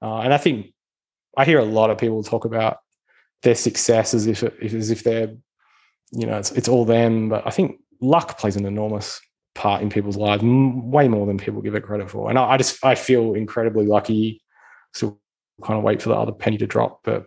Uh, 0.01 0.19
and 0.19 0.33
I 0.33 0.39
think 0.39 0.73
I 1.37 1.45
hear 1.45 1.59
a 1.59 1.65
lot 1.65 1.91
of 1.91 1.99
people 1.99 2.23
talk 2.23 2.45
about 2.45 2.79
their 3.43 3.55
success 3.55 4.15
as 4.15 4.27
if 4.27 4.43
as 4.43 4.91
if 4.91 5.03
they're, 5.03 5.35
you 6.13 6.27
know, 6.27 6.39
it's 6.39 6.53
it's 6.53 6.69
all 6.69 6.85
them. 6.85 7.29
But 7.29 7.47
I 7.47 7.51
think 7.51 7.81
luck 8.01 8.39
plays 8.39 8.57
an 8.57 8.67
enormous 8.67 9.21
part 9.55 9.83
in 9.83 9.91
people's 9.91 10.17
lives, 10.17 10.43
way 10.45 11.09
more 11.09 11.27
than 11.27 11.39
people 11.39 11.61
give 11.63 11.75
it 11.75 11.83
credit 11.83 12.11
for. 12.11 12.31
And 12.31 12.39
I, 12.39 12.51
I 12.51 12.57
just 12.57 12.85
I 12.85 12.95
feel 12.95 13.35
incredibly 13.35 13.87
lucky. 13.87 14.43
Still 14.95 15.21
kind 15.65 15.79
of 15.79 15.85
wait 15.85 16.03
for 16.03 16.11
the 16.11 16.15
other 16.15 16.33
penny 16.33 16.59
to 16.59 16.67
drop, 16.67 17.01
but 17.03 17.25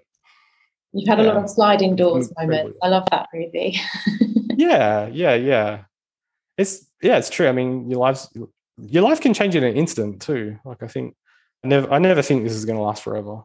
you've 0.93 1.09
had 1.09 1.19
yeah, 1.19 1.25
a 1.25 1.27
lot 1.27 1.37
of 1.37 1.49
sliding 1.49 1.95
doors 1.95 2.31
moments. 2.37 2.77
I 2.81 2.87
love 2.87 3.07
that 3.11 3.27
movie. 3.33 3.79
yeah, 4.55 5.07
yeah, 5.07 5.35
yeah. 5.35 5.83
It's 6.57 6.87
yeah, 7.01 7.17
it's 7.17 7.29
true. 7.29 7.47
I 7.47 7.51
mean, 7.51 7.89
your 7.89 7.99
life's 7.99 8.29
your 8.87 9.03
life 9.03 9.21
can 9.21 9.33
change 9.33 9.55
in 9.55 9.63
an 9.63 9.75
instant 9.75 10.21
too. 10.21 10.57
Like 10.65 10.83
I 10.83 10.87
think 10.87 11.15
I 11.63 11.67
never 11.67 11.91
I 11.91 11.99
never 11.99 12.21
think 12.21 12.43
this 12.43 12.53
is 12.53 12.65
going 12.65 12.77
to 12.77 12.83
last 12.83 13.03
forever. 13.03 13.43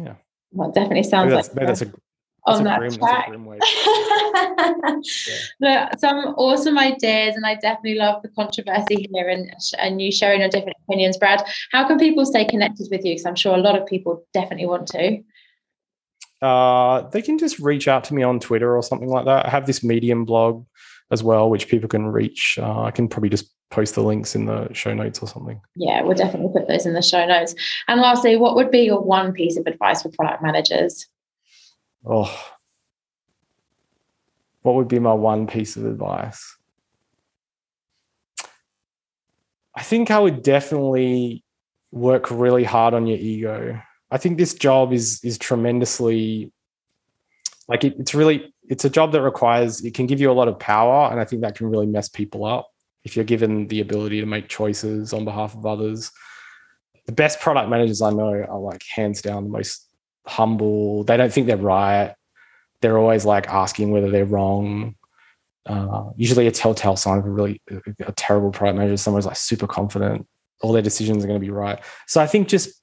Yeah. 0.00 0.14
Well, 0.52 0.68
it 0.70 0.74
definitely 0.74 1.04
sounds 1.04 1.30
maybe 1.30 1.36
like 1.36 1.52
that's, 1.52 1.80
that's 1.80 1.92
a 1.92 1.94
on 2.44 2.64
that 2.64 2.80
grim, 2.80 2.92
track. 2.92 3.30
yeah. 5.60 5.94
some 5.98 6.34
awesome 6.36 6.76
ideas, 6.76 7.36
and 7.36 7.46
I 7.46 7.54
definitely 7.54 7.94
love 7.94 8.22
the 8.22 8.28
controversy 8.28 9.08
here 9.12 9.28
and 9.28 9.52
and 9.78 10.02
you 10.02 10.10
sharing 10.10 10.40
your 10.40 10.48
different 10.48 10.76
opinions, 10.88 11.16
Brad. 11.16 11.44
How 11.70 11.86
can 11.86 11.98
people 11.98 12.26
stay 12.26 12.44
connected 12.44 12.88
with 12.90 13.04
you? 13.04 13.12
Because 13.12 13.26
I'm 13.26 13.36
sure 13.36 13.54
a 13.54 13.60
lot 13.60 13.80
of 13.80 13.86
people 13.86 14.24
definitely 14.34 14.66
want 14.66 14.88
to. 14.88 15.22
Uh, 16.44 17.08
they 17.10 17.22
can 17.22 17.38
just 17.38 17.60
reach 17.60 17.86
out 17.86 18.02
to 18.02 18.14
me 18.14 18.24
on 18.24 18.40
Twitter 18.40 18.76
or 18.76 18.82
something 18.82 19.08
like 19.08 19.24
that. 19.26 19.46
I 19.46 19.48
have 19.48 19.64
this 19.64 19.84
Medium 19.84 20.24
blog 20.24 20.66
as 21.12 21.22
well, 21.22 21.48
which 21.48 21.68
people 21.68 21.88
can 21.88 22.06
reach. 22.06 22.58
Uh, 22.60 22.82
I 22.82 22.90
can 22.90 23.06
probably 23.06 23.28
just 23.28 23.52
post 23.70 23.94
the 23.94 24.02
links 24.02 24.34
in 24.34 24.46
the 24.46 24.72
show 24.72 24.92
notes 24.92 25.20
or 25.20 25.28
something. 25.28 25.60
Yeah, 25.76 26.02
we'll 26.02 26.16
definitely 26.16 26.52
put 26.52 26.68
those 26.68 26.86
in 26.86 26.94
the 26.94 27.02
show 27.02 27.24
notes. 27.26 27.54
And 27.86 28.00
lastly, 28.00 28.36
what 28.36 28.56
would 28.56 28.70
be 28.70 28.80
your 28.80 29.00
one 29.00 29.32
piece 29.32 29.56
of 29.56 29.66
advice 29.66 30.02
for 30.02 30.10
product 30.10 30.42
managers? 30.42 31.06
oh, 32.04 32.52
what 34.62 34.74
would 34.74 34.88
be 34.88 34.98
my 34.98 35.12
one 35.12 35.46
piece 35.46 35.76
of 35.76 35.84
advice? 35.84 36.56
I 39.74 39.82
think 39.82 40.10
I 40.10 40.18
would 40.18 40.42
definitely 40.42 41.44
work 41.90 42.30
really 42.30 42.64
hard 42.64 42.94
on 42.94 43.06
your 43.06 43.18
ego. 43.18 43.80
I 44.10 44.18
think 44.18 44.38
this 44.38 44.54
job 44.54 44.92
is 44.92 45.22
is 45.24 45.38
tremendously 45.38 46.52
like 47.68 47.84
it, 47.84 47.94
it's 47.98 48.14
really 48.14 48.51
it's 48.68 48.84
a 48.84 48.90
job 48.90 49.12
that 49.12 49.22
requires 49.22 49.84
it 49.84 49.94
can 49.94 50.06
give 50.06 50.20
you 50.20 50.30
a 50.30 50.32
lot 50.32 50.48
of 50.48 50.58
power 50.58 51.10
and 51.10 51.20
I 51.20 51.24
think 51.24 51.42
that 51.42 51.56
can 51.56 51.68
really 51.68 51.86
mess 51.86 52.08
people 52.08 52.44
up 52.44 52.68
if 53.04 53.16
you're 53.16 53.24
given 53.24 53.66
the 53.68 53.80
ability 53.80 54.20
to 54.20 54.26
make 54.26 54.48
choices 54.48 55.12
on 55.12 55.24
behalf 55.24 55.54
of 55.54 55.66
others. 55.66 56.10
The 57.06 57.12
best 57.12 57.40
product 57.40 57.68
managers 57.68 58.00
I 58.00 58.10
know 58.10 58.32
are 58.32 58.58
like 58.58 58.82
hands 58.94 59.22
down 59.22 59.44
the 59.44 59.50
most 59.50 59.88
humble. 60.26 61.04
They 61.04 61.16
don't 61.16 61.32
think 61.32 61.48
they're 61.48 61.56
right. 61.56 62.14
They're 62.80 62.98
always 62.98 63.24
like 63.24 63.48
asking 63.48 63.90
whether 63.90 64.10
they're 64.10 64.24
wrong. 64.24 64.94
Uh, 65.66 66.10
usually, 66.16 66.46
a 66.46 66.52
telltale 66.52 66.96
sign 66.96 67.18
of 67.18 67.26
a 67.26 67.30
really 67.30 67.60
a 68.00 68.12
terrible 68.12 68.50
product 68.50 68.78
manager. 68.78 68.96
Someone's 68.96 69.26
like 69.26 69.36
super 69.36 69.66
confident, 69.66 70.26
all 70.60 70.72
their 70.72 70.82
decisions 70.82 71.22
are 71.22 71.26
going 71.26 71.40
to 71.40 71.44
be 71.44 71.50
right. 71.50 71.78
So 72.06 72.20
I 72.20 72.26
think 72.26 72.48
just 72.48 72.80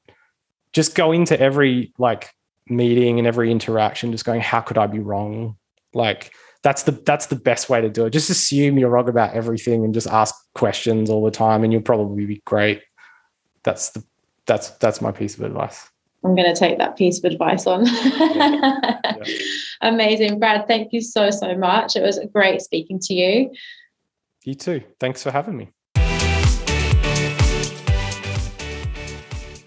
just 0.74 0.96
go 0.96 1.12
into 1.12 1.40
every 1.40 1.94
like 1.98 2.30
meeting 2.68 3.18
and 3.18 3.28
every 3.28 3.52
interaction, 3.52 4.12
just 4.12 4.26
going, 4.26 4.42
how 4.42 4.62
could 4.62 4.78
I 4.78 4.88
be 4.88 5.00
wrong? 5.00 5.58
Like 5.94 6.32
that's 6.64 6.84
the 6.84 6.92
that's 6.92 7.28
the 7.28 7.36
best 7.36 7.70
way 7.70 7.82
to 7.82 7.90
do 7.90 8.06
it. 8.06 8.12
Just 8.12 8.30
assume 8.30 8.78
you're 8.78 8.90
wrong 8.90 9.10
about 9.10 9.34
everything 9.34 9.84
and 9.86 9.94
just 9.94 10.08
ask 10.08 10.36
questions 10.56 11.10
all 11.10 11.24
the 11.24 11.32
time, 11.32 11.64
and 11.64 11.72
you'll 11.72 11.82
probably 11.82 12.26
be 12.26 12.42
great. 12.46 12.82
That's 13.64 13.92
the 13.92 14.04
that's 14.46 14.72
that's 14.72 15.02
my 15.02 15.12
piece 15.12 15.38
of 15.38 15.44
advice. 15.44 15.90
I'm 16.24 16.36
going 16.36 16.54
to 16.54 16.60
take 16.60 16.78
that 16.80 16.98
piece 16.98 17.20
of 17.20 17.32
advice 17.32 17.66
on. 17.66 17.86
yeah. 17.86 18.82
Yeah. 19.20 19.26
Amazing. 19.82 20.40
Brad, 20.40 20.66
thank 20.66 20.94
you 20.94 21.02
so, 21.02 21.30
so 21.30 21.58
much. 21.58 21.98
It 21.98 22.04
was 22.04 22.20
great 22.32 22.62
speaking 22.62 23.00
to 23.00 23.14
you. 23.14 23.52
You 24.46 24.54
too. 24.54 24.82
Thanks 25.00 25.24
for 25.24 25.32
having 25.32 25.58
me. 25.58 25.72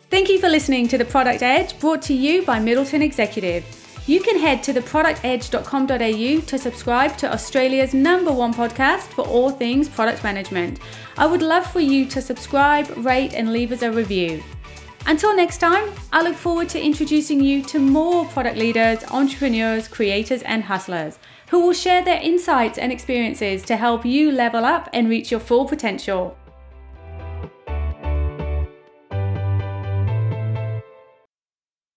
Thank 0.09 0.29
you 0.31 0.39
for 0.39 0.49
listening 0.49 0.89
to 0.89 0.97
The 0.97 1.05
Product 1.05 1.43
Edge 1.43 1.79
brought 1.81 2.01
to 2.03 2.15
you 2.15 2.45
by 2.45 2.61
Middleton 2.61 3.03
Executive. 3.03 3.82
You 4.05 4.21
can 4.21 4.37
head 4.37 4.65
to 4.65 4.73
theproductedge.com.au 4.75 6.41
to 6.47 6.59
subscribe 6.59 7.17
to 7.19 7.33
Australia's 7.33 7.95
number 7.95 8.33
one 8.33 8.53
podcast 8.53 9.13
for 9.15 9.25
all 9.25 9.51
things 9.51 9.89
product 9.89 10.25
management. 10.25 10.81
I 11.17 11.27
would 11.27 11.41
love 11.41 11.65
for 11.71 11.79
you 11.79 12.07
to 12.07 12.21
subscribe, 12.21 12.91
rate, 12.97 13.33
and 13.33 13.53
leave 13.53 13.71
us 13.71 13.83
a 13.83 13.93
review. 13.93 14.43
Until 15.07 15.37
next 15.37 15.59
time, 15.59 15.89
I 16.13 16.23
look 16.23 16.35
forward 16.35 16.69
to 16.71 16.83
introducing 16.83 17.41
you 17.41 17.63
to 17.65 17.79
more 17.79 18.25
product 18.27 18.57
leaders, 18.57 19.05
entrepreneurs, 19.11 19.87
creators, 19.87 20.43
and 20.43 20.65
hustlers 20.65 21.21
who 21.51 21.61
will 21.61 21.73
share 21.73 22.05
their 22.05 22.21
insights 22.21 22.79
and 22.79 22.91
experiences 22.91 23.63
to 23.67 23.77
help 23.77 24.05
you 24.05 24.33
level 24.33 24.65
up 24.65 24.89
and 24.93 25.09
reach 25.09 25.31
your 25.31 25.41
full 25.41 25.65
potential. 25.65 26.37